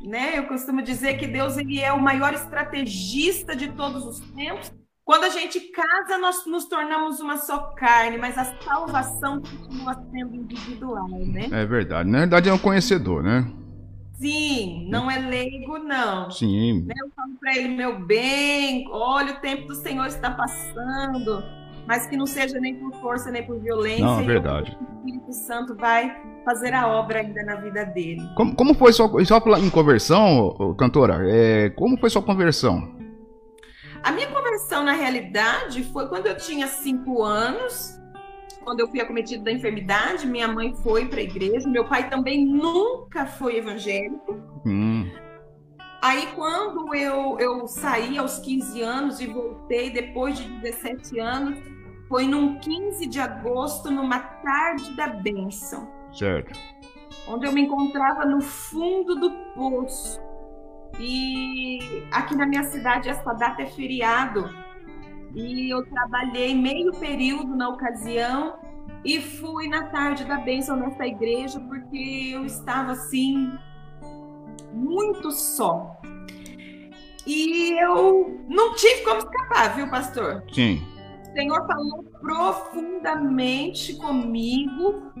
né? 0.00 0.38
Eu 0.38 0.46
costumo 0.46 0.82
dizer 0.82 1.18
que 1.18 1.26
Deus 1.26 1.56
ele 1.56 1.80
é 1.80 1.92
o 1.92 2.00
maior 2.00 2.32
estrategista 2.32 3.54
de 3.54 3.68
todos 3.72 4.04
os 4.04 4.20
tempos. 4.34 4.72
Quando 5.08 5.24
a 5.24 5.30
gente 5.30 5.58
casa, 5.58 6.18
nós 6.18 6.44
nos 6.44 6.66
tornamos 6.66 7.18
uma 7.18 7.38
só 7.38 7.72
carne, 7.74 8.18
mas 8.18 8.36
a 8.36 8.44
salvação 8.62 9.40
continua 9.40 9.94
sendo 10.12 10.36
individual, 10.36 11.08
né? 11.08 11.48
É 11.50 11.64
verdade. 11.64 12.10
Na 12.10 12.18
verdade, 12.18 12.50
é 12.50 12.52
um 12.52 12.58
conhecedor, 12.58 13.22
né? 13.22 13.50
Sim, 14.20 14.86
não 14.90 15.10
é 15.10 15.18
leigo, 15.18 15.78
não. 15.78 16.30
Sim. 16.30 16.82
Né, 16.82 16.92
eu 17.02 17.10
falo 17.16 17.32
para 17.40 17.56
ele, 17.56 17.68
meu 17.68 17.98
bem, 18.04 18.86
olha, 18.90 19.32
o 19.32 19.40
tempo 19.40 19.68
do 19.68 19.76
Senhor 19.76 20.04
está 20.08 20.30
passando 20.30 21.42
mas 21.86 22.06
que 22.06 22.18
não 22.18 22.26
seja 22.26 22.60
nem 22.60 22.74
por 22.74 22.92
força 23.00 23.30
nem 23.30 23.42
por 23.42 23.58
violência. 23.58 24.04
Não, 24.04 24.20
é 24.20 24.22
verdade. 24.22 24.76
O 24.78 24.98
Espírito 24.98 25.32
Santo 25.32 25.74
vai 25.74 26.14
fazer 26.44 26.74
a 26.74 26.86
obra 26.86 27.20
ainda 27.20 27.42
na 27.44 27.54
vida 27.54 27.86
dele. 27.86 28.20
Como, 28.36 28.54
como 28.54 28.74
foi 28.74 28.92
sua 28.92 29.08
só 29.24 29.38
em 29.56 29.70
conversão, 29.70 30.74
cantora? 30.76 31.22
É, 31.26 31.70
como 31.70 31.96
foi 31.96 32.10
sua 32.10 32.20
conversão? 32.20 32.97
A 34.02 34.12
minha 34.12 34.28
conversão 34.28 34.84
na 34.84 34.92
realidade 34.92 35.82
foi 35.84 36.08
quando 36.08 36.26
eu 36.26 36.36
tinha 36.36 36.66
cinco 36.66 37.22
anos, 37.22 38.00
quando 38.64 38.80
eu 38.80 38.88
fui 38.88 39.00
acometido 39.00 39.44
da 39.44 39.52
enfermidade. 39.52 40.26
Minha 40.26 40.48
mãe 40.48 40.74
foi 40.74 41.06
para 41.06 41.20
a 41.20 41.22
igreja, 41.22 41.68
meu 41.68 41.86
pai 41.86 42.08
também 42.08 42.46
nunca 42.46 43.26
foi 43.26 43.56
evangélico. 43.56 44.34
Hum. 44.66 45.10
Aí, 46.00 46.28
quando 46.36 46.94
eu, 46.94 47.36
eu 47.40 47.66
saí 47.66 48.18
aos 48.18 48.38
15 48.38 48.82
anos 48.82 49.20
e 49.20 49.26
voltei 49.26 49.90
depois 49.90 50.38
de 50.38 50.44
17 50.60 51.18
anos, 51.18 51.58
foi 52.08 52.26
num 52.26 52.58
15 52.60 53.06
de 53.06 53.18
agosto, 53.18 53.90
numa 53.90 54.20
tarde 54.20 54.94
da 54.94 55.08
bênção. 55.08 55.90
Certo. 56.12 56.58
Onde 57.26 57.46
eu 57.46 57.52
me 57.52 57.62
encontrava 57.62 58.24
no 58.24 58.40
fundo 58.40 59.16
do 59.16 59.30
poço. 59.54 60.20
E 60.98 62.06
aqui 62.10 62.34
na 62.34 62.46
minha 62.46 62.64
cidade 62.64 63.08
essa 63.08 63.32
data 63.32 63.62
é 63.62 63.66
feriado. 63.66 64.48
E 65.34 65.70
eu 65.72 65.84
trabalhei 65.86 66.54
meio 66.54 66.92
período 66.92 67.54
na 67.54 67.68
ocasião 67.68 68.58
e 69.04 69.20
fui 69.20 69.68
na 69.68 69.84
tarde 69.84 70.24
da 70.24 70.38
bênção 70.38 70.76
nessa 70.76 71.06
igreja 71.06 71.60
porque 71.60 72.30
eu 72.32 72.44
estava 72.44 72.92
assim 72.92 73.52
muito 74.72 75.30
só. 75.30 75.96
E 77.26 77.78
eu 77.78 78.40
não 78.48 78.74
tive 78.74 79.02
como 79.04 79.18
escapar, 79.18 79.76
viu, 79.76 79.88
pastor? 79.90 80.42
Sim. 80.50 80.82
Senhor 81.34 81.66
falou 81.66 82.02
profundamente 82.20 83.94
comigo 83.96 85.12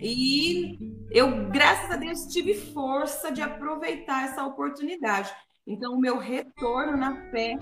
e 0.00 0.97
eu, 1.10 1.48
graças 1.50 1.90
a 1.90 1.96
Deus, 1.96 2.26
tive 2.26 2.54
força 2.54 3.32
de 3.32 3.40
aproveitar 3.40 4.24
essa 4.24 4.44
oportunidade. 4.44 5.30
Então, 5.66 5.94
o 5.94 6.00
meu 6.00 6.18
retorno 6.18 6.96
na 6.96 7.14
fé 7.30 7.58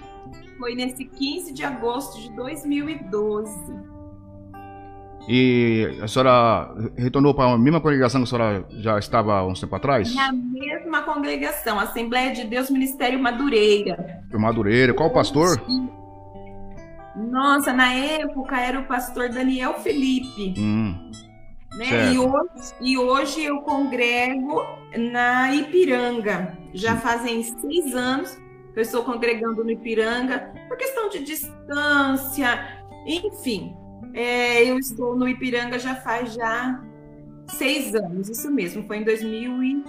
foi 0.59 0.75
nesse 0.75 1.05
15 1.05 1.53
de 1.53 1.65
agosto 1.65 2.21
de 2.21 2.35
2012. 2.37 3.97
E 5.29 5.99
a 6.01 6.07
senhora 6.07 6.73
retornou 6.97 7.35
para 7.35 7.53
a 7.53 7.59
mesma 7.59 7.81
congregação 7.81 8.21
que 8.21 8.25
a 8.25 8.27
senhora 8.29 8.67
já 8.71 8.97
estava 8.99 9.35
há 9.35 9.47
uns 9.47 9.61
tempo 9.61 9.75
atrás? 9.75 10.15
Na 10.15 10.33
mesma 10.33 11.03
congregação, 11.03 11.81
Assembleia 11.81 12.33
de 12.33 12.45
Deus 12.45 12.71
Ministério 12.71 13.19
Madureira. 13.19 14.23
Madureira, 14.33 14.95
qual 14.95 15.11
pastor? 15.13 15.61
Nossa, 17.17 17.73
na 17.73 17.93
época 17.93 18.57
era 18.61 18.79
o 18.79 18.87
pastor 18.87 19.31
Daniel 19.31 19.75
Felipe. 19.81 20.55
Hum, 20.57 21.11
né? 21.77 22.13
E, 22.13 22.19
hoje, 22.19 22.75
e 22.81 22.99
hoje 22.99 23.45
eu 23.45 23.61
congrego 23.61 24.63
na 24.97 25.55
Ipiranga. 25.55 26.57
Já 26.73 26.97
fazem 26.97 27.43
seis 27.43 27.95
anos 27.95 28.35
que 28.73 28.81
eu 28.81 28.83
estou 28.83 29.05
congregando 29.05 29.65
no 29.65 29.71
Ipiranga, 29.71 30.53
por 30.69 30.77
questão 30.77 31.09
de 31.09 31.21
distância, 31.21 32.85
enfim. 33.07 33.75
É, 34.13 34.65
eu 34.65 34.79
estou 34.79 35.17
no 35.17 35.29
Ipiranga 35.29 35.79
já 35.79 35.95
faz 35.97 36.35
já 36.35 36.83
seis 37.49 37.95
anos, 37.95 38.29
isso 38.29 38.51
mesmo, 38.51 38.87
foi 38.87 38.99
em 38.99 39.05
2000 39.05 39.63
e, 39.63 39.85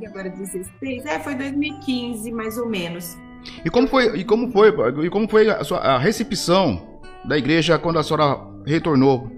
e 0.00 0.06
agora 0.06 0.28
16, 0.28 1.06
é, 1.06 1.18
foi 1.20 1.34
2015 1.34 2.30
mais 2.32 2.58
ou 2.58 2.68
menos. 2.68 3.16
E 3.64 3.70
como 3.70 3.86
foi, 3.86 4.18
e 4.18 4.24
como 4.24 4.50
foi, 4.50 4.68
e 5.04 5.10
como 5.10 5.28
foi 5.28 5.48
a, 5.48 5.62
sua, 5.64 5.78
a 5.78 5.98
recepção 5.98 7.00
da 7.24 7.38
igreja 7.38 7.78
quando 7.78 7.98
a 7.98 8.02
senhora 8.02 8.38
retornou 8.66 9.30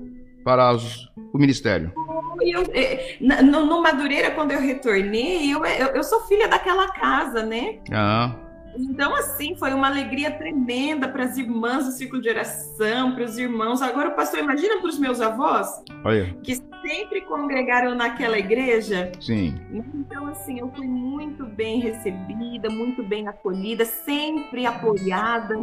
para 0.44 0.72
os, 0.72 1.10
o 1.32 1.38
ministério? 1.38 1.92
Eu, 2.40 2.62
é, 2.72 3.16
no, 3.20 3.66
no, 3.66 3.82
Madureira, 3.82 4.30
quando 4.30 4.52
eu 4.52 4.60
retornei, 4.60 5.52
eu, 5.52 5.64
eu, 5.64 5.88
eu, 5.88 6.02
sou 6.02 6.20
filha 6.22 6.48
daquela 6.48 6.90
casa, 6.92 7.42
né? 7.42 7.78
Ah. 7.92 8.34
Então, 8.76 9.14
assim, 9.14 9.54
foi 9.56 9.72
uma 9.72 9.88
alegria 9.88 10.30
tremenda 10.30 11.08
para 11.08 11.24
as 11.24 11.36
irmãs 11.36 11.86
do 11.86 11.92
círculo 11.92 12.22
de 12.22 12.28
oração, 12.28 13.14
para 13.14 13.24
os 13.24 13.36
irmãos. 13.36 13.82
Agora, 13.82 14.10
pastor, 14.12 14.40
imagina 14.40 14.78
para 14.78 14.88
os 14.88 14.98
meus 14.98 15.20
avós, 15.20 15.82
Olha. 16.04 16.34
que 16.42 16.54
sempre 16.54 17.20
congregaram 17.22 17.94
naquela 17.94 18.38
igreja. 18.38 19.10
Sim. 19.20 19.54
Então, 19.94 20.26
assim, 20.26 20.60
eu 20.60 20.70
fui 20.74 20.86
muito 20.86 21.44
bem 21.44 21.80
recebida, 21.80 22.70
muito 22.70 23.02
bem 23.02 23.28
acolhida, 23.28 23.84
sempre 23.84 24.66
apoiada. 24.66 25.56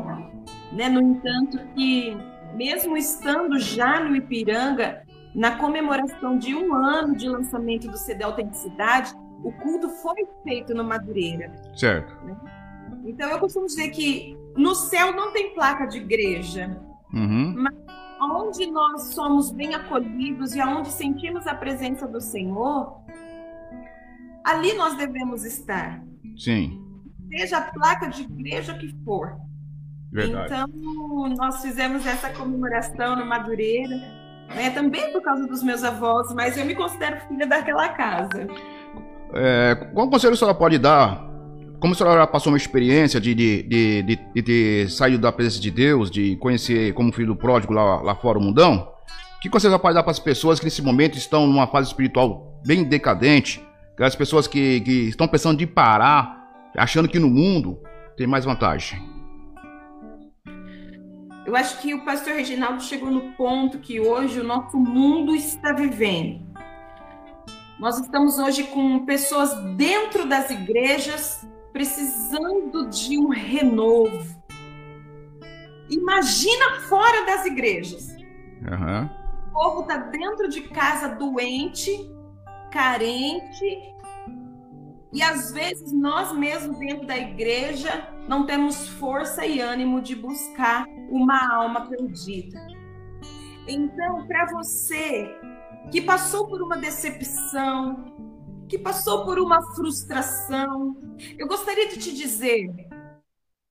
Né? 0.72 0.90
No 0.90 1.02
entanto, 1.02 1.60
que 1.76 2.18
mesmo 2.58 2.98
estando 2.98 3.60
já 3.60 4.04
no 4.04 4.15
Ipiranga, 4.15 5.04
na 5.36 5.58
comemoração 5.58 6.38
de 6.38 6.56
um 6.56 6.74
ano 6.74 7.15
de 7.15 7.30
lançamento 7.30 7.88
do 7.88 7.98
CD 7.98 8.24
Autenticidade, 8.24 9.13
o 9.43 9.52
culto 9.52 9.88
foi 9.89 10.28
feito 10.43 10.74
no 10.74 10.84
Madureira. 10.84 11.54
Certo. 11.76 12.12
Né? 12.26 12.36
Então 13.06 13.30
eu 13.30 13.39
costumo 13.39 13.67
dizer 13.67 13.91
que 13.91 14.36
no 14.56 14.74
céu 14.74 15.13
não 15.13 15.32
tem 15.32 15.54
placa 15.54 15.86
de 15.86 15.98
igreja, 15.98 16.82
uhum. 17.13 17.54
mas 17.56 17.76
onde 18.20 18.65
nós 18.72 19.13
somos 19.13 19.52
bem 19.52 19.76
acolhidos 19.76 20.56
e 20.56 20.60
aonde 20.60 20.89
sentimos 20.89 21.46
a 21.46 21.54
presença 21.54 22.08
do 22.08 22.20
Senhor, 22.20 23.00
ali 24.43 24.74
nós 24.74 24.98
devemos 24.98 25.46
estar. 25.46 26.04
Sim. 26.36 26.84
Seja 27.30 27.60
a 27.60 27.72
placa 27.72 28.08
de 28.08 28.24
igreja 28.24 28.74
que 28.74 28.91
for. 29.06 29.38
Verdade. 30.12 30.46
Então, 30.46 31.36
nós 31.38 31.62
fizemos 31.62 32.06
essa 32.06 32.30
comemoração 32.30 33.15
no 33.15 33.26
Madureira, 33.26 33.96
né, 34.56 34.70
também 34.70 35.12
por 35.12 35.22
causa 35.22 35.46
dos 35.46 35.62
meus 35.62 35.84
avós, 35.84 36.34
mas 36.34 36.58
eu 36.58 36.65
me 36.65 36.76
considero 36.76 37.20
filha 37.28 37.46
daquela 37.46 37.89
casa. 37.89 38.48
É, 39.34 39.76
qual 39.93 40.10
conselho 40.10 40.34
a 40.34 40.38
senhora 40.38 40.58
pode 40.58 40.78
dar 40.78 41.28
como 41.80 41.93
a 41.93 41.96
senhora 41.96 42.28
passou 42.28 42.52
uma 42.52 42.58
experiência 42.58 43.20
de, 43.20 43.36
de, 43.36 43.63
de, 43.63 44.04
de, 44.04 44.20
de 44.36 44.41
ter 44.41 44.89
saído 44.89 45.20
da 45.20 45.32
presença 45.32 45.62
de 45.62 45.70
Deus, 45.70 46.10
de 46.10 46.36
conhecer 46.38 46.93
como 46.93 47.13
filho 47.13 47.28
do 47.28 47.36
pródigo 47.36 47.74
lá, 47.74 48.02
lá 48.02 48.15
fora 48.15 48.39
o 48.39 48.41
mundão, 48.41 48.91
que 49.41 49.50
conselho 49.50 49.78
pode 49.78 49.93
dar 49.93 50.04
para 50.04 50.12
as 50.12 50.20
pessoas 50.20 50.60
que 50.60 50.65
nesse 50.65 50.82
momento 50.82 51.17
estão 51.17 51.46
numa 51.46 51.67
fase 51.67 51.89
espiritual 51.89 52.60
bem 52.65 52.84
decadente, 52.84 53.63
aquelas 53.93 54.15
pessoas 54.15 54.48
que, 54.48 54.82
que 54.82 54.91
estão 55.10 55.28
pensando 55.28 55.58
de 55.58 55.67
parar, 55.67 56.48
achando 56.76 57.08
que 57.08 57.20
no 57.20 57.30
mundo 57.30 57.80
tem 58.15 58.26
mais 58.26 58.43
vantagem? 58.43 59.00
Eu 61.47 61.55
acho 61.55 61.79
que 61.79 61.93
o 61.93 62.03
pastor 62.03 62.33
Reginaldo 62.33 62.83
chegou 62.83 63.10
no 63.10 63.31
ponto 63.31 63.79
que 63.79 64.01
hoje 64.01 64.41
o 64.41 64.43
nosso 64.43 64.77
mundo 64.77 65.33
está 65.33 65.71
vivendo. 65.71 66.45
Nós 67.79 67.97
estamos 67.97 68.38
hoje 68.38 68.65
com 68.65 69.05
pessoas 69.05 69.55
dentro 69.77 70.27
das 70.27 70.49
igrejas 70.49 71.47
precisando 71.71 72.89
de 72.89 73.17
um 73.17 73.29
renovo. 73.29 74.43
Imagina 75.89 76.81
fora 76.89 77.25
das 77.25 77.45
igrejas. 77.45 78.10
Uhum. 78.69 79.05
O 79.47 79.53
povo 79.53 79.81
está 79.83 79.95
dentro 79.95 80.49
de 80.49 80.63
casa 80.63 81.15
doente, 81.15 82.12
carente, 82.73 83.95
e 85.12 85.24
às 85.24 85.52
vezes 85.52 85.91
nós 85.91 86.34
mesmos 86.34 86.78
dentro 86.80 87.08
da 87.08 87.17
igreja 87.17 88.10
não 88.28 88.46
temos 88.46 88.88
força 88.89 89.46
e 89.46 89.60
ânimo 89.60 90.02
de 90.02 90.15
buscar 90.15 90.86
uma 91.10 91.56
alma 91.56 91.88
perdida. 91.88 92.60
Então, 93.67 94.28
para 94.28 94.46
você 94.52 95.30
que 95.91 96.02
passou 96.02 96.48
por 96.48 96.62
uma 96.62 96.78
decepção, 96.78 98.15
que 98.67 98.78
passou 98.78 99.26
por 99.26 99.39
uma 99.39 99.62
frustração, 99.74 100.98
eu 101.38 101.48
gostaria 101.48 101.88
de 101.88 101.98
te 101.98 102.13
dizer: 102.13 102.70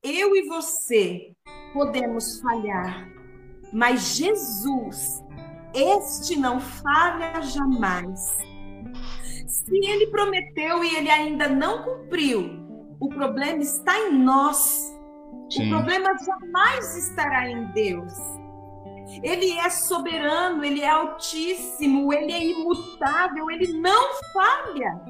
eu 0.02 0.34
e 0.34 0.48
você 0.48 1.32
podemos 1.72 2.40
falhar, 2.40 3.08
mas 3.72 4.16
Jesus, 4.16 5.22
este 5.74 6.38
não 6.38 6.60
falha 6.60 7.42
jamais. 7.42 8.38
Se 9.66 9.76
ele 9.84 10.06
prometeu 10.06 10.84
e 10.84 10.94
ele 10.94 11.10
ainda 11.10 11.48
não 11.48 11.82
cumpriu, 11.82 12.50
o 13.00 13.08
problema 13.08 13.60
está 13.60 13.98
em 13.98 14.16
nós. 14.16 14.96
Sim. 15.50 15.66
O 15.66 15.76
problema 15.76 16.10
jamais 16.24 16.96
estará 16.96 17.50
em 17.50 17.64
Deus. 17.72 18.12
Ele 19.24 19.58
é 19.58 19.68
soberano, 19.68 20.64
ele 20.64 20.82
é 20.82 20.88
altíssimo, 20.88 22.12
ele 22.12 22.32
é 22.32 22.44
imutável, 22.44 23.50
ele 23.50 23.72
não 23.80 24.08
falha. 24.32 25.00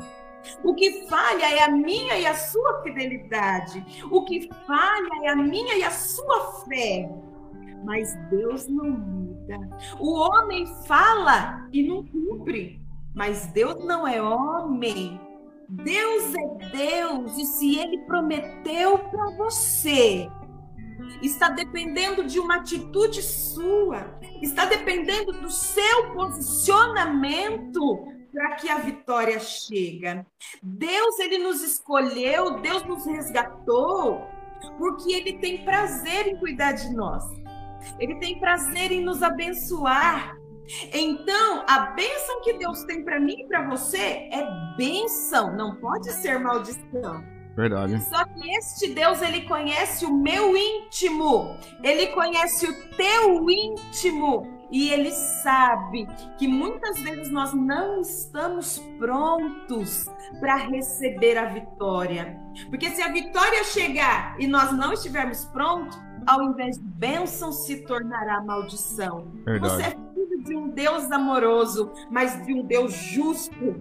O 0.65 0.75
que 0.75 1.07
falha 1.07 1.55
é 1.55 1.63
a 1.63 1.71
minha 1.71 2.17
e 2.17 2.25
a 2.25 2.35
sua 2.35 2.83
fidelidade. 2.83 3.85
O 4.11 4.25
que 4.25 4.49
falha 4.67 5.25
é 5.25 5.29
a 5.29 5.37
minha 5.37 5.77
e 5.77 5.85
a 5.85 5.91
sua 5.91 6.65
fé. 6.67 7.11
Mas 7.85 8.15
Deus 8.31 8.67
não 8.69 8.89
muda. 8.89 9.59
O 10.01 10.15
homem 10.15 10.65
fala 10.87 11.69
e 11.71 11.87
não 11.87 12.07
cumpre. 12.07 12.86
Mas 13.17 13.47
Deus 13.47 13.83
não 13.83 14.07
é 14.07 14.21
homem. 14.21 15.19
Deus 15.67 16.35
é 16.35 16.69
Deus. 16.71 17.39
E 17.39 17.47
se 17.47 17.79
ele 17.79 17.99
prometeu 18.03 18.99
para 18.99 19.31
você, 19.39 20.29
está 21.23 21.49
dependendo 21.49 22.25
de 22.25 22.39
uma 22.39 22.57
atitude 22.57 23.23
sua, 23.23 24.19
está 24.43 24.67
dependendo 24.67 25.33
do 25.33 25.51
seu 25.51 26.13
posicionamento 26.13 28.07
para 28.31 28.57
que 28.57 28.69
a 28.69 28.77
vitória 28.77 29.41
chega. 29.41 30.27
Deus 30.63 31.19
ele 31.19 31.39
nos 31.39 31.63
escolheu, 31.63 32.61
Deus 32.61 32.85
nos 32.85 33.07
resgatou, 33.07 34.27
porque 34.77 35.11
ele 35.11 35.39
tem 35.39 35.65
prazer 35.65 36.27
em 36.27 36.37
cuidar 36.37 36.73
de 36.73 36.95
nós. 36.95 37.25
Ele 37.99 38.17
tem 38.17 38.39
prazer 38.39 38.93
em 38.93 39.03
nos 39.03 39.23
abençoar. 39.23 40.37
Então, 40.93 41.65
a 41.69 41.93
bênção 41.95 42.41
que 42.43 42.55
Deus 42.55 42.83
tem 42.85 43.05
para 43.05 43.21
mim 43.21 43.41
e 43.41 43.47
para 43.47 43.69
você 43.69 44.29
é 44.33 44.47
bênção, 44.77 45.57
não 45.57 45.77
pode 45.77 46.11
ser 46.13 46.39
maldição. 46.39 47.23
Verdade. 47.57 47.99
Só 48.03 48.25
que 48.25 48.51
este 48.59 48.93
Deus, 48.93 49.23
ele 49.23 49.43
conhece 49.43 50.05
o 50.05 50.15
meu 50.15 50.55
íntimo, 50.57 51.57
ele 51.83 52.09
conhece 52.09 52.67
o 52.67 52.97
teu 52.97 53.51
íntimo. 53.51 54.55
E 54.71 54.91
ele 54.91 55.13
sabe 55.13 56.09
que 56.37 56.49
muitas 56.49 56.99
vezes 57.01 57.31
nós 57.31 57.55
não 57.55 58.01
estamos 58.01 58.81
prontos 58.99 60.11
para 60.41 60.57
receber 60.57 61.39
a 61.39 61.45
vitória. 61.45 62.37
Porque 62.69 62.91
se 62.91 63.01
a 63.01 63.13
vitória 63.13 63.63
chegar 63.63 64.35
e 64.41 64.47
nós 64.49 64.73
não 64.73 64.93
estivermos 64.93 65.45
prontos, 65.47 65.97
ao 66.27 66.43
invés 66.43 66.77
de 66.79 66.85
bênção, 66.85 67.53
se 67.53 67.87
tornará 67.87 68.43
maldição. 68.43 69.31
Verdade. 69.45 69.61
Você 69.61 69.83
é 69.83 70.06
de 70.47 70.57
um 70.57 70.69
Deus 70.69 71.11
amoroso, 71.11 71.93
mas 72.11 72.45
de 72.47 72.55
um 72.55 72.65
Deus 72.65 72.93
justo, 72.93 73.77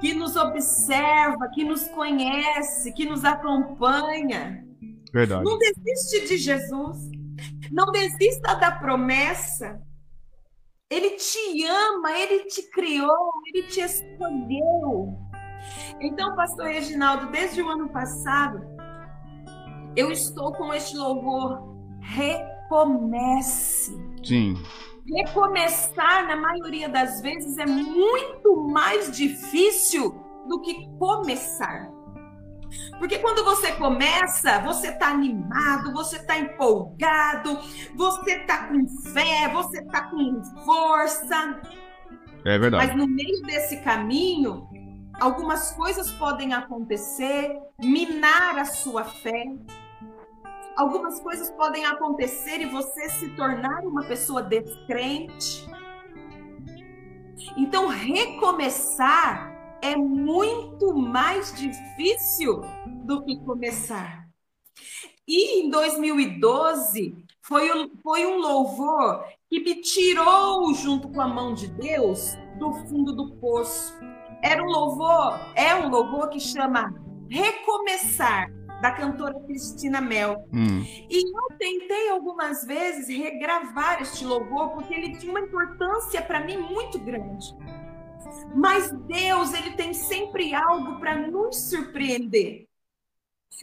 que 0.00 0.14
nos 0.14 0.36
observa, 0.36 1.48
que 1.52 1.64
nos 1.64 1.88
conhece, 1.88 2.92
que 2.92 3.06
nos 3.06 3.24
acompanha. 3.24 4.64
Verdade. 5.12 5.44
Não 5.44 5.58
desiste 5.58 6.26
de 6.28 6.38
Jesus. 6.38 7.10
Não 7.70 7.90
desista 7.90 8.54
da 8.54 8.70
promessa. 8.70 9.80
Ele 10.90 11.10
te 11.10 11.64
ama, 11.66 12.12
ele 12.12 12.44
te 12.44 12.62
criou, 12.70 13.30
ele 13.46 13.66
te 13.66 13.80
escolheu. 13.80 15.18
Então, 16.00 16.36
pastor 16.36 16.66
Reginaldo, 16.66 17.30
desde 17.32 17.62
o 17.62 17.68
ano 17.68 17.88
passado, 17.88 18.60
eu 19.96 20.10
estou 20.10 20.52
com 20.52 20.72
este 20.72 20.96
louvor. 20.96 21.74
Recomece. 22.00 23.96
Sim. 24.22 24.54
Recomeçar, 25.06 26.26
na 26.26 26.36
maioria 26.36 26.88
das 26.88 27.20
vezes, 27.20 27.58
é 27.58 27.66
muito 27.66 28.68
mais 28.68 29.14
difícil 29.14 30.10
do 30.48 30.60
que 30.60 30.88
começar. 30.98 31.90
Porque 32.98 33.18
quando 33.18 33.44
você 33.44 33.72
começa, 33.72 34.60
você 34.60 34.88
está 34.88 35.08
animado, 35.08 35.92
você 35.92 36.16
está 36.16 36.38
empolgado, 36.38 37.58
você 37.94 38.36
está 38.36 38.68
com 38.68 38.88
fé, 39.12 39.48
você 39.52 39.82
está 39.82 40.08
com 40.10 40.42
força. 40.64 41.60
É 42.44 42.58
verdade. 42.58 42.86
Mas 42.86 42.96
no 42.96 43.06
meio 43.06 43.42
desse 43.42 43.80
caminho, 43.82 44.68
algumas 45.20 45.72
coisas 45.72 46.10
podem 46.12 46.54
acontecer, 46.54 47.56
minar 47.78 48.58
a 48.58 48.64
sua 48.64 49.04
fé, 49.04 49.44
algumas 50.76 51.20
coisas 51.20 51.50
podem 51.50 51.84
acontecer 51.84 52.60
e 52.60 52.66
você 52.66 53.08
se 53.08 53.30
tornar 53.36 53.84
uma 53.84 54.04
pessoa 54.04 54.42
descrente. 54.42 55.68
Então, 57.56 57.88
recomeçar 57.88 59.52
é 59.82 59.96
muito 59.96 60.94
mais 60.94 61.52
difícil 61.54 62.62
do 63.04 63.22
que 63.24 63.36
começar. 63.44 64.24
E 65.26 65.60
em 65.60 65.70
2012 65.70 67.16
foi, 67.42 67.68
foi 68.02 68.26
um 68.26 68.38
louvor 68.38 69.24
que 69.48 69.60
me 69.60 69.80
tirou 69.80 70.72
junto 70.74 71.08
com 71.08 71.20
a 71.20 71.28
mão 71.28 71.54
de 71.54 71.68
Deus 71.68 72.34
do 72.58 72.72
fundo 72.86 73.14
do 73.14 73.36
poço. 73.36 73.94
Era 74.42 74.62
um 74.62 74.66
louvor, 74.66 75.38
é 75.54 75.74
um 75.74 75.88
louvor 75.88 76.28
que 76.28 76.40
chama 76.40 76.94
Recomeçar 77.30 78.63
da 78.84 78.90
cantora 78.90 79.40
Cristina 79.46 79.98
Mel. 79.98 80.46
Hum. 80.52 80.84
E 81.08 81.34
eu 81.34 81.56
tentei 81.58 82.10
algumas 82.10 82.66
vezes 82.66 83.08
regravar 83.08 84.02
este 84.02 84.26
louvor 84.26 84.72
porque 84.74 84.92
ele 84.92 85.16
tinha 85.16 85.32
uma 85.32 85.40
importância 85.40 86.20
para 86.20 86.44
mim 86.44 86.58
muito 86.58 86.98
grande. 86.98 87.46
Mas 88.54 88.92
Deus, 89.06 89.54
ele 89.54 89.70
tem 89.70 89.94
sempre 89.94 90.54
algo 90.54 91.00
para 91.00 91.16
nos 91.16 91.70
surpreender. 91.70 92.66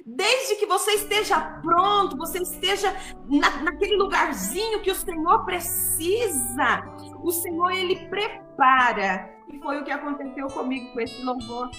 Desde 0.03 0.55
que 0.55 0.65
você 0.65 0.93
esteja 0.93 1.39
pronto, 1.61 2.17
você 2.17 2.39
esteja 2.39 2.91
na, 3.29 3.61
naquele 3.61 3.97
lugarzinho 3.97 4.81
que 4.81 4.89
o 4.89 4.95
Senhor 4.95 5.45
precisa, 5.45 6.83
o 7.21 7.31
Senhor 7.31 7.69
ele 7.69 8.07
prepara. 8.07 9.29
E 9.53 9.59
foi 9.59 9.81
o 9.81 9.83
que 9.83 9.91
aconteceu 9.91 10.47
comigo 10.47 10.91
com 10.93 10.99
esse 10.99 11.21
louvor. 11.21 11.69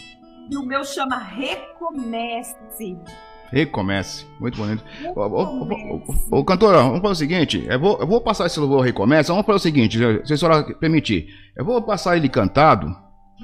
E 0.49 0.57
o 0.57 0.65
meu 0.65 0.85
chama 0.85 1.19
Recomece. 1.19 2.97
Recomece. 3.53 4.27
Muito 4.41 4.57
bonito. 4.57 4.83
Ô, 5.15 6.39
ô, 6.39 6.45
cantora, 6.45 6.79
vamos 6.79 7.03
fazer 7.03 7.13
o 7.13 7.15
seguinte. 7.15 7.67
Eu 7.69 7.79
vou, 7.79 7.99
eu 8.01 8.07
vou 8.07 8.21
passar 8.21 8.47
esse 8.47 8.59
louvor 8.59 8.81
Recomece. 8.83 9.29
Vamos 9.29 9.45
fazer 9.45 9.57
o 9.57 9.61
seguinte, 9.61 9.99
se 10.25 10.33
a 10.33 10.37
senhora 10.37 10.65
permitir. 10.75 11.27
Eu 11.55 11.63
vou 11.63 11.83
passar 11.83 12.17
ele 12.17 12.31
cantado, 12.31 12.97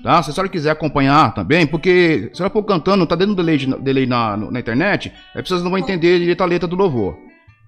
tá? 0.03 0.23
Se 0.23 0.31
a 0.31 0.33
senhora 0.33 0.49
quiser 0.49 0.71
acompanhar 0.71 1.35
também, 1.35 1.67
porque 1.67 2.23
se 2.29 2.31
a 2.33 2.37
senhora 2.37 2.53
for 2.53 2.65
cantando, 2.65 3.07
tá 3.07 3.15
dando 3.15 3.35
delay, 3.35 3.59
delay 3.59 4.07
na, 4.07 4.35
na 4.35 4.59
internet, 4.59 5.13
as 5.35 5.43
pessoas 5.43 5.63
não 5.63 5.71
vão 5.71 5.79
entender 5.79 6.19
direito 6.19 6.41
a 6.41 6.47
letra 6.47 6.67
do 6.67 6.75
louvor. 6.75 7.15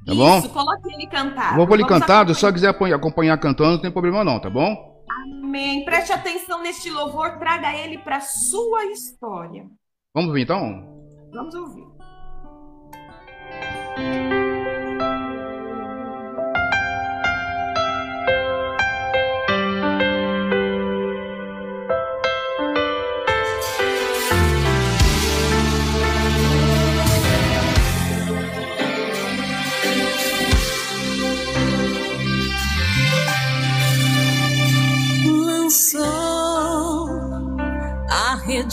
Tá 0.06 0.14
bom? 0.14 0.38
Isso, 0.38 0.48
coloque 0.48 0.94
ele 0.94 1.06
cantado. 1.08 1.56
Vou 1.56 1.66
pôr 1.66 1.74
ele 1.74 1.86
cantado, 1.86 2.32
se 2.32 2.38
a 2.38 2.40
senhora 2.40 2.54
quiser 2.54 2.94
acompanhar 2.94 3.36
cantando, 3.36 3.72
não 3.72 3.78
tem 3.78 3.90
problema 3.90 4.24
não, 4.24 4.40
tá 4.40 4.48
bom? 4.48 5.04
Amém. 5.44 5.84
Preste 5.84 6.10
atenção 6.10 6.62
neste 6.62 6.88
louvor, 6.90 7.38
traga 7.38 7.76
ele 7.76 7.98
para 7.98 8.20
sua 8.20 8.86
história. 8.86 9.66
Vamos 10.14 10.28
ouvir 10.28 10.42
então? 10.42 10.88
Vamos 11.34 11.54
ouvir 11.54 11.89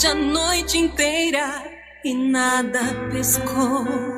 a 0.06 0.14
noite 0.14 0.78
inteira 0.78 1.64
e 2.04 2.14
nada 2.14 2.80
pescou. 3.12 4.17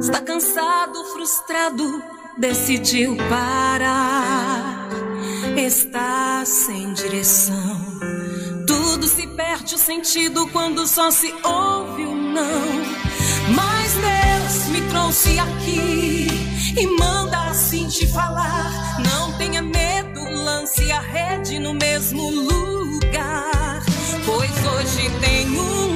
Está 0.00 0.20
cansado, 0.20 1.04
frustrado, 1.12 2.02
decidiu 2.38 3.16
parar. 3.28 4.88
Está 5.56 6.44
sem 6.44 6.92
direção. 6.92 7.80
Tudo 8.66 9.06
se 9.06 9.26
perde 9.28 9.74
o 9.74 9.78
sentido 9.78 10.46
quando 10.48 10.86
só 10.86 11.10
se 11.10 11.32
ouve 11.44 12.04
o 12.04 12.14
não. 12.14 13.02
Mas 13.54 13.94
Deus 13.94 14.68
me 14.68 14.80
trouxe 14.88 15.38
aqui 15.38 16.26
e 16.78 16.86
manda 16.98 17.50
assim 17.50 17.88
te 17.88 18.06
falar. 18.06 19.00
Não 19.00 19.32
tenha 19.38 19.62
medo, 19.62 20.22
lance 20.30 20.90
a 20.92 21.00
rede 21.00 21.58
no 21.58 21.74
mesmo 21.74 22.30
lugar. 22.30 23.82
Pois 24.24 24.50
hoje 24.50 25.10
tem 25.20 25.58
um 25.58 25.91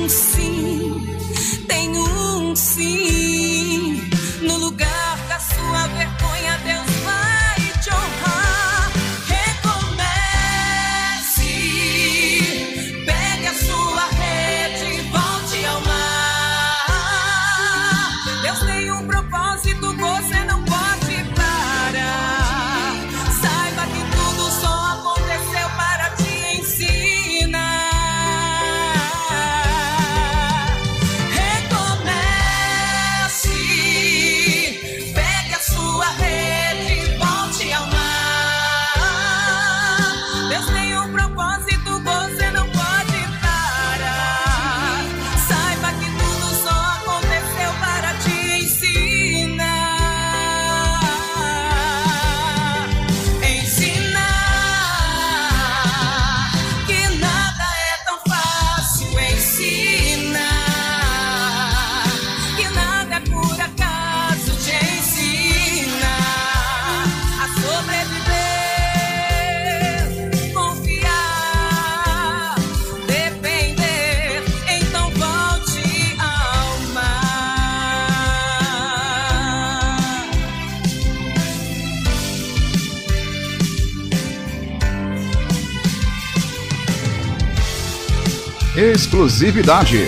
Exclusividade. 89.17 90.05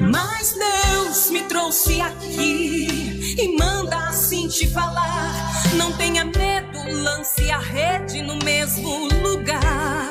Mas 0.00 0.56
Deus 0.58 1.30
me 1.30 1.42
trouxe 1.42 2.00
aqui 2.00 3.36
e 3.38 3.56
manda 3.56 4.08
assim 4.08 4.48
te 4.48 4.66
falar. 4.66 5.32
Não 5.76 5.92
tenha 5.92 6.24
medo, 6.24 6.80
lance 7.04 7.48
a 7.52 7.58
rede 7.58 8.20
no 8.20 8.34
mesmo 8.44 9.06
lugar. 9.22 10.10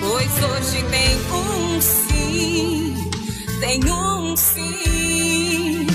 Pois 0.00 0.42
hoje 0.42 0.82
tem 0.90 1.20
um 1.32 1.80
sim, 1.80 3.10
tem 3.60 3.92
um 3.92 4.36
sim. 4.36 5.86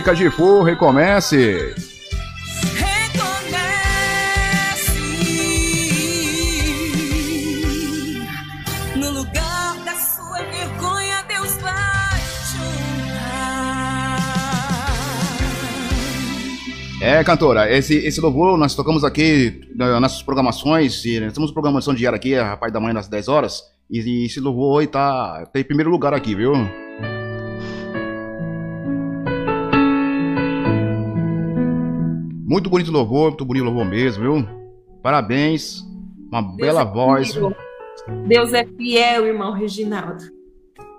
Mar. 0.00 0.10
Érica 0.10 0.14
de 0.14 0.30
Fu, 0.30 0.62
recomece. 0.62 1.74
Recomece. 2.74 3.58
No 8.96 9.10
lugar 9.10 9.76
da 9.84 9.94
sua 9.94 10.38
vergonha, 10.44 11.22
Deus 11.28 11.54
vai 11.56 12.18
te 12.48 12.56
honrar. 13.12 14.18
É, 17.02 17.22
cantora, 17.22 17.70
esse, 17.70 17.94
esse 17.94 18.20
louvor 18.20 18.56
nós 18.56 18.74
tocamos 18.74 19.04
aqui 19.04 19.60
nas 19.74 20.00
nossas 20.00 20.22
programações, 20.22 21.04
e 21.04 21.20
nós 21.20 21.34
temos 21.34 21.52
programação 21.52 21.94
diária 21.94 22.16
aqui, 22.16 22.34
a 22.34 22.56
parte 22.56 22.72
da 22.72 22.80
manhã 22.80 22.94
das 22.94 23.08
10 23.08 23.28
horas, 23.28 23.62
e, 23.90 24.00
e 24.00 24.24
esse 24.24 24.40
louvor 24.40 24.86
tá, 24.86 25.44
tá 25.46 25.60
em 25.60 25.64
primeiro 25.64 25.90
lugar 25.90 26.14
aqui, 26.14 26.34
viu? 26.34 26.54
Muito 32.50 32.68
bonito 32.68 32.90
louvor, 32.90 33.28
muito 33.28 33.44
bonito 33.44 33.64
louvor 33.64 33.84
mesmo, 33.84 34.24
viu? 34.24 34.48
Parabéns, 35.04 35.86
uma 36.32 36.42
bela 36.42 36.80
é 36.80 36.84
voz. 36.84 37.32
Deus 38.26 38.52
é 38.52 38.66
fiel, 38.66 39.24
irmão 39.24 39.52
Reginaldo. 39.52 40.24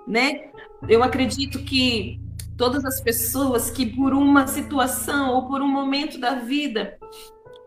Né? 0.08 0.50
Eu 0.88 1.02
acredito 1.02 1.62
que 1.62 2.18
todas 2.56 2.86
as 2.86 3.02
pessoas 3.02 3.70
que 3.70 3.84
por 3.84 4.14
uma 4.14 4.46
situação 4.46 5.34
ou 5.34 5.46
por 5.46 5.60
um 5.60 5.68
momento 5.68 6.18
da 6.18 6.36
vida 6.36 6.96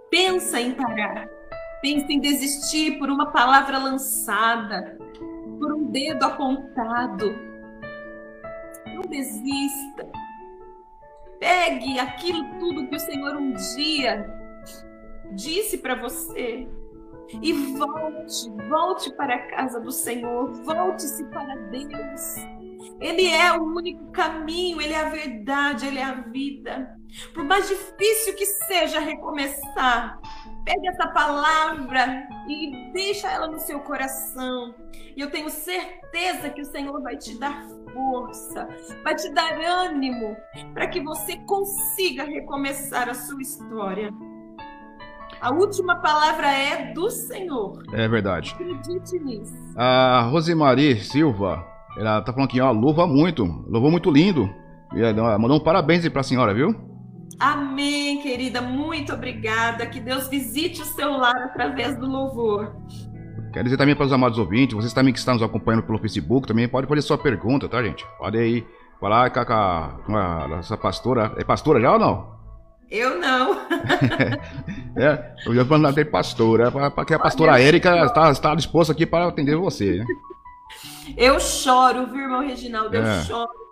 pensa 0.10 0.60
em 0.60 0.72
parar, 0.74 1.30
pensa 1.80 2.12
em 2.12 2.20
desistir 2.20 2.98
por 2.98 3.08
uma 3.08 3.28
palavra 3.28 3.78
lançada, 3.78 4.98
por 5.60 5.76
um 5.76 5.92
dedo 5.92 6.24
apontado. 6.24 7.36
Não 8.96 9.04
desista. 9.04 10.15
Pegue 11.40 12.00
aquilo 12.00 12.44
tudo 12.60 12.88
que 12.88 12.96
o 12.96 13.00
Senhor 13.00 13.36
um 13.36 13.54
dia 13.76 14.26
disse 15.34 15.78
para 15.78 15.96
você 15.96 16.68
e 17.42 17.54
volte, 17.54 18.50
volte 18.70 19.14
para 19.16 19.36
a 19.36 19.48
casa 19.48 19.80
do 19.80 19.92
Senhor, 19.92 20.52
volte-se 20.64 21.24
para 21.26 21.56
Deus. 21.70 22.36
Ele 23.00 23.28
é 23.28 23.52
o 23.52 23.64
único 23.64 24.12
caminho, 24.12 24.80
ele 24.80 24.94
é 24.94 25.00
a 25.00 25.10
verdade, 25.10 25.88
ele 25.88 26.00
é 26.00 26.04
a 26.04 26.14
vida. 26.14 26.96
Por 27.34 27.44
mais 27.44 27.68
difícil 27.68 28.36
que 28.36 28.46
seja 28.46 29.00
recomeçar, 29.00 30.20
Pegue 30.66 30.88
essa 30.88 31.08
palavra 31.10 32.28
e 32.50 32.92
deixa 32.92 33.30
ela 33.30 33.48
no 33.48 33.60
seu 33.60 33.80
coração. 33.82 34.74
E 35.16 35.22
eu 35.22 35.30
tenho 35.30 35.48
certeza 35.48 36.50
que 36.50 36.62
o 36.62 36.66
Senhor 36.66 37.00
vai 37.04 37.16
te 37.16 37.40
dar 37.40 37.64
força, 37.94 38.68
vai 39.04 39.14
te 39.16 39.32
dar 39.32 39.54
ânimo 39.64 40.36
para 40.74 40.88
que 40.88 41.00
você 41.02 41.38
consiga 41.46 42.24
recomeçar 42.24 43.08
a 43.08 43.14
sua 43.14 43.40
história. 43.42 44.10
A 45.40 45.54
última 45.54 45.98
palavra 45.98 46.48
é 46.48 46.92
do 46.94 47.12
Senhor. 47.12 47.84
É 47.94 48.08
verdade. 48.08 48.52
Acredite 48.56 49.20
nisso. 49.20 49.54
A 49.78 50.22
Rosemary 50.32 51.00
Silva, 51.00 51.64
ela 51.96 52.22
tá 52.22 52.34
falando 52.34 52.50
aqui, 52.50 52.60
ó, 52.60 52.72
louva 52.72 53.06
muito, 53.06 53.44
louvou 53.68 53.92
muito 53.92 54.10
lindo. 54.10 54.50
E 54.96 55.02
ela 55.04 55.38
mandou 55.38 55.58
um 55.58 55.64
parabéns 55.64 56.04
aí 56.04 56.10
pra 56.10 56.24
senhora, 56.24 56.56
viu? 56.56 56.95
Amém, 57.40 58.22
querida. 58.22 58.62
Muito 58.62 59.14
obrigada. 59.14 59.86
Que 59.86 60.00
Deus 60.00 60.28
visite 60.28 60.82
o 60.82 60.86
seu 60.86 61.12
lar 61.12 61.36
através 61.36 61.98
do 61.98 62.06
louvor. 62.06 62.76
Quero 63.52 63.66
dizer 63.66 63.78
também 63.78 63.96
para 63.96 64.06
os 64.06 64.12
amados 64.12 64.38
ouvintes, 64.38 64.76
vocês 64.76 64.92
também 64.92 65.14
que 65.14 65.20
estão 65.20 65.36
nos 65.36 65.44
acompanhando 65.44 65.84
pelo 65.84 65.98
Facebook, 65.98 66.46
também 66.46 66.68
pode 66.68 66.88
fazer 66.88 67.02
sua 67.02 67.18
pergunta, 67.18 67.70
tá, 67.70 67.82
gente? 67.82 68.06
Pode 68.18 68.38
aí 68.38 68.68
falar 69.00 69.30
com 69.30 69.40
a, 69.40 70.00
com 70.06 70.18
a 70.18 70.48
nossa 70.48 70.76
pastora. 70.76 71.34
É 71.38 71.44
pastora 71.44 71.80
já 71.80 71.94
ou 71.94 72.00
não? 72.00 72.36
Eu 72.92 73.18
não. 73.18 73.60
é, 74.98 75.34
eu 75.46 75.56
já 75.56 75.66
falando 75.66 75.96
de 75.96 76.06
pastora, 76.06 76.70
porque 76.92 77.14
a 77.14 77.20
pastora 77.20 77.60
Érica 77.60 78.06
está, 78.06 78.32
está 78.32 78.56
disposta 78.56 78.94
aqui 78.94 79.06
para 79.06 79.28
atender 79.28 79.56
você, 79.56 80.00
né? 80.00 80.06
Eu 81.18 81.40
choro, 81.40 82.08
viu, 82.08 82.24
irmão 82.24 82.46
Reginaldo? 82.46 82.96
Eu 82.96 83.04
é. 83.04 83.22
choro 83.24 83.65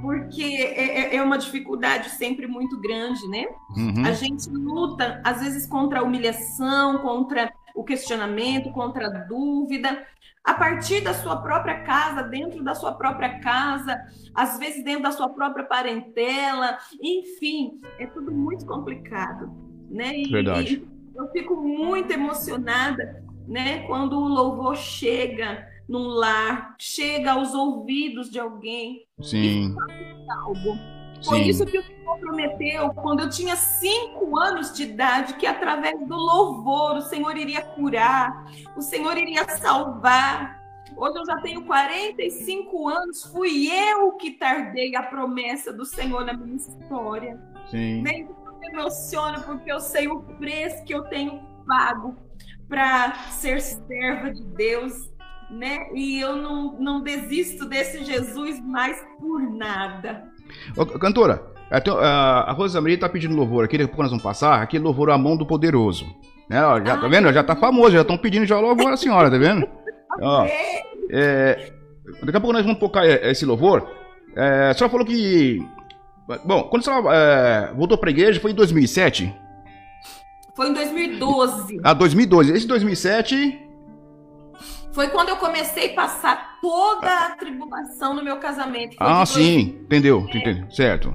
porque 0.00 0.42
é, 0.42 1.14
é, 1.14 1.16
é, 1.16 1.22
uma 1.22 1.38
dificuldade 1.38 2.10
sempre 2.10 2.46
muito 2.46 2.80
grande, 2.80 3.26
né? 3.28 3.46
Uhum. 3.76 4.04
A 4.04 4.12
gente 4.12 4.50
luta, 4.50 5.20
às 5.24 5.40
vezes, 5.40 5.66
contra 5.66 6.00
a 6.00 6.02
humilhação, 6.02 6.98
contra 6.98 7.52
o 7.74 7.84
questionamento, 7.84 8.70
contra 8.72 9.06
a 9.06 9.10
dúvida, 9.10 10.04
a 10.44 10.52
partir 10.52 11.00
da 11.00 11.14
sua 11.14 11.36
própria 11.36 11.82
casa, 11.82 12.22
dentro 12.22 12.62
da 12.62 12.74
sua 12.74 12.92
própria 12.92 13.38
casa, 13.40 13.98
às 14.34 14.58
vezes 14.58 14.84
dentro 14.84 15.02
da 15.02 15.10
sua 15.10 15.28
própria 15.28 15.64
parentela, 15.64 16.78
enfim, 17.00 17.80
é 17.98 18.06
tudo 18.06 18.30
muito 18.30 18.66
complicado, 18.66 19.50
né? 19.90 20.12
E, 20.18 20.28
Verdade. 20.28 20.74
E 20.74 21.18
eu 21.18 21.28
fico 21.30 21.56
muito 21.56 22.12
emocionada, 22.12 23.24
né, 23.46 23.86
quando 23.86 24.18
o 24.18 24.28
louvor 24.28 24.76
chega 24.76 25.66
num 25.88 26.08
lar, 26.08 26.74
chega 26.78 27.32
aos 27.32 27.54
ouvidos 27.54 28.30
de 28.30 28.38
alguém 28.38 29.06
Sim. 29.20 29.70
e 29.70 29.74
faz 29.74 30.28
algo. 30.40 30.78
Foi 31.24 31.38
Sim. 31.38 31.48
isso 31.48 31.66
que 31.66 31.78
o 31.78 31.82
Senhor 31.82 32.18
prometeu 32.18 32.90
quando 32.94 33.20
eu 33.20 33.30
tinha 33.30 33.56
cinco 33.56 34.38
anos 34.38 34.72
de 34.74 34.84
idade, 34.84 35.34
que 35.34 35.46
através 35.46 35.98
do 36.06 36.14
louvor 36.14 36.96
o 36.96 37.02
Senhor 37.02 37.36
iria 37.36 37.62
curar, 37.62 38.44
o 38.76 38.82
Senhor 38.82 39.16
iria 39.16 39.44
salvar. 39.56 40.62
Hoje 40.96 41.18
eu 41.18 41.26
já 41.26 41.40
tenho 41.40 41.64
45 41.64 42.88
anos, 42.88 43.24
fui 43.24 43.68
eu 43.68 44.12
que 44.12 44.32
tardei 44.32 44.94
a 44.94 45.02
promessa 45.02 45.72
do 45.72 45.84
Senhor 45.84 46.24
na 46.24 46.34
minha 46.34 46.56
história. 46.56 47.40
Sim. 47.70 48.02
Nem 48.02 48.24
me 48.24 48.68
emociona 48.68 49.40
porque 49.40 49.72
eu 49.72 49.80
sei 49.80 50.08
o 50.08 50.20
preço 50.20 50.84
que 50.84 50.94
eu 50.94 51.04
tenho 51.04 51.42
pago 51.66 52.16
para 52.68 53.14
ser 53.30 53.60
serva 53.60 54.30
de 54.30 54.42
Deus 54.44 55.13
né? 55.54 55.86
E 55.94 56.20
eu 56.20 56.36
não, 56.36 56.78
não 56.78 57.02
desisto 57.02 57.64
desse 57.66 58.04
Jesus 58.04 58.60
mais 58.60 59.00
por 59.18 59.40
nada. 59.40 60.24
Ô, 60.76 60.84
cantora, 60.86 61.42
a 61.70 62.52
Rosa 62.52 62.80
Maria 62.80 62.98
tá 62.98 63.08
pedindo 63.08 63.34
louvor 63.34 63.64
aqui, 63.64 63.78
daqui 63.78 63.84
a 63.84 63.88
pouco 63.88 64.02
nós 64.02 64.10
vamos 64.10 64.22
passar, 64.22 64.60
aqui 64.60 64.78
louvor 64.78 65.10
a 65.10 65.18
mão 65.18 65.36
do 65.36 65.46
poderoso. 65.46 66.06
Né? 66.48 66.62
Ó, 66.64 66.78
já, 66.84 66.98
tá 66.98 67.08
vendo? 67.08 67.32
Já 67.32 67.42
tá 67.42 67.56
famoso, 67.56 67.92
já 67.92 68.02
estão 68.02 68.18
pedindo 68.18 68.44
já 68.44 68.58
louvor 68.58 68.92
a 68.92 68.96
senhora, 68.96 69.30
tá 69.30 69.38
vendo? 69.38 69.66
Ó, 70.20 70.46
é, 71.10 71.72
daqui 72.22 72.36
a 72.36 72.40
pouco 72.40 72.52
nós 72.52 72.64
vamos 72.64 72.78
tocar 72.78 73.06
é, 73.06 73.30
esse 73.30 73.46
louvor. 73.46 73.88
É, 74.36 74.70
a 74.70 74.74
senhora 74.74 74.90
falou 74.90 75.06
que. 75.06 75.64
Bom, 76.44 76.64
quando 76.64 76.82
a 76.82 76.84
senhora 76.84 77.14
é, 77.14 77.74
voltou 77.74 77.98
pra 77.98 78.10
igreja 78.10 78.40
foi 78.40 78.50
em 78.50 78.54
2007? 78.54 79.34
Foi 80.54 80.68
em 80.68 80.72
2012. 80.72 81.80
Ah, 81.82 81.92
2012. 81.92 82.52
Esse 82.52 82.66
2007 82.66 83.63
foi 84.94 85.08
quando 85.08 85.28
eu 85.30 85.36
comecei 85.36 85.90
a 85.90 85.94
passar 85.94 86.58
toda 86.62 87.26
a 87.26 87.36
tribulação 87.36 88.14
no 88.14 88.22
meu 88.22 88.38
casamento. 88.38 88.96
Foi 88.96 89.06
ah, 89.06 89.26
sim, 89.26 89.80
entendeu, 89.82 90.20
é. 90.20 90.38
entendeu, 90.38 90.70
certo. 90.70 91.14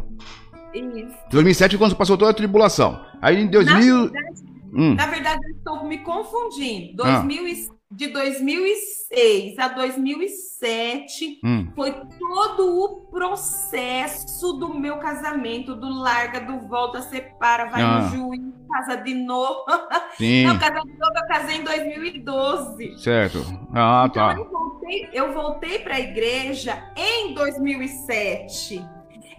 Isso. 0.74 1.16
2007 1.32 1.78
quando 1.78 1.92
você 1.92 1.98
passou 1.98 2.18
toda 2.18 2.32
a 2.32 2.34
tribulação. 2.34 3.04
Aí 3.22 3.42
em 3.42 3.48
2000... 3.48 3.96
Na 3.96 4.02
verdade, 4.02 4.44
hum. 4.74 4.94
na 4.96 5.06
verdade 5.08 5.40
eu 5.44 5.58
estou 5.58 5.86
me 5.86 5.98
confundindo. 6.00 6.98
2007 6.98 7.70
ah 7.72 7.79
de 7.92 8.08
2006 8.08 9.58
a 9.58 9.68
2007 9.70 11.40
hum. 11.44 11.72
foi 11.76 11.92
todo 11.92 12.84
o 12.84 13.02
processo 13.10 14.54
do 14.54 14.76
meu 14.76 14.98
casamento, 14.98 15.76
do 15.76 15.90
larga, 15.90 16.40
do 16.40 16.60
volta, 16.68 17.02
separa, 17.02 17.66
vai 17.66 17.82
ah. 17.82 18.02
no 18.02 18.10
juiz, 18.10 18.42
casa 18.72 18.96
de 18.98 19.16
novo. 19.16 19.66
Sim. 20.18 20.46
Não, 20.46 20.60
casa 20.60 20.82
de 20.82 20.98
novo 20.98 21.14
eu 21.16 21.28
casei 21.28 21.58
em 21.58 21.64
2012. 21.64 23.00
Certo. 23.00 23.40
Ah, 23.74 24.06
então, 24.08 24.28
tá. 24.28 24.36
Eu 24.38 24.50
voltei, 24.50 25.10
eu 25.12 25.34
voltei 25.34 25.80
para 25.80 25.96
a 25.96 26.00
igreja 26.00 26.92
em 26.96 27.34
2007. 27.34 28.86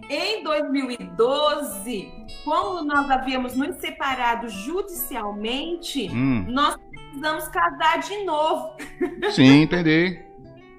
Em 0.09 0.43
2012, 0.43 2.11
quando 2.43 2.83
nós 2.85 3.09
havíamos 3.09 3.55
nos 3.55 3.77
separado 3.77 4.49
judicialmente, 4.49 6.09
hum. 6.11 6.45
nós 6.49 6.75
precisamos 7.11 7.47
casar 7.49 7.99
de 7.99 8.23
novo. 8.23 8.75
Sim, 9.31 9.63
entendi. 9.63 10.19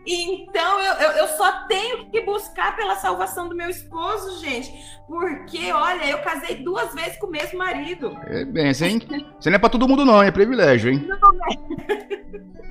Então 0.04 0.80
eu, 0.80 0.94
eu, 0.94 1.10
eu, 1.12 1.28
só 1.28 1.66
tenho 1.68 2.10
que 2.10 2.22
buscar 2.22 2.74
pela 2.74 2.96
salvação 2.96 3.48
do 3.48 3.54
meu 3.54 3.70
esposo, 3.70 4.40
gente. 4.44 4.72
Porque, 5.06 5.70
olha, 5.72 6.04
eu 6.08 6.18
casei 6.22 6.56
duas 6.56 6.92
vezes 6.92 7.16
com 7.18 7.28
o 7.28 7.30
mesmo 7.30 7.58
marido. 7.58 8.16
É 8.26 8.44
bem, 8.44 8.74
você, 8.74 8.98
você 9.38 9.48
não 9.48 9.56
é 9.56 9.58
pra 9.58 9.68
todo 9.68 9.86
mundo, 9.86 10.04
não, 10.04 10.20
é 10.20 10.32
privilégio, 10.32 10.90
hein? 10.90 11.06
Não 11.06 11.32
é. 11.48 12.42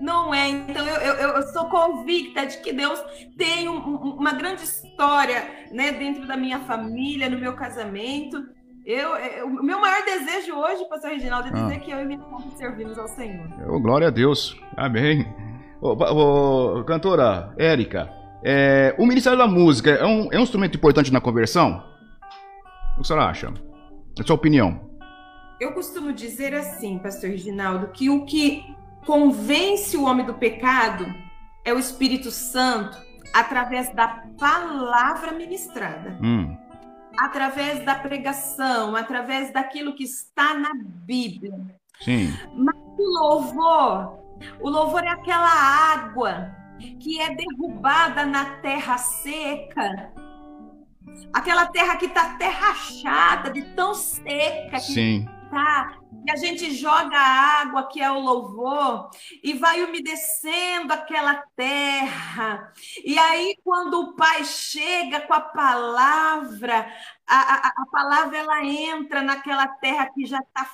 Não 0.00 0.34
é. 0.34 0.48
Então 0.48 0.86
eu, 0.86 0.96
eu, 0.96 1.28
eu 1.36 1.42
sou 1.44 1.66
convicta 1.70 2.44
de 2.44 2.58
que 2.58 2.74
Deus 2.74 3.02
tem 3.38 3.68
um, 3.70 3.78
uma 3.78 4.32
grande 4.32 4.62
história 4.62 5.66
né, 5.70 5.92
dentro 5.92 6.26
da 6.26 6.36
minha 6.36 6.60
família, 6.60 7.30
no 7.30 7.38
meu 7.38 7.54
casamento. 7.54 8.44
Eu, 8.86 9.16
eu, 9.16 9.46
o 9.46 9.62
meu 9.62 9.80
maior 9.80 10.04
desejo 10.04 10.54
hoje, 10.56 10.84
pastor 10.86 11.10
Reginaldo, 11.10 11.48
é 11.48 11.50
ah. 11.52 11.54
dizer 11.54 11.76
ah. 11.76 11.80
que 11.80 11.90
eu 11.90 12.00
e 12.00 12.04
minha 12.04 12.20
família 12.20 12.56
servimos 12.56 12.98
ao 12.98 13.08
Senhor. 13.08 13.46
Oh, 13.66 13.80
glória 13.80 14.08
a 14.08 14.10
Deus. 14.10 14.60
Amém. 14.76 15.26
Oh, 15.80 16.84
cantora 16.84 17.54
Érica, 17.58 18.10
é, 18.44 18.94
o 18.98 19.06
Ministério 19.06 19.38
da 19.38 19.46
Música 19.46 19.90
é 19.90 20.04
um, 20.04 20.28
é 20.30 20.38
um 20.38 20.42
instrumento 20.42 20.76
importante 20.76 21.10
na 21.10 21.20
conversão? 21.20 21.82
O 22.92 22.96
que 22.96 23.00
a 23.00 23.04
senhora 23.04 23.26
acha? 23.26 23.54
É 24.18 24.22
a 24.22 24.26
sua 24.26 24.36
opinião? 24.36 24.90
Eu 25.58 25.72
costumo 25.72 26.12
dizer 26.12 26.54
assim, 26.54 26.98
pastor 26.98 27.30
Reginaldo, 27.30 27.88
que 27.88 28.10
o 28.10 28.26
que 28.26 28.64
convence 29.06 29.96
o 29.96 30.04
homem 30.04 30.26
do 30.26 30.34
pecado 30.34 31.06
é 31.64 31.72
o 31.72 31.78
Espírito 31.78 32.30
Santo 32.30 32.98
através 33.32 33.94
da 33.94 34.24
palavra 34.38 35.32
ministrada. 35.32 36.18
Hum 36.22 36.63
através 37.18 37.84
da 37.84 37.94
pregação, 37.94 38.96
através 38.96 39.52
daquilo 39.52 39.94
que 39.94 40.04
está 40.04 40.54
na 40.54 40.72
Bíblia. 40.74 41.54
Sim. 42.00 42.32
Mas 42.56 42.76
o 42.98 43.18
louvor, 43.20 44.18
o 44.60 44.68
louvor 44.68 45.04
é 45.04 45.08
aquela 45.08 45.50
água 45.94 46.54
que 47.00 47.20
é 47.20 47.34
derrubada 47.34 48.26
na 48.26 48.56
terra 48.56 48.98
seca. 48.98 50.12
Aquela 51.32 51.66
terra 51.66 51.96
que 51.96 52.06
está 52.06 52.32
até 52.32 52.48
rachada, 52.48 53.50
de 53.50 53.62
tão 53.74 53.94
seca 53.94 54.80
que 54.80 55.26
Tá. 55.54 56.00
E 56.26 56.32
a 56.32 56.36
gente 56.36 56.74
joga 56.74 57.16
a 57.16 57.60
água, 57.60 57.86
que 57.86 58.00
é 58.02 58.10
o 58.10 58.18
louvor, 58.18 59.08
e 59.40 59.52
vai 59.52 59.84
umedecendo 59.84 60.92
aquela 60.92 61.44
terra. 61.54 62.72
E 63.04 63.16
aí, 63.16 63.56
quando 63.62 64.00
o 64.00 64.16
Pai 64.16 64.44
chega 64.44 65.20
com 65.20 65.32
a 65.32 65.40
palavra, 65.40 66.92
a, 67.24 67.36
a, 67.36 67.68
a 67.68 67.86
palavra 67.86 68.38
ela 68.38 68.64
entra 68.64 69.22
naquela 69.22 69.68
terra 69.68 70.10
que 70.12 70.26
já 70.26 70.40
está 70.40 70.64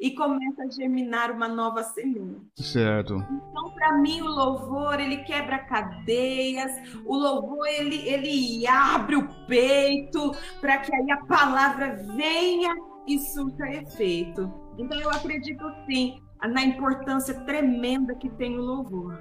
e 0.00 0.10
começa 0.12 0.62
a 0.62 0.70
germinar 0.70 1.30
uma 1.30 1.48
nova 1.48 1.82
semente. 1.82 2.46
Certo. 2.56 3.14
Então, 3.14 3.70
para 3.74 3.98
mim, 3.98 4.20
o 4.22 4.28
louvor 4.28 5.00
ele 5.00 5.18
quebra 5.18 5.58
cadeias, 5.58 6.72
o 7.04 7.16
louvor 7.16 7.66
ele, 7.66 8.08
ele 8.08 8.66
abre 8.66 9.16
o 9.16 9.28
peito 9.46 10.32
para 10.60 10.78
que 10.78 10.94
aí 10.94 11.10
a 11.10 11.24
palavra 11.26 11.96
venha 12.16 12.74
e 13.06 13.18
surta 13.18 13.66
efeito. 13.68 14.52
Então 14.78 15.00
eu 15.00 15.10
acredito 15.10 15.64
sim 15.86 16.20
na 16.46 16.62
importância 16.62 17.34
tremenda 17.44 18.14
que 18.14 18.28
tem 18.30 18.56
o 18.58 18.62
louvor. 18.62 19.18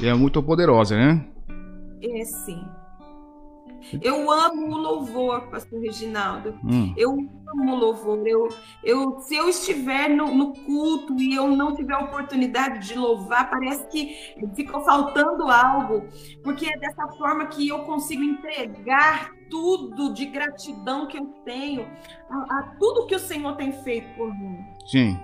E 0.00 0.06
é 0.06 0.14
muito 0.14 0.42
poderosa, 0.42 0.96
né? 0.96 1.28
É 2.02 2.24
sim. 2.24 2.62
Eu 4.02 4.30
amo 4.30 4.74
o 4.74 4.78
louvor, 4.78 5.48
pastor 5.48 5.80
Reginaldo. 5.80 6.58
Hum. 6.64 6.92
Eu 6.96 7.16
amo 7.48 7.74
louvor. 7.76 8.26
Eu, 8.26 8.48
eu, 8.82 9.20
se 9.20 9.36
eu 9.36 9.48
estiver 9.48 10.08
no, 10.08 10.34
no, 10.34 10.52
culto 10.52 11.14
e 11.20 11.34
eu 11.34 11.48
não 11.48 11.74
tiver 11.74 11.94
a 11.94 12.04
oportunidade 12.04 12.88
de 12.88 12.94
louvar, 12.94 13.50
parece 13.50 13.86
que 13.88 14.34
ficou 14.54 14.82
faltando 14.84 15.44
algo, 15.48 16.06
porque 16.42 16.66
é 16.66 16.78
dessa 16.78 17.06
forma 17.08 17.46
que 17.46 17.68
eu 17.68 17.80
consigo 17.80 18.22
entregar 18.22 19.32
tudo 19.50 20.12
de 20.12 20.26
gratidão 20.26 21.06
que 21.06 21.18
eu 21.18 21.26
tenho 21.44 21.88
a, 22.28 22.58
a 22.58 22.62
tudo 22.78 23.06
que 23.06 23.14
o 23.14 23.20
Senhor 23.20 23.56
tem 23.56 23.72
feito 23.72 24.14
por 24.16 24.34
mim. 24.34 24.64
Sim. 24.86 25.18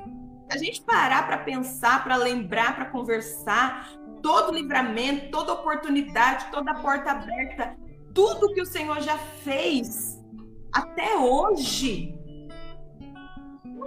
A 0.51 0.57
gente 0.57 0.83
parar 0.83 1.27
para 1.27 1.39
pensar, 1.39 2.05
para 2.05 2.17
lembrar, 2.17 2.77
para 2.77 2.85
conversar, 2.87 3.91
todo 4.23 4.53
livramento, 4.53 5.31
toda 5.31 5.55
oportunidade, 5.55 6.47
toda 6.53 6.75
porta 6.75 7.11
aberta, 7.11 7.77
tudo 8.15 8.53
que 8.53 8.61
o 8.61 8.67
Senhor 8.67 9.01
já 9.01 9.17
fez 9.17 10.22
até 10.73 11.17
hoje. 11.17 12.15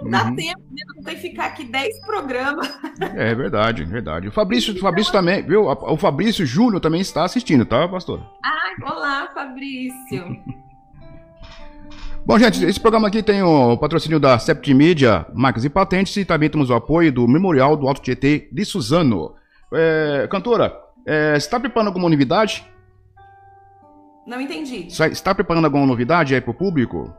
Não 0.02 0.10
dá 0.10 0.24
uhum. 0.26 0.36
tempo, 0.36 0.60
né? 0.70 0.82
Não 0.94 1.02
tem 1.02 1.14
que 1.14 1.22
ficar 1.22 1.46
aqui 1.46 1.64
10 1.64 2.00
programas. 2.04 2.68
É 3.14 3.34
verdade, 3.34 3.84
verdade. 3.84 4.28
O 4.28 4.32
Fabrício, 4.32 4.74
o 4.74 4.78
Fabrício 4.78 5.12
também, 5.12 5.42
viu? 5.42 5.66
O 5.66 5.96
Fabrício 5.96 6.46
Júnior 6.46 6.80
também 6.80 7.00
está 7.00 7.24
assistindo, 7.24 7.64
tá, 7.64 7.88
pastor? 7.88 8.20
Ah, 8.44 8.92
olá, 8.92 9.30
Fabrício. 9.34 10.36
Bom, 12.24 12.38
gente, 12.38 12.64
esse 12.64 12.80
programa 12.80 13.08
aqui 13.08 13.22
tem 13.22 13.42
o 13.42 13.76
patrocínio 13.78 14.18
da 14.18 14.38
Sept 14.38 14.74
Media, 14.74 15.26
Marcas 15.32 15.64
e 15.64 15.70
Patentes, 15.70 16.16
e 16.16 16.24
também 16.24 16.50
temos 16.50 16.70
o 16.70 16.74
apoio 16.74 17.12
do 17.12 17.28
Memorial 17.28 17.76
do 17.76 17.86
Alto 17.86 18.02
Tietê 18.02 18.48
de 18.50 18.64
Suzano. 18.64 19.34
É, 19.72 20.26
cantora, 20.30 20.76
é, 21.06 21.34
você 21.34 21.46
está 21.46 21.60
preparando 21.60 21.88
alguma 21.88 22.08
novidade? 22.08 22.66
Não 24.26 24.40
entendi. 24.40 24.90
Você 24.90 25.06
está 25.06 25.34
preparando 25.34 25.66
alguma 25.66 25.86
novidade 25.86 26.34
aí 26.34 26.40
para 26.40 26.50
o 26.50 26.54
público? 26.54 27.14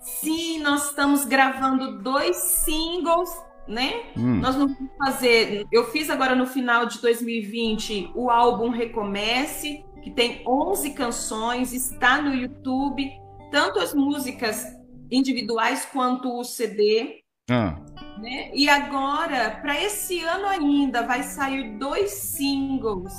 Sim, 0.00 0.60
nós 0.60 0.90
estamos 0.90 1.24
gravando 1.24 1.98
dois 1.98 2.36
singles, 2.36 3.30
né? 3.66 4.02
Hum. 4.16 4.40
Nós 4.40 4.56
vamos 4.56 4.76
fazer. 4.98 5.66
Eu 5.72 5.90
fiz 5.90 6.10
agora 6.10 6.34
no 6.34 6.46
final 6.46 6.86
de 6.86 7.00
2020 7.00 8.12
o 8.14 8.30
álbum 8.30 8.70
Recomece, 8.70 9.84
que 10.02 10.10
tem 10.10 10.42
11 10.46 10.90
canções, 10.90 11.72
está 11.72 12.20
no 12.20 12.34
YouTube 12.34 13.10
tanto 13.50 13.80
as 13.80 13.92
músicas 13.92 14.64
individuais 15.10 15.84
quanto 15.92 16.38
o 16.38 16.44
CD. 16.44 17.20
Ah. 17.50 17.76
Né? 18.18 18.50
E 18.54 18.68
agora, 18.68 19.58
para 19.60 19.80
esse 19.82 20.20
ano 20.20 20.46
ainda, 20.46 21.02
vai 21.06 21.22
sair 21.22 21.76
dois 21.78 22.10
singles. 22.10 23.12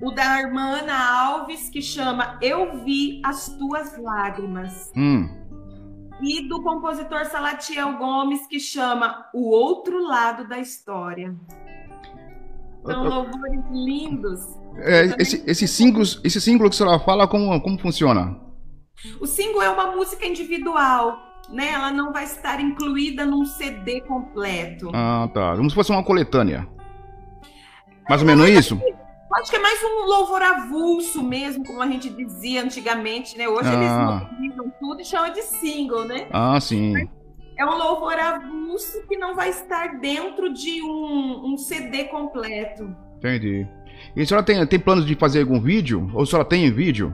O 0.00 0.10
da 0.10 0.40
irmã 0.40 0.78
Ana 0.78 1.22
Alves, 1.22 1.68
que 1.68 1.80
chama 1.80 2.38
Eu 2.42 2.84
Vi 2.84 3.20
as 3.24 3.48
Tuas 3.56 3.96
Lágrimas. 3.96 4.92
Hum. 4.96 5.28
E 6.20 6.48
do 6.48 6.62
compositor 6.62 7.24
Salatiel 7.26 7.96
Gomes, 7.96 8.46
que 8.46 8.58
chama 8.58 9.26
O 9.32 9.50
Outro 9.50 10.02
Lado 10.06 10.48
da 10.48 10.58
História. 10.58 11.34
São 12.84 13.04
louvores 13.04 13.64
lindos. 13.70 14.40
É, 14.76 15.14
esse, 15.18 15.42
esse, 15.46 15.66
símbolo, 15.66 16.04
esse 16.22 16.40
símbolo 16.40 16.68
que 16.68 16.74
a 16.74 16.78
senhora 16.78 16.98
fala, 16.98 17.26
como, 17.26 17.58
como 17.60 17.78
funciona? 17.78 18.38
O 19.20 19.26
single 19.26 19.62
é 19.62 19.70
uma 19.70 19.94
música 19.96 20.26
individual, 20.26 21.18
né? 21.50 21.72
Ela 21.72 21.90
não 21.90 22.12
vai 22.12 22.24
estar 22.24 22.60
incluída 22.60 23.24
num 23.24 23.44
CD 23.44 24.00
completo. 24.02 24.90
Ah, 24.92 25.28
tá. 25.32 25.56
Como 25.56 25.68
se 25.68 25.74
fosse 25.74 25.90
uma 25.90 26.04
coletânea. 26.04 26.68
Mais 28.08 28.20
ou 28.20 28.26
menos 28.26 28.48
isso? 28.48 28.78
Acho 29.34 29.50
que 29.50 29.56
é 29.56 29.60
mais 29.60 29.82
um 29.82 30.06
louvor 30.06 30.42
avulso 30.42 31.22
mesmo, 31.22 31.64
como 31.64 31.82
a 31.82 31.86
gente 31.88 32.08
dizia 32.08 32.62
antigamente, 32.62 33.36
né? 33.36 33.48
Hoje 33.48 33.68
ah. 33.68 33.74
eles 33.74 34.30
utilizam 34.30 34.72
tudo 34.80 35.00
e 35.00 35.04
chamam 35.04 35.32
de 35.32 35.42
single, 35.42 36.04
né? 36.04 36.28
Ah, 36.32 36.60
sim. 36.60 36.94
é 37.58 37.66
um 37.66 37.76
louvor 37.76 38.14
avulso 38.14 39.04
que 39.08 39.16
não 39.16 39.34
vai 39.34 39.50
estar 39.50 39.98
dentro 39.98 40.52
de 40.52 40.80
um, 40.82 41.52
um 41.52 41.58
CD 41.58 42.04
completo. 42.04 42.94
Entendi. 43.18 43.66
E 44.14 44.22
a 44.22 44.26
senhora 44.26 44.46
tem, 44.46 44.64
tem 44.66 44.78
planos 44.78 45.04
de 45.04 45.16
fazer 45.16 45.40
algum 45.40 45.60
vídeo? 45.60 46.08
Ou 46.14 46.22
a 46.22 46.26
senhora 46.26 46.48
tem 46.48 46.70
vídeo? 46.70 47.12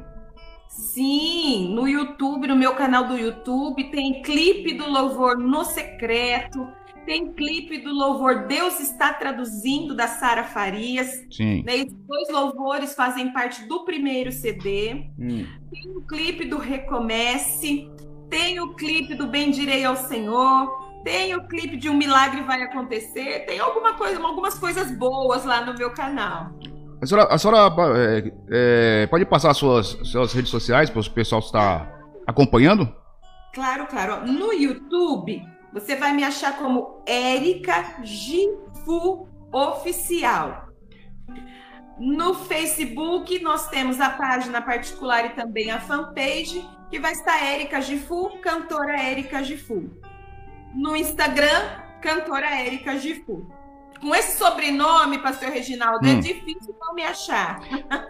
Sim, 0.68 1.74
no 1.74 1.88
YouTube, 1.88 2.46
no 2.46 2.54
meu 2.54 2.74
canal 2.74 3.06
do 3.06 3.16
YouTube, 3.16 3.90
tem 3.90 4.22
clipe 4.22 4.74
do 4.74 4.88
louvor 4.88 5.38
no 5.38 5.64
secreto, 5.64 6.66
tem 7.10 7.32
clipe 7.32 7.78
do 7.78 7.92
louvor 7.92 8.46
Deus 8.46 8.78
está 8.78 9.12
traduzindo 9.12 9.96
da 9.96 10.06
Sara 10.06 10.44
Farias. 10.44 11.26
Sim. 11.28 11.64
Né? 11.64 11.78
Esses 11.78 11.98
dois 12.06 12.28
louvores 12.30 12.94
fazem 12.94 13.32
parte 13.32 13.66
do 13.66 13.84
primeiro 13.84 14.30
CD. 14.30 15.06
Hum. 15.18 15.44
Tem 15.72 15.90
o 15.96 16.02
clipe 16.02 16.44
do 16.44 16.56
Recomece, 16.56 17.90
tem 18.28 18.60
o 18.60 18.74
clipe 18.74 19.16
do 19.16 19.26
Bendirei 19.26 19.84
ao 19.84 19.96
Senhor, 19.96 20.70
tem 21.02 21.34
o 21.34 21.48
clipe 21.48 21.76
de 21.76 21.90
Um 21.90 21.96
Milagre 21.96 22.42
Vai 22.42 22.62
Acontecer, 22.62 23.44
tem 23.44 23.58
alguma 23.58 23.94
coisa, 23.94 24.22
algumas 24.22 24.56
coisas 24.56 24.96
boas 24.96 25.44
lá 25.44 25.66
no 25.66 25.76
meu 25.76 25.90
canal. 25.90 26.52
A 27.02 27.06
senhora, 27.06 27.28
a 27.28 27.38
senhora 27.38 27.74
é, 27.98 28.32
é, 28.52 29.06
pode 29.08 29.24
passar 29.24 29.52
suas, 29.52 29.98
suas 30.04 30.32
redes 30.32 30.52
sociais 30.52 30.88
para 30.88 31.00
o 31.00 31.10
pessoal 31.10 31.40
estar 31.40 31.92
acompanhando? 32.24 32.88
Claro, 33.52 33.88
claro. 33.88 34.24
No 34.28 34.52
YouTube, 34.52 35.42
você 35.72 35.96
vai 35.96 36.12
me 36.12 36.24
achar 36.24 36.56
como 36.58 37.02
Érica 37.06 38.02
Gifu 38.02 39.28
Oficial. 39.52 40.68
No 41.98 42.34
Facebook, 42.34 43.40
nós 43.40 43.68
temos 43.68 44.00
a 44.00 44.10
página 44.10 44.62
particular 44.62 45.26
e 45.26 45.30
também 45.30 45.70
a 45.70 45.80
fanpage, 45.80 46.66
que 46.90 46.98
vai 46.98 47.12
estar 47.12 47.44
Érica 47.44 47.80
Gifu, 47.80 48.38
cantora 48.40 48.98
Érica 48.98 49.42
Gifu. 49.42 49.90
No 50.74 50.96
Instagram, 50.96 51.82
cantora 52.00 52.48
Érica 52.60 52.96
Gifu 52.96 53.46
com 54.00 54.14
esse 54.14 54.38
sobrenome, 54.38 55.18
pastor 55.18 55.50
Reginaldo, 55.50 56.06
é 56.06 56.12
hum. 56.12 56.18
é 56.18 56.20
difícil 56.20 56.74
não 56.80 56.94
me 56.94 57.02
achar. 57.02 57.60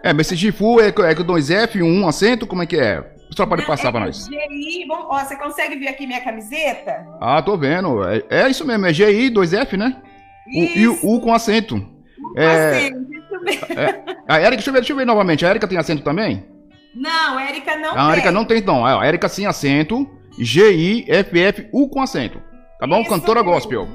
É, 0.01 0.13
mas 0.13 0.27
esse 0.27 0.35
Gifu 0.35 0.79
é, 0.79 0.87
é 0.87 1.15
com 1.15 1.23
dois 1.23 1.51
F, 1.51 1.83
um 1.83 2.07
acento, 2.07 2.47
como 2.47 2.63
é 2.63 2.65
que 2.65 2.77
é? 2.77 3.15
Só 3.35 3.45
pode 3.45 3.65
passar 3.65 3.89
é 3.89 3.91
para 3.91 4.05
nós. 4.05 4.25
GI, 4.25 4.85
bom, 4.87 5.07
ó, 5.09 5.19
você 5.23 5.35
consegue 5.35 5.77
ver 5.77 5.87
aqui 5.87 6.05
minha 6.05 6.21
camiseta? 6.21 7.05
Ah, 7.19 7.41
tô 7.41 7.57
vendo. 7.57 8.03
É, 8.03 8.23
é 8.29 8.49
isso 8.49 8.65
mesmo, 8.65 8.85
é 8.85 8.93
GI, 8.93 9.29
dois 9.29 9.53
F, 9.53 9.77
né? 9.77 10.01
Isso. 10.47 10.73
O, 10.73 10.77
e 10.77 10.87
o 10.87 11.15
U 11.15 11.21
com 11.21 11.33
acento. 11.33 11.75
U 11.75 12.33
com 12.33 12.39
é, 12.39 12.69
acento, 12.69 13.13
isso 13.13 13.43
mesmo. 13.43 13.79
É, 13.79 14.03
a 14.27 14.39
Erika, 14.39 14.55
deixa 14.57 14.69
eu, 14.69 14.73
ver, 14.73 14.79
deixa 14.79 14.93
eu 14.93 14.97
ver 14.97 15.05
novamente. 15.05 15.45
A 15.45 15.49
Erika 15.49 15.67
tem 15.67 15.77
acento 15.77 16.03
também? 16.03 16.45
Não, 16.93 17.37
a 17.37 17.49
Erika 17.49 17.75
não 17.77 17.91
tem. 17.91 17.99
A 18.01 18.11
Erika 18.11 18.31
não 18.31 18.45
tem, 18.45 18.61
não. 18.61 18.85
A 18.85 19.07
Erika 19.07 19.29
sem 19.29 19.45
acento. 19.45 20.09
G-I, 20.37 21.05
F-F, 21.09 21.69
U 21.71 21.89
com 21.89 22.01
acento. 22.01 22.41
Tá 22.79 22.87
bom? 22.87 23.01
Isso 23.01 23.09
Cantora 23.09 23.41
mesmo. 23.41 23.53
gospel. 23.53 23.87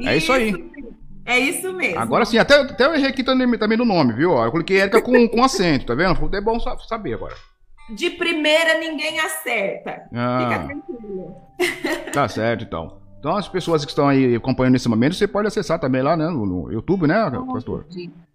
É 0.00 0.16
isso 0.16 0.32
aí. 0.32 0.52
É 1.26 1.38
isso 1.38 1.72
mesmo. 1.72 1.98
Agora 1.98 2.24
sim, 2.24 2.36
até, 2.36 2.56
até 2.56 2.84
eu 2.84 2.94
errei 2.94 3.08
aqui 3.08 3.22
também, 3.22 3.50
também 3.58 3.78
no 3.78 3.84
nome, 3.84 4.12
viu? 4.12 4.32
Eu 4.32 4.50
coloquei 4.50 4.80
Érica 4.80 5.00
com, 5.00 5.26
com 5.28 5.42
acento, 5.42 5.86
tá 5.86 5.94
vendo? 5.94 6.30
É 6.34 6.40
bom 6.40 6.58
saber 6.86 7.14
agora. 7.14 7.34
De 7.90 8.10
primeira 8.10 8.78
ninguém 8.78 9.18
acerta. 9.20 10.08
Ah, 10.14 10.38
Fica 10.40 10.66
tranquilo. 10.66 11.36
Tá 12.12 12.26
certo, 12.28 12.64
então. 12.64 13.04
Então, 13.24 13.36
as 13.36 13.48
pessoas 13.48 13.86
que 13.86 13.90
estão 13.90 14.06
aí 14.06 14.36
acompanhando 14.36 14.74
nesse 14.74 14.86
momento, 14.86 15.14
você 15.14 15.26
pode 15.26 15.48
acessar 15.48 15.78
também 15.78 16.02
lá 16.02 16.14
né, 16.14 16.28
no, 16.28 16.70
YouTube, 16.70 17.06
né, 17.06 17.30
pastor? 17.50 17.86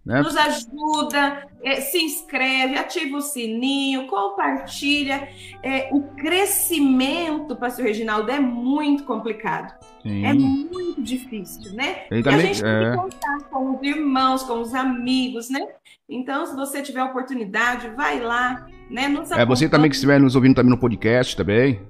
Né? 0.04 0.20
Nos 0.20 0.36
ajuda, 0.36 1.46
é, 1.62 1.80
se 1.80 1.98
inscreve, 1.98 2.76
ativa 2.76 3.16
o 3.16 3.20
sininho, 3.20 4.08
compartilha. 4.08 5.28
É, 5.62 5.88
o 5.92 6.02
crescimento, 6.16 7.54
pastor 7.54 7.84
Reginaldo, 7.84 8.32
é 8.32 8.40
muito 8.40 9.04
complicado. 9.04 9.72
Sim. 10.02 10.26
É 10.26 10.34
muito 10.34 11.00
difícil, 11.00 11.72
né? 11.72 12.06
E, 12.10 12.20
também, 12.20 12.40
a 12.40 12.52
gente 12.52 12.64
é... 12.64 12.80
tem 12.80 12.90
que 12.90 12.96
contar 12.96 13.48
com 13.48 13.76
os 13.76 13.82
irmãos, 13.82 14.42
com 14.42 14.60
os 14.60 14.74
amigos, 14.74 15.48
né? 15.50 15.68
Então, 16.08 16.44
se 16.46 16.56
você 16.56 16.82
tiver 16.82 17.04
oportunidade, 17.04 17.90
vai 17.90 18.18
lá, 18.18 18.66
né? 18.90 19.08
Nos 19.08 19.30
é, 19.30 19.46
você 19.46 19.68
também 19.68 19.88
que 19.88 19.96
estiver 19.96 20.20
nos 20.20 20.34
ouvindo 20.34 20.56
também 20.56 20.70
no 20.70 20.78
podcast 20.78 21.36
também. 21.36 21.80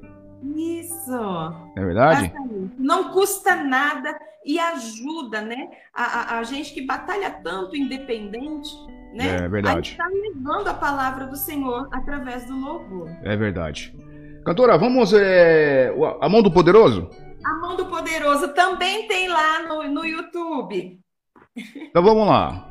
Isso. 0.55 1.13
É 1.77 1.85
verdade? 1.85 2.33
Não 2.79 3.11
custa 3.11 3.57
nada 3.57 4.17
e 4.45 4.59
ajuda, 4.59 5.41
né? 5.41 5.71
A, 5.93 6.05
a, 6.05 6.39
a, 6.39 6.43
gente 6.43 6.73
que 6.73 6.87
batalha 6.87 7.31
tanto 7.31 7.77
independente, 7.77 8.71
né? 9.15 9.37
É 9.45 9.49
verdade. 9.49 9.91
está 9.91 10.07
levando 10.07 10.69
a 10.69 10.75
palavra 10.75 11.27
do 11.27 11.37
Senhor 11.37 11.89
através 11.93 12.47
do 12.47 12.57
louvor. 12.57 13.09
É 13.23 13.37
verdade. 13.37 13.95
Cantora, 14.45 14.79
vamos. 14.79 15.13
É, 15.13 15.93
a 16.21 16.29
mão 16.29 16.43
do 16.43 16.51
poderoso? 16.51 17.11
A 17.45 17.55
mão 17.55 17.77
do 17.77 17.87
poderoso 17.87 18.49
também 18.49 19.07
tem 19.09 19.29
lá 19.29 19.63
no, 19.63 19.89
no 19.89 20.05
YouTube. 20.05 21.01
Então 21.57 22.03
vamos 22.03 22.27
lá. 22.27 22.70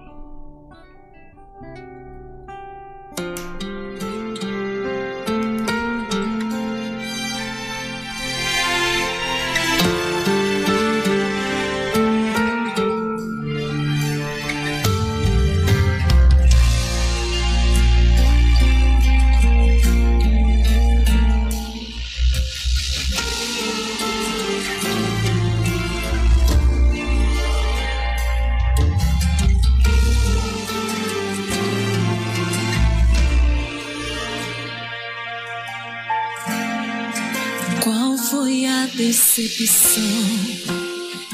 Decepção 39.00 40.04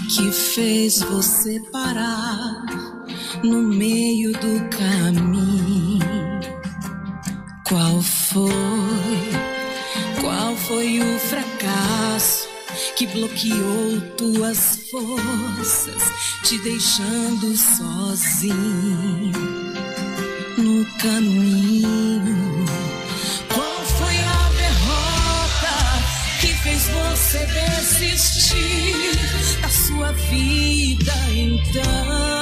que 0.08 0.32
fez 0.32 1.02
você 1.02 1.60
parar 1.72 2.64
no 3.44 3.60
meio 3.64 4.34
do 4.34 4.70
caminho? 4.70 6.00
Qual 7.68 8.04
foi? 8.04 8.52
Qual 10.22 10.56
foi 10.56 11.00
o 11.00 11.20
fracasso 11.22 12.48
que 12.96 13.08
bloqueou 13.08 14.00
tuas 14.16 14.82
forças, 14.92 16.04
te 16.44 16.60
deixando 16.60 17.58
sozinho 17.58 19.32
no 20.56 20.86
caminho? 21.00 22.25
Você 27.36 27.46
desistir 27.48 29.12
da 29.62 29.70
sua 29.70 30.12
vida 30.14 31.14
então? 31.34 32.35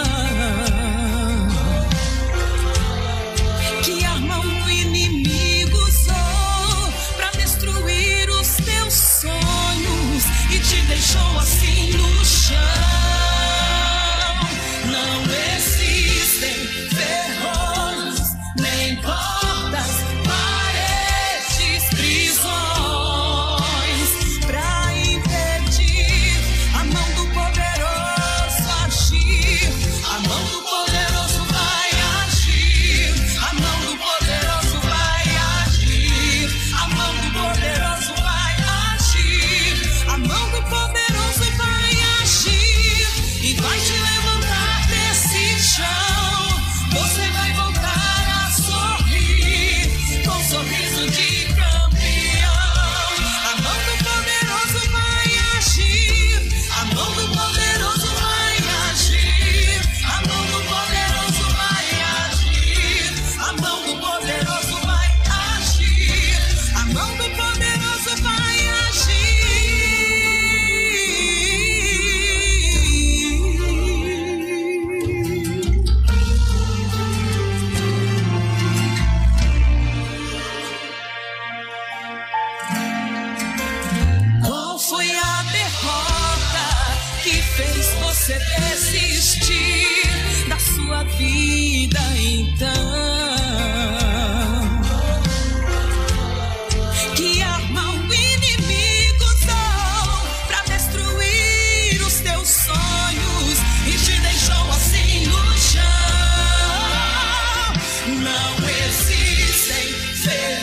now 108.23 108.55
we're 108.61 108.91
ceasing. 108.91 110.62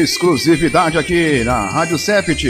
Exclusividade 0.00 0.96
aqui 0.96 1.44
na 1.44 1.66
Rádio 1.66 1.98
Sept. 1.98 2.48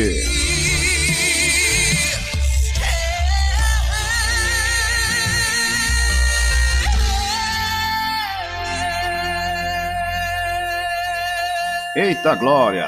Eita 11.97 12.37
glória! 12.37 12.87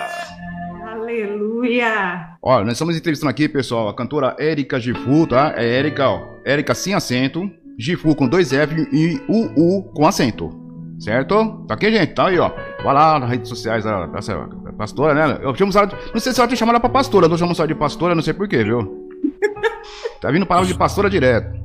Aleluia! 0.87 2.37
Olha, 2.41 2.65
nós 2.65 2.75
estamos 2.75 2.97
entrevistando 2.97 3.31
aqui, 3.31 3.49
pessoal, 3.49 3.89
a 3.89 3.95
cantora 3.97 4.37
Érica 4.39 4.79
Gifu, 4.79 5.27
tá? 5.27 5.55
É 5.57 5.69
Érica, 5.77 6.09
ó. 6.09 6.37
Érica 6.45 6.73
sem 6.73 6.95
acento, 6.95 7.51
Gifu 7.77 8.15
com 8.15 8.29
dois 8.29 8.53
F 8.53 8.77
e 8.93 9.21
UU 9.29 9.93
com 9.93 10.07
acento. 10.07 10.63
Certo? 11.01 11.65
Tá 11.67 11.75
aqui, 11.75 11.91
gente? 11.91 12.15
Tá 12.15 12.29
aí, 12.29 12.39
ó. 12.39 12.53
Vai 12.83 12.95
lá 12.95 13.19
nas 13.19 13.31
redes 13.31 13.49
sociais 13.49 13.85
da, 13.85 14.07
dessa 14.07 14.49
pastora, 14.77 15.15
né? 15.15 15.39
Eu 15.41 15.55
chamo 15.55 15.73
ela 15.75 15.87
de, 15.87 15.97
Não 16.13 16.21
sei 16.21 16.33
se 16.33 16.41
ela 16.41 16.49
te 16.49 16.57
chama 16.57 16.73
ela 16.73 16.81
pra 16.81 16.91
pastora, 16.91 17.27
eu 17.27 17.31
não 17.31 17.39
chamo 17.39 17.55
ela 17.57 17.69
de 17.69 17.75
pastora, 17.75 18.15
não 18.15 18.23
sei 18.23 18.35
porquê, 18.35 18.65
viu? 18.65 19.09
Tá 20.21 20.31
vindo 20.31 20.47
palavra 20.47 20.69
de 20.69 20.75
pastora 20.79 21.11
direto. 21.11 21.61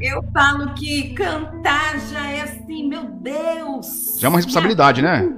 Eu 0.00 0.22
falo 0.32 0.72
que 0.74 1.14
cantar 1.14 1.98
já 1.98 2.30
é 2.30 2.42
assim, 2.42 2.88
meu 2.88 3.02
Deus! 3.02 4.18
Já 4.20 4.28
é 4.28 4.30
uma 4.30 4.38
responsabilidade, 4.38 5.02
né? 5.02 5.28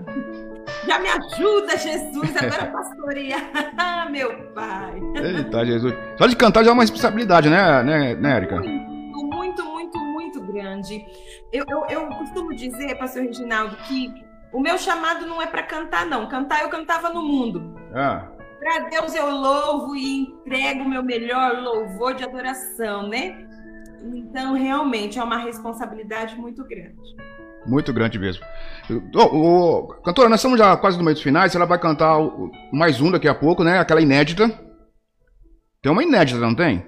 Já 0.86 0.98
me 0.98 1.08
ajuda, 1.08 1.76
Jesus, 1.78 2.36
agora 2.36 2.66
pastorear, 2.66 4.10
meu 4.12 4.30
pai. 4.54 5.00
Eita, 5.16 5.64
Jesus. 5.64 5.94
Só 6.18 6.26
de 6.26 6.36
cantar 6.36 6.62
já 6.62 6.70
é 6.70 6.72
uma 6.72 6.82
responsabilidade, 6.82 7.48
né, 7.48 7.82
né, 7.82 8.14
né 8.14 8.36
Érica? 8.36 8.56
Muito, 8.56 9.24
muito, 9.24 9.64
muito, 9.64 9.98
muito 9.98 10.40
grande. 10.42 11.04
Eu, 11.50 11.64
eu, 11.68 11.86
eu 11.88 12.06
costumo 12.08 12.54
dizer, 12.54 12.96
pastor 12.98 13.22
Reginaldo, 13.22 13.74
que 13.88 14.12
o 14.52 14.60
meu 14.60 14.78
chamado 14.78 15.26
não 15.26 15.40
é 15.40 15.46
para 15.46 15.62
cantar, 15.62 16.06
não. 16.06 16.28
Cantar 16.28 16.62
eu 16.62 16.68
cantava 16.68 17.10
no 17.10 17.22
mundo. 17.22 17.74
Ah, 17.94 18.28
Para 18.58 18.88
Deus 18.88 19.14
eu 19.14 19.30
louvo 19.30 19.96
e 19.96 20.22
entrego 20.22 20.82
o 20.82 20.88
meu 20.88 21.02
melhor 21.02 21.60
louvor 21.62 22.14
de 22.14 22.24
adoração, 22.24 23.08
né? 23.08 23.46
Então, 24.02 24.54
realmente, 24.54 25.18
é 25.18 25.22
uma 25.22 25.38
responsabilidade 25.38 26.34
muito 26.36 26.64
grande. 26.64 26.96
Muito 27.66 27.92
grande 27.92 28.18
mesmo. 28.18 28.44
Oh, 29.14 29.36
oh, 29.36 29.86
cantora, 30.02 30.28
nós 30.28 30.40
estamos 30.40 30.58
já 30.58 30.76
quase 30.76 30.96
no 30.96 31.04
meio 31.04 31.14
dos 31.14 31.22
finais. 31.22 31.54
Ela 31.54 31.66
vai 31.66 31.78
cantar 31.78 32.16
mais 32.72 33.00
um 33.00 33.10
daqui 33.10 33.28
a 33.28 33.34
pouco, 33.34 33.62
né? 33.62 33.78
Aquela 33.78 34.00
inédita. 34.00 34.48
Tem 35.82 35.92
uma 35.92 36.02
inédita, 36.02 36.40
não 36.40 36.54
tem? 36.54 36.84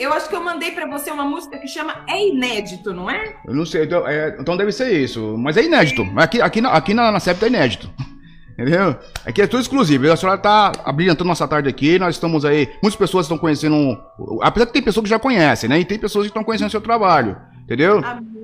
Eu 0.00 0.14
acho 0.14 0.30
que 0.30 0.34
eu 0.34 0.42
mandei 0.42 0.70
para 0.70 0.86
você 0.86 1.10
uma 1.10 1.24
música 1.24 1.58
que 1.58 1.68
chama 1.68 2.02
É 2.08 2.26
Inédito, 2.26 2.94
não 2.94 3.10
é? 3.10 3.36
Eu 3.46 3.54
não 3.54 3.66
sei, 3.66 3.84
então, 3.84 4.08
é, 4.08 4.34
então 4.40 4.56
deve 4.56 4.72
ser 4.72 4.90
isso. 4.98 5.36
Mas 5.36 5.58
é 5.58 5.62
inédito. 5.62 6.06
Aqui, 6.16 6.40
aqui, 6.40 6.62
na, 6.62 6.70
aqui 6.70 6.94
na, 6.94 7.12
na 7.12 7.20
CEP 7.20 7.44
é 7.44 7.48
inédito. 7.48 7.90
Entendeu? 8.58 8.96
Aqui 9.26 9.42
é 9.42 9.46
tudo 9.46 9.60
exclusivo. 9.60 10.10
A 10.10 10.16
senhora 10.16 10.38
está 10.38 10.72
abrilhantando 10.86 11.28
nossa 11.28 11.46
tarde 11.46 11.68
aqui. 11.68 11.98
Nós 11.98 12.14
estamos 12.14 12.46
aí. 12.46 12.70
Muitas 12.82 12.96
pessoas 12.96 13.26
estão 13.26 13.36
conhecendo. 13.36 13.98
Apesar 14.40 14.66
que 14.66 14.72
tem 14.72 14.82
pessoas 14.82 15.04
que 15.04 15.10
já 15.10 15.18
conhecem, 15.18 15.68
né? 15.68 15.78
E 15.78 15.84
tem 15.84 15.98
pessoas 15.98 16.24
que 16.24 16.30
estão 16.30 16.44
conhecendo 16.44 16.68
o 16.68 16.70
seu 16.70 16.80
trabalho. 16.80 17.36
Entendeu? 17.64 18.00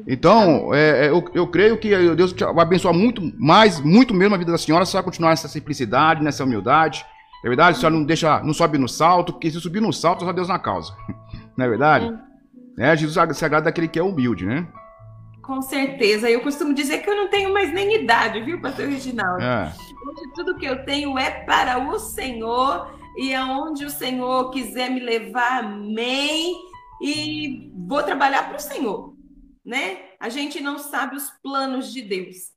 Então, 0.07 0.75
é, 0.75 1.07
é, 1.07 1.09
eu, 1.09 1.25
eu 1.33 1.47
creio 1.47 1.79
que 1.79 1.89
Deus 2.15 2.33
vai 2.33 2.65
abençoar 2.67 2.93
muito 2.93 3.23
mais, 3.39 3.81
muito 3.81 4.13
mesmo 4.13 4.35
a 4.35 4.39
vida 4.39 4.53
da 4.53 4.59
senhora, 4.59 4.85
se 4.85 4.95
ela 4.95 5.03
continuar 5.03 5.31
nessa 5.31 5.49
simplicidade, 5.49 6.23
nessa 6.23 6.45
humildade. 6.45 7.05
É 7.45 7.49
verdade? 7.49 7.77
A 7.77 7.81
senhora 7.81 7.95
não 7.97 8.05
deixa, 8.05 8.43
não 8.43 8.53
sobe 8.53 8.79
no 8.79 8.89
salto, 8.89 9.33
porque 9.33 9.51
se 9.51 9.61
subir 9.61 9.81
no 9.81 9.93
salto, 9.93 10.25
só 10.25 10.33
Deus 10.33 10.49
na 10.49 10.59
causa. 10.59 10.93
Não 11.57 11.65
é 11.65 11.69
verdade? 11.69 12.19
É. 12.79 12.91
é 12.93 12.97
Jesus 12.97 13.37
se 13.37 13.45
agrada 13.45 13.65
daquele 13.65 13.89
que 13.89 13.99
é 13.99 14.03
humilde, 14.03 14.45
né? 14.45 14.67
Com 15.43 15.63
certeza. 15.63 16.29
Eu 16.29 16.43
costumo 16.43 16.75
dizer 16.75 16.99
que 16.99 17.09
eu 17.09 17.17
não 17.17 17.29
tenho 17.29 17.53
mais 17.53 17.73
nem 17.73 18.03
idade, 18.03 18.41
viu, 18.43 18.61
pastor 18.61 18.89
Reginaldo? 18.89 19.43
É. 19.43 19.73
Hoje 20.07 20.33
tudo 20.35 20.57
que 20.57 20.67
eu 20.67 20.85
tenho 20.85 21.17
é 21.19 21.31
para 21.31 21.79
o 21.79 21.99
Senhor 21.99 22.95
e 23.17 23.35
aonde 23.35 23.85
o 23.85 23.91
Senhor 23.91 24.51
quiser 24.51 24.91
me 24.91 25.01
levar, 25.01 25.65
amém. 25.65 26.55
E 27.01 27.71
vou 27.87 28.03
trabalhar 28.03 28.49
para 28.49 28.57
o 28.57 28.61
Senhor, 28.61 29.15
né? 29.65 29.99
A 30.19 30.29
gente 30.29 30.61
não 30.61 30.79
sabe 30.79 31.17
os 31.17 31.31
planos 31.43 31.93
de 31.93 32.03
Deus. 32.03 32.57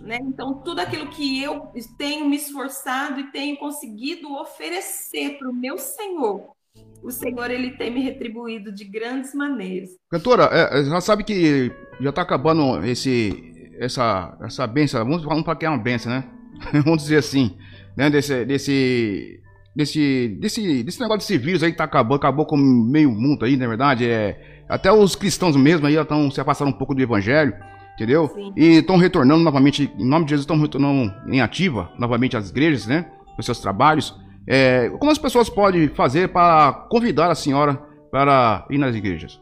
Né? 0.00 0.18
Então, 0.22 0.62
tudo 0.62 0.80
aquilo 0.80 1.08
que 1.10 1.42
eu 1.42 1.70
tenho 1.98 2.28
me 2.28 2.36
esforçado 2.36 3.20
e 3.20 3.30
tenho 3.30 3.56
conseguido 3.56 4.32
oferecer 4.34 5.38
para 5.38 5.48
o 5.48 5.54
meu 5.54 5.78
Senhor, 5.78 6.56
o 7.02 7.10
Senhor 7.10 7.50
ele 7.50 7.72
tem 7.72 7.90
me 7.90 8.02
retribuído 8.02 8.72
de 8.72 8.84
grandes 8.84 9.34
maneiras. 9.34 9.90
Cantora, 10.10 10.48
é, 10.52 10.84
já 10.84 11.00
sabe 11.00 11.24
que 11.24 11.72
já 12.00 12.10
está 12.10 12.22
acabando 12.22 12.84
esse, 12.84 13.72
essa, 13.78 14.36
essa 14.42 14.66
benção, 14.66 15.04
vamos 15.04 15.24
falar 15.24 15.42
para 15.42 15.56
que 15.56 15.66
é 15.66 15.68
uma 15.68 15.78
benção, 15.78 16.12
né? 16.12 16.24
vamos 16.84 17.02
dizer 17.02 17.16
assim, 17.16 17.56
né? 17.96 18.10
Desse, 18.10 18.44
desse, 18.44 19.40
desse, 19.74 20.38
desse, 20.40 20.82
desse 20.82 21.00
negócio 21.00 21.20
desse 21.20 21.38
vírus 21.38 21.62
aí 21.62 21.72
que 21.72 21.78
tá 21.78 21.84
acabando, 21.84 22.16
acabou 22.16 22.46
com 22.46 22.56
meio 22.56 23.10
mundo 23.10 23.44
aí, 23.44 23.56
na 23.56 23.66
verdade, 23.66 24.08
é, 24.08 24.64
até 24.68 24.92
os 24.92 25.16
cristãos 25.16 25.56
mesmo 25.56 25.86
aí 25.86 25.96
estão 25.96 26.30
se 26.30 26.40
afastando 26.40 26.70
um 26.70 26.78
pouco 26.78 26.94
do 26.94 27.02
evangelho, 27.02 27.54
entendeu? 27.94 28.28
Sim. 28.28 28.52
E 28.56 28.78
estão 28.78 28.96
retornando 28.96 29.42
novamente, 29.42 29.90
em 29.98 30.06
nome 30.06 30.26
de 30.26 30.30
Jesus, 30.30 30.44
estão 30.44 30.60
retornando 30.60 31.12
em 31.26 31.40
ativa 31.40 31.90
novamente 31.98 32.36
as 32.36 32.50
igrejas, 32.50 32.86
né? 32.86 33.06
Os 33.38 33.46
seus 33.46 33.60
trabalhos. 33.60 34.14
É, 34.52 34.90
como 34.98 35.12
as 35.12 35.18
pessoas 35.18 35.48
podem 35.48 35.86
fazer 35.90 36.32
para 36.32 36.72
convidar 36.90 37.30
a 37.30 37.36
senhora 37.36 37.76
para 38.10 38.66
ir 38.68 38.78
nas 38.78 38.96
igrejas? 38.96 39.40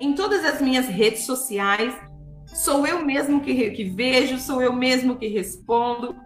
Em 0.00 0.16
todas 0.16 0.44
as 0.44 0.60
minhas 0.60 0.88
redes 0.88 1.24
sociais, 1.24 1.94
sou 2.44 2.84
eu 2.84 3.04
mesmo 3.04 3.40
que, 3.40 3.70
que 3.70 3.84
vejo, 3.84 4.40
sou 4.40 4.60
eu 4.60 4.72
mesmo 4.72 5.14
que 5.14 5.28
respondo. 5.28 6.16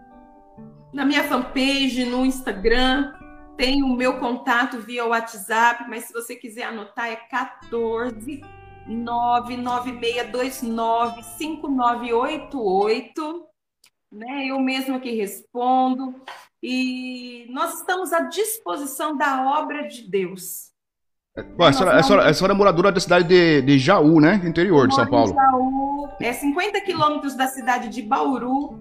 Na 0.91 1.05
minha 1.05 1.23
fanpage, 1.23 2.05
no 2.05 2.25
Instagram, 2.25 3.13
tem 3.55 3.83
o 3.83 3.95
meu 3.95 4.17
contato 4.17 4.79
via 4.79 5.05
WhatsApp, 5.05 5.85
mas 5.87 6.05
se 6.05 6.13
você 6.13 6.35
quiser 6.35 6.63
anotar 6.63 7.07
é 7.07 7.17
14 7.17 8.41
99629 8.87 11.21
5988, 11.37 13.45
né? 14.11 14.47
Eu 14.47 14.59
mesma 14.59 14.99
que 14.99 15.11
respondo. 15.11 16.15
E 16.63 17.47
nós 17.49 17.79
estamos 17.79 18.13
à 18.13 18.21
disposição 18.21 19.17
da 19.17 19.59
obra 19.59 19.87
de 19.87 20.09
Deus. 20.09 20.71
Pô, 21.57 21.63
a, 21.63 21.73
senhora, 21.73 21.97
a, 21.97 22.03
senhora, 22.03 22.29
a 22.29 22.33
senhora 22.33 22.53
é 22.53 22.57
moradora 22.57 22.91
da 22.91 22.99
cidade 22.99 23.27
de, 23.27 23.61
de 23.61 23.79
Jaú, 23.79 24.19
né? 24.19 24.41
Interior 24.45 24.87
de 24.87 24.93
São 24.93 25.07
Paulo. 25.07 25.33
Jaú, 25.33 26.09
é 26.19 26.33
50 26.33 26.81
quilômetros 26.81 27.35
da 27.35 27.47
cidade 27.47 27.89
de 27.89 28.01
Bauru. 28.01 28.73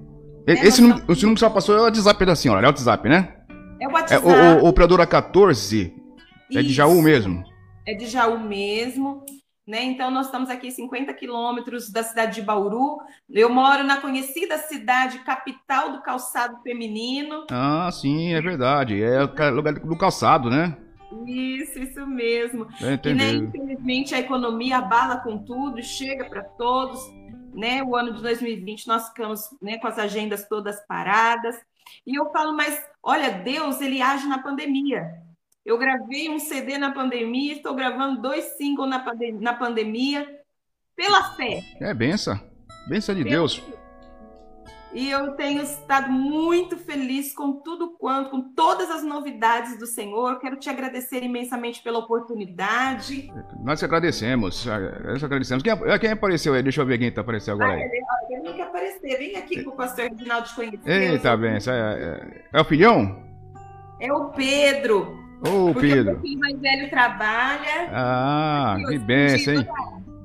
Né? 0.47 0.55
Esse 0.67 0.83
número, 0.83 1.01
o 1.01 1.15
número 1.15 1.35
que 1.35 1.41
você 1.41 1.51
passou 1.51 1.77
é 1.77 1.81
o 1.81 1.85
WhatsApp 1.85 2.27
da 2.27 2.35
senhora, 2.35 2.61
é 2.61 2.65
o 2.65 2.67
WhatsApp, 2.71 3.09
né? 3.09 3.37
É 3.81 3.89
o 3.89 3.93
WhatsApp. 3.93 4.27
É, 4.27 4.55
o, 4.59 4.65
o, 4.65 4.69
operadora 4.69 5.07
14 5.07 5.95
é 6.53 6.63
de 6.63 6.73
Jaú 6.73 7.01
mesmo? 7.01 7.45
É 7.87 7.95
de 7.95 8.07
Jaú 8.07 8.39
mesmo. 8.39 9.25
Né? 9.67 9.85
Então, 9.85 10.11
nós 10.11 10.27
estamos 10.27 10.51
aqui 10.51 10.71
50 10.71 11.13
quilômetros 11.15 11.93
da 11.93 12.03
cidade 12.03 12.37
de 12.37 12.43
Bauru. 12.43 12.99
Eu 13.29 13.49
moro 13.51 13.85
na 13.85 14.01
conhecida 14.01 14.59
cidade 14.59 15.21
capital 15.21 15.93
do 15.93 16.03
calçado 16.03 16.61
feminino. 16.63 17.47
Ah, 17.51 17.89
sim, 17.93 18.33
é 18.33 18.41
verdade. 18.41 19.01
É 19.03 19.23
o 19.23 19.55
lugar 19.55 19.75
do 19.75 19.97
calçado, 19.97 20.51
né? 20.51 20.77
Isso, 21.27 21.79
isso 21.79 22.07
mesmo. 22.07 22.67
E, 22.81 23.15
né, 23.15 23.33
infelizmente, 23.33 24.15
a 24.15 24.21
economia 24.21 24.79
abala 24.79 25.19
com 25.19 25.39
tudo, 25.39 25.83
chega 25.83 26.25
para 26.25 26.43
todos. 26.43 27.01
Né? 27.53 27.83
O 27.83 27.97
ano 27.97 28.15
de 28.15 28.23
2020 28.23 28.87
nós 28.87 29.09
ficamos 29.09 29.43
né, 29.61 29.79
com 29.79 29.89
as 29.89 29.99
agendas 29.99 30.49
todas 30.49 30.85
paradas. 30.87 31.57
E 32.07 32.19
eu 32.19 32.31
falo, 32.31 32.57
mas 32.57 32.81
olha, 33.03 33.31
Deus, 33.31 33.81
ele 33.81 34.01
age 34.01 34.27
na 34.27 34.43
pandemia. 34.43 35.30
Eu 35.65 35.77
gravei 35.77 36.29
um 36.31 36.39
CD 36.39 36.79
na 36.79 36.91
pandemia, 36.91 37.53
estou 37.53 37.75
gravando 37.75 38.23
dois 38.23 38.57
singles 38.57 38.89
na, 38.89 39.05
na 39.41 39.55
pandemia, 39.55 40.27
pela 40.97 41.35
fé. 41.35 41.63
É 41.81 41.93
benção. 41.93 42.39
Benção 42.89 43.15
de 43.15 43.25
Deus. 43.25 43.63
E 44.93 45.09
eu 45.09 45.33
tenho 45.33 45.63
estado 45.63 46.11
muito 46.11 46.77
feliz 46.77 47.33
com 47.33 47.53
tudo 47.53 47.91
quanto, 47.91 48.31
com 48.31 48.41
todas 48.41 48.91
as 48.91 49.05
novidades 49.05 49.79
do 49.79 49.87
Senhor. 49.87 50.41
Quero 50.41 50.57
te 50.57 50.69
agradecer 50.69 51.23
imensamente 51.23 51.81
pela 51.81 52.01
oportunidade. 52.01 53.33
Nós 53.63 53.79
te 53.79 53.85
agradecemos. 53.85 54.67
Nós 54.67 55.23
agradecemos. 55.23 55.63
Quem, 55.63 55.77
quem 56.01 56.11
apareceu 56.11 56.55
aí? 56.55 56.63
Deixa 56.63 56.81
eu 56.81 56.87
ver 56.87 56.99
quem 56.99 57.07
está 57.07 57.21
aparecendo 57.21 57.63
agora 57.63 57.79
aí. 57.79 57.83
Ah, 57.83 58.27
ele, 58.31 58.49
ele 58.49 58.57
quer 58.57 58.63
aparecer. 58.63 59.19
Vem 59.19 59.37
aqui 59.37 59.63
com 59.63 59.71
o 59.71 59.77
pastor 59.77 60.09
Reginaldo 60.09 60.49
te 60.49 60.55
conhecer. 60.57 60.91
Eita, 60.91 61.37
bem. 61.37 61.53
É, 61.53 61.57
é, 61.57 62.45
é, 62.53 62.61
o 62.61 62.65
filhão? 62.65 63.23
É 64.01 64.13
o 64.13 64.31
Pedro. 64.31 65.30
Ô, 65.49 65.75
Pedro. 65.75 66.21
O 66.23 66.39
mais 66.39 66.59
velho 66.59 66.91
trabalha. 66.91 67.89
Ah, 67.93 68.77
que 68.89 68.99
benção, 68.99 69.55
hein? 69.55 69.67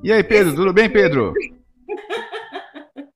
E 0.02 0.12
aí, 0.12 0.22
Pedro, 0.22 0.54
tudo 0.54 0.72
bem, 0.72 0.90
Pedro? 0.90 1.32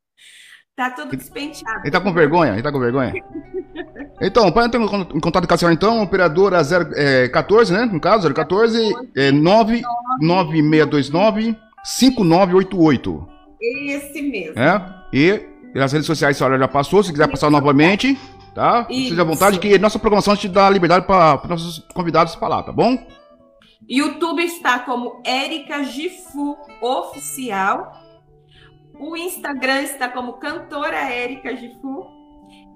tá 0.75 0.91
tudo 0.91 1.17
despenteado. 1.17 1.81
Ele 1.81 1.91
tá 1.91 2.01
com 2.01 2.13
vergonha? 2.13 2.53
Ele 2.53 2.63
tá 2.63 2.73
com 2.73 2.81
vergonha? 2.81 3.13
Então, 4.23 4.53
para 4.53 4.67
entrar 4.67 4.83
em 4.83 5.21
contato 5.21 5.49
com 5.49 5.55
a 5.55 5.57
senhora, 5.57 5.73
então, 5.73 6.03
operadora 6.03 6.61
014, 7.33 7.73
é, 7.73 7.77
né? 7.79 7.87
No 7.91 7.99
caso, 7.99 8.31
014 8.35 8.93
é, 9.17 9.33
99629 9.33 11.57
5988. 11.83 13.27
Esse 13.61 14.21
mesmo. 14.21 14.59
É? 14.59 14.85
E 15.13 15.41
as 15.77 15.93
redes 15.93 16.07
sociais 16.07 16.37
a 16.37 16.39
senhora 16.39 16.59
já 16.59 16.69
passou, 16.69 17.03
se 17.03 17.13
quiser 17.13 17.29
passar 17.29 17.51
novamente. 17.51 18.19
Tá? 18.55 18.87
Isso. 18.91 19.11
Seja 19.11 19.23
à 19.23 19.25
vontade, 19.25 19.59
que 19.59 19.79
nossa 19.79 19.99
programação 19.99 20.37
te 20.37 20.49
dá 20.49 20.69
liberdade 20.69 21.07
para 21.07 21.41
nossos 21.49 21.79
convidados 21.95 22.35
falar, 22.35 22.63
tá 22.63 22.73
bom? 22.73 22.99
YouTube 23.89 24.43
está 24.43 24.81
como 24.81 25.21
Érica 25.25 25.83
Gifu 25.83 26.57
Oficial. 26.81 27.93
O 28.99 29.17
Instagram 29.17 29.83
está 29.83 30.09
como 30.09 30.35
Cantora 30.35 31.11
Érica 31.11 31.57
Gifu. 31.57 32.07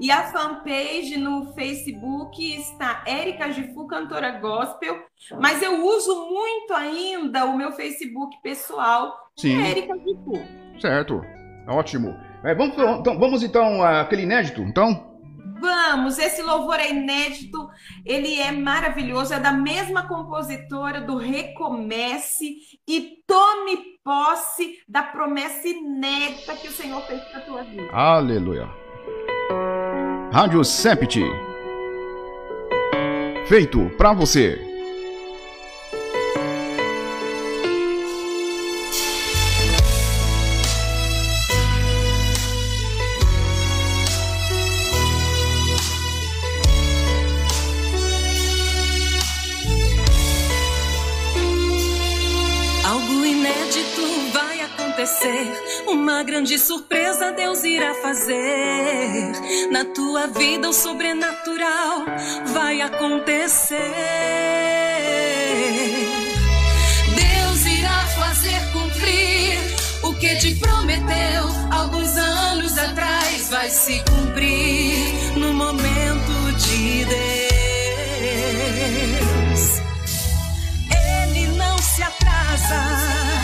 E 0.01 0.11
a 0.11 0.25
fanpage 0.25 1.17
no 1.17 1.53
Facebook 1.55 2.43
está 2.57 3.03
Érica 3.07 3.53
Gifu 3.53 3.87
Cantora 3.87 4.33
Gospel. 4.39 4.97
Mas 5.41 5.63
eu 5.63 5.85
uso 5.85 6.29
muito 6.29 6.73
ainda 6.75 7.45
o 7.45 7.57
meu 7.57 7.73
Facebook 7.73 8.37
pessoal, 8.43 9.15
Sim. 9.37 9.61
É 9.61 9.71
Érica 9.71 9.95
Gifu. 9.99 10.81
Certo. 10.81 11.23
Ótimo. 11.69 12.17
É, 12.43 12.55
vamos, 12.55 12.75
então, 12.75 13.19
vamos 13.19 13.43
então 13.43 13.83
àquele 13.83 14.23
inédito, 14.23 14.61
então? 14.63 15.14
Vamos, 15.61 16.19
esse 16.19 16.43
louvor 16.43 16.81
é 16.81 16.91
inédito, 16.91 17.69
ele 18.05 18.41
é 18.41 18.51
maravilhoso, 18.51 19.35
é 19.35 19.41
da 19.41 19.53
mesma 19.53 20.09
compositora 20.09 21.01
do 21.01 21.17
Recomece 21.17 22.57
e 22.87 23.19
tome 23.27 23.95
posse 24.03 24.79
da 24.89 25.03
promessa 25.03 25.67
inédita 25.67 26.55
que 26.57 26.69
o 26.69 26.73
Senhor 26.73 27.01
fez 27.07 27.23
para 27.25 27.41
tua 27.41 27.63
vida. 27.63 27.89
Aleluia. 27.93 28.69
Rádio 30.33 30.65
Sept. 30.65 31.21
Feito 33.47 33.91
para 33.97 34.13
você. 34.13 34.74
Grande 56.45 56.59
surpresa 56.59 57.33
Deus 57.33 57.65
irá 57.65 57.95
fazer. 58.03 59.33
Na 59.73 59.83
tua 59.83 60.27
vida 60.27 60.69
o 60.69 60.75
sobrenatural 60.75 62.05
vai 62.53 62.83
acontecer. 62.83 63.79
Deus 67.15 67.65
irá 67.65 68.07
fazer 68.19 68.61
cumprir 68.75 69.59
o 70.03 70.13
que 70.17 70.37
te 70.37 70.55
prometeu 70.57 71.45
alguns 71.71 72.15
anos 72.15 72.77
atrás. 72.77 73.49
Vai 73.49 73.71
se 73.71 74.05
cumprir 74.11 75.39
no 75.39 75.55
momento 75.55 76.53
de 76.59 77.07
Deus. 77.07 77.21
Ele 81.31 81.47
não 81.57 81.79
se 81.79 82.03
atrasa. 82.03 83.44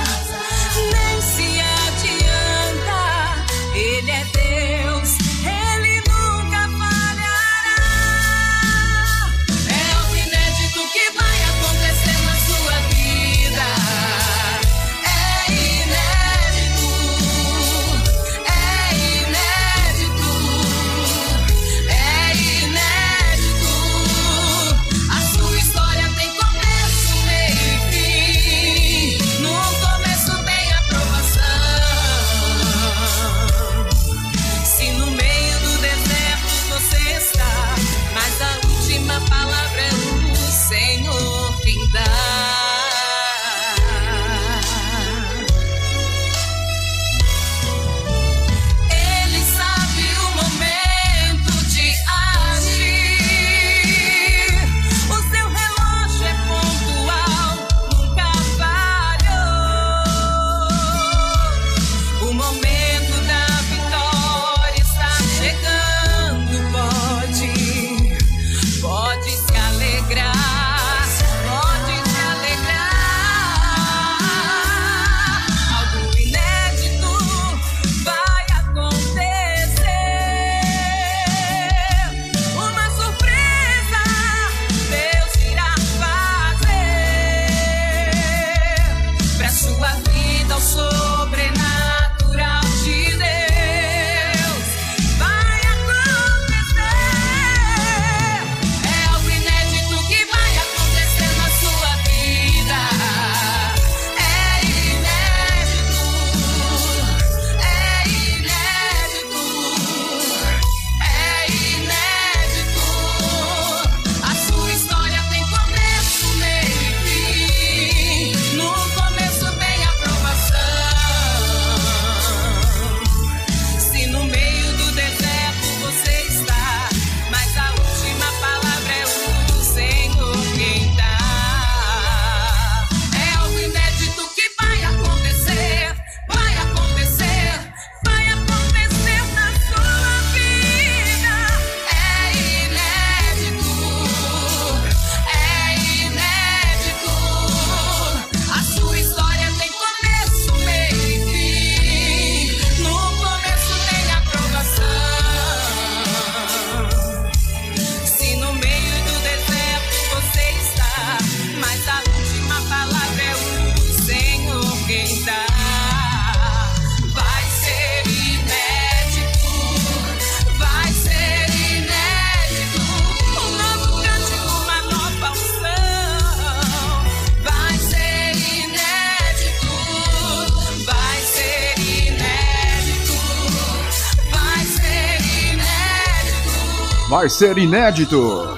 Vai 187.10 187.28
ser 187.28 187.58
inédito. 187.58 188.56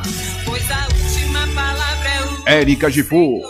É 2.45 2.61
Érica 2.61 2.91
Gifu. 2.91 3.41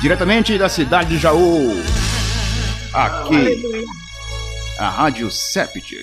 Diretamente 0.00 0.56
da 0.56 0.70
cidade 0.70 1.10
de 1.10 1.18
Jaú. 1.18 1.74
Aqui. 2.94 3.84
A 4.78 4.88
Rádio 4.88 5.30
Sept. 5.30 5.94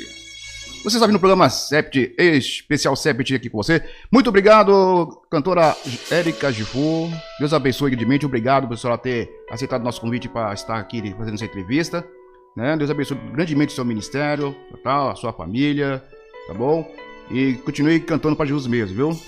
Você 0.84 0.98
está 0.98 1.08
vindo 1.08 1.14
no 1.14 1.20
programa 1.20 1.50
Sept, 1.50 2.14
especial 2.20 2.96
Sept 2.96 3.34
aqui 3.34 3.50
com 3.50 3.58
você. 3.58 3.84
Muito 4.12 4.30
obrigado, 4.30 5.20
cantora 5.32 5.76
Érica 6.12 6.52
Gifu. 6.52 7.10
Deus 7.40 7.54
abençoe 7.54 7.90
grandemente. 7.90 8.28
Obrigado 8.28 8.68
por 8.68 8.78
senhora 8.78 9.00
ter 9.00 9.32
aceitado 9.50 9.84
nosso 9.84 10.00
convite 10.00 10.30
para 10.30 10.54
estar 10.54 10.78
aqui 10.78 11.12
fazendo 11.18 11.34
essa 11.34 11.46
entrevista. 11.46 12.08
Né? 12.56 12.78
Deus 12.78 12.92
abençoe 12.92 13.18
grandemente 13.34 13.72
o 13.72 13.76
seu 13.76 13.86
ministério, 13.86 14.56
tá? 14.84 15.12
a 15.12 15.16
sua 15.16 15.34
família, 15.34 16.04
tá 16.48 16.54
bom? 16.54 16.90
E 17.30 17.54
continue 17.66 18.00
cantando 18.00 18.36
para 18.36 18.46
Jesus 18.46 18.68
mesmo, 18.68 18.96
viu? 18.96 19.22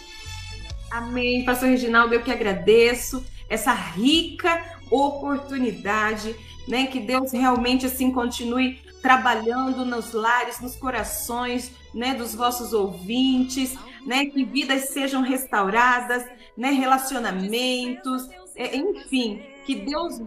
Amém, 0.91 1.43
Pastor 1.45 1.70
Reginaldo, 1.70 2.14
eu 2.14 2.22
que 2.22 2.32
agradeço 2.32 3.26
essa 3.49 3.74
rica 3.74 4.64
oportunidade, 4.91 6.36
né? 6.68 6.86
Que 6.88 6.99
Deus 6.99 7.32
realmente 7.32 7.86
assim 7.86 8.11
continue 8.11 8.80
trabalhando 9.01 9.84
nos 9.84 10.14
lares, 10.14 10.61
nos 10.61 10.78
corações, 10.78 11.72
né, 11.93 12.14
dos 12.14 12.34
vossos 12.34 12.72
ouvintes, 12.72 13.78
né, 14.05 14.26
que 14.28 14.45
vidas 14.45 14.89
sejam 14.89 15.22
restauradas, 15.22 16.26
né, 16.57 16.72
relacionamentos, 16.72 18.30
é, 18.55 18.78
enfim, 18.78 19.43
que 19.66 19.76
Deus 19.76 20.22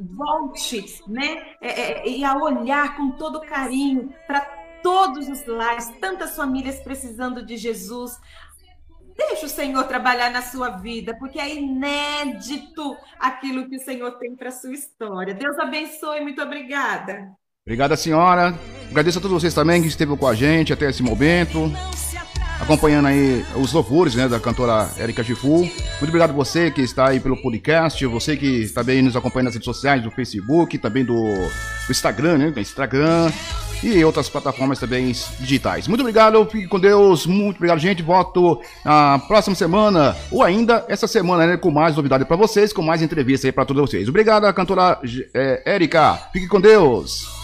volte, 0.00 1.00
né, 1.06 1.54
é, 1.60 1.68
é, 1.68 2.08
e 2.08 2.24
a 2.24 2.36
olhar 2.36 2.96
com 2.96 3.12
todo 3.12 3.40
carinho 3.42 4.12
para 4.26 4.65
todos 4.86 5.28
os 5.28 5.44
lares, 5.48 5.92
tantas 6.00 6.36
famílias 6.36 6.78
precisando 6.78 7.44
de 7.44 7.56
Jesus. 7.56 8.12
Deixa 9.16 9.46
o 9.46 9.48
Senhor 9.48 9.82
trabalhar 9.88 10.30
na 10.30 10.42
sua 10.42 10.70
vida, 10.76 11.12
porque 11.18 11.40
é 11.40 11.56
inédito 11.56 12.96
aquilo 13.18 13.68
que 13.68 13.74
o 13.74 13.80
Senhor 13.80 14.12
tem 14.12 14.36
para 14.36 14.50
a 14.50 14.52
sua 14.52 14.72
história. 14.72 15.34
Deus 15.34 15.58
abençoe, 15.58 16.20
muito 16.20 16.40
obrigada. 16.40 17.32
Obrigada, 17.66 17.96
senhora. 17.96 18.54
Agradeço 18.88 19.18
a 19.18 19.20
todos 19.20 19.42
vocês 19.42 19.52
também 19.52 19.82
que 19.82 19.88
esteve 19.88 20.16
com 20.16 20.28
a 20.28 20.36
gente 20.36 20.72
até 20.72 20.88
esse 20.88 21.02
momento. 21.02 21.68
acompanhando 22.60 23.08
aí 23.08 23.44
os 23.56 23.72
louvores 23.72 24.14
né, 24.14 24.28
da 24.28 24.38
cantora 24.38 24.88
Erika 24.98 25.24
Gifu. 25.24 25.58
Muito 25.58 26.04
obrigado 26.04 26.32
você 26.32 26.70
que 26.70 26.82
está 26.82 27.08
aí 27.08 27.18
pelo 27.18 27.36
podcast, 27.42 28.06
você 28.06 28.36
que 28.36 28.68
também 28.68 29.02
nos 29.02 29.16
acompanha 29.16 29.46
nas 29.46 29.54
redes 29.54 29.64
sociais, 29.64 30.00
do 30.00 30.12
Facebook, 30.12 30.78
também 30.78 31.04
do, 31.04 31.24
do 31.24 31.90
Instagram, 31.90 32.38
né? 32.38 32.52
Instagram 32.56 33.32
e 33.82 34.04
outras 34.04 34.28
plataformas 34.28 34.78
também 34.78 35.12
digitais. 35.40 35.88
Muito 35.88 36.00
obrigado, 36.00 36.44
fique 36.46 36.66
com 36.66 36.78
Deus, 36.78 37.26
muito 37.26 37.56
obrigado, 37.56 37.78
gente. 37.78 38.02
Volto 38.02 38.60
na 38.84 39.18
próxima 39.18 39.54
semana, 39.54 40.16
ou 40.30 40.42
ainda 40.42 40.84
essa 40.88 41.06
semana, 41.06 41.46
né, 41.46 41.56
com 41.56 41.70
mais 41.70 41.96
novidades 41.96 42.26
para 42.26 42.36
vocês, 42.36 42.72
com 42.72 42.82
mais 42.82 43.02
entrevistas 43.02 43.46
aí 43.46 43.52
para 43.52 43.64
todos 43.64 43.90
vocês. 43.90 44.08
Obrigado, 44.08 44.52
cantora 44.54 44.98
é, 45.34 45.62
Érica. 45.64 46.14
Fique 46.32 46.48
com 46.48 46.60
Deus. 46.60 47.35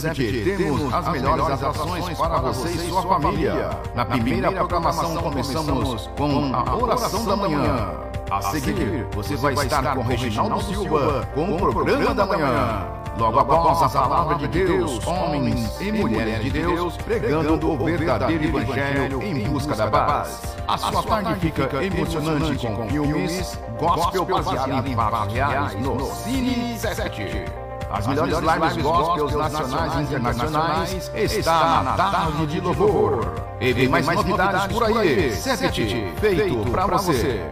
Na 0.00 0.14
temos 0.14 0.94
as 0.94 1.08
melhores 1.08 1.62
atrações 1.62 2.18
para 2.18 2.38
você 2.40 2.68
e 2.68 2.88
sua 2.88 3.02
família. 3.02 3.70
Na 3.94 4.04
primeira 4.04 4.52
programação 4.52 5.16
começamos 5.16 6.10
com 6.16 6.54
a 6.54 6.76
oração 6.76 7.24
da 7.24 7.36
manhã. 7.36 8.06
A 8.30 8.42
seguir, 8.42 9.06
você 9.12 9.36
vai 9.36 9.54
estar 9.54 9.94
com 9.94 10.02
Reginaldo 10.02 10.60
Silva 10.62 11.28
com 11.32 11.54
o 11.54 11.56
programa 11.56 12.14
da 12.14 12.26
manhã. 12.26 12.86
Logo 13.16 13.38
após 13.38 13.82
a 13.82 13.88
palavra 13.88 14.34
de 14.36 14.48
Deus, 14.48 15.06
homens 15.06 15.80
e 15.80 15.90
mulheres 15.90 16.42
de 16.42 16.50
Deus 16.50 16.96
pregando 16.98 17.70
o 17.70 17.84
verdadeiro 17.84 18.44
evangelho 18.44 19.22
em 19.22 19.48
busca 19.48 19.74
da 19.74 19.86
paz. 19.86 20.56
A 20.68 20.76
sua 20.76 21.02
tarde 21.02 21.34
fica 21.40 21.82
emocionante 21.82 22.66
com 22.66 22.88
filmes 22.88 23.58
gospel 23.78 24.24
baseado 24.26 24.86
em 24.86 24.94
fatos 24.94 25.32
reais 25.32 25.74
no 25.80 26.04
Cine 26.14 26.78
7. 26.78 27.65
As 27.90 28.06
melhores 28.06 28.38
lives 28.38 28.82
gospels 28.82 29.32
nacionais 29.32 29.94
e 29.94 30.02
internacionais 30.02 31.10
está 31.14 31.82
na 31.82 31.96
tarde 31.96 32.46
de 32.46 32.60
louvor. 32.60 33.34
E 33.60 33.72
vem 33.72 33.88
mais 33.88 34.06
novidades 34.06 34.66
por 34.66 34.84
aí. 34.84 35.32
Sete, 35.32 36.12
feito 36.20 36.70
para 36.70 36.86
você. 36.86 37.50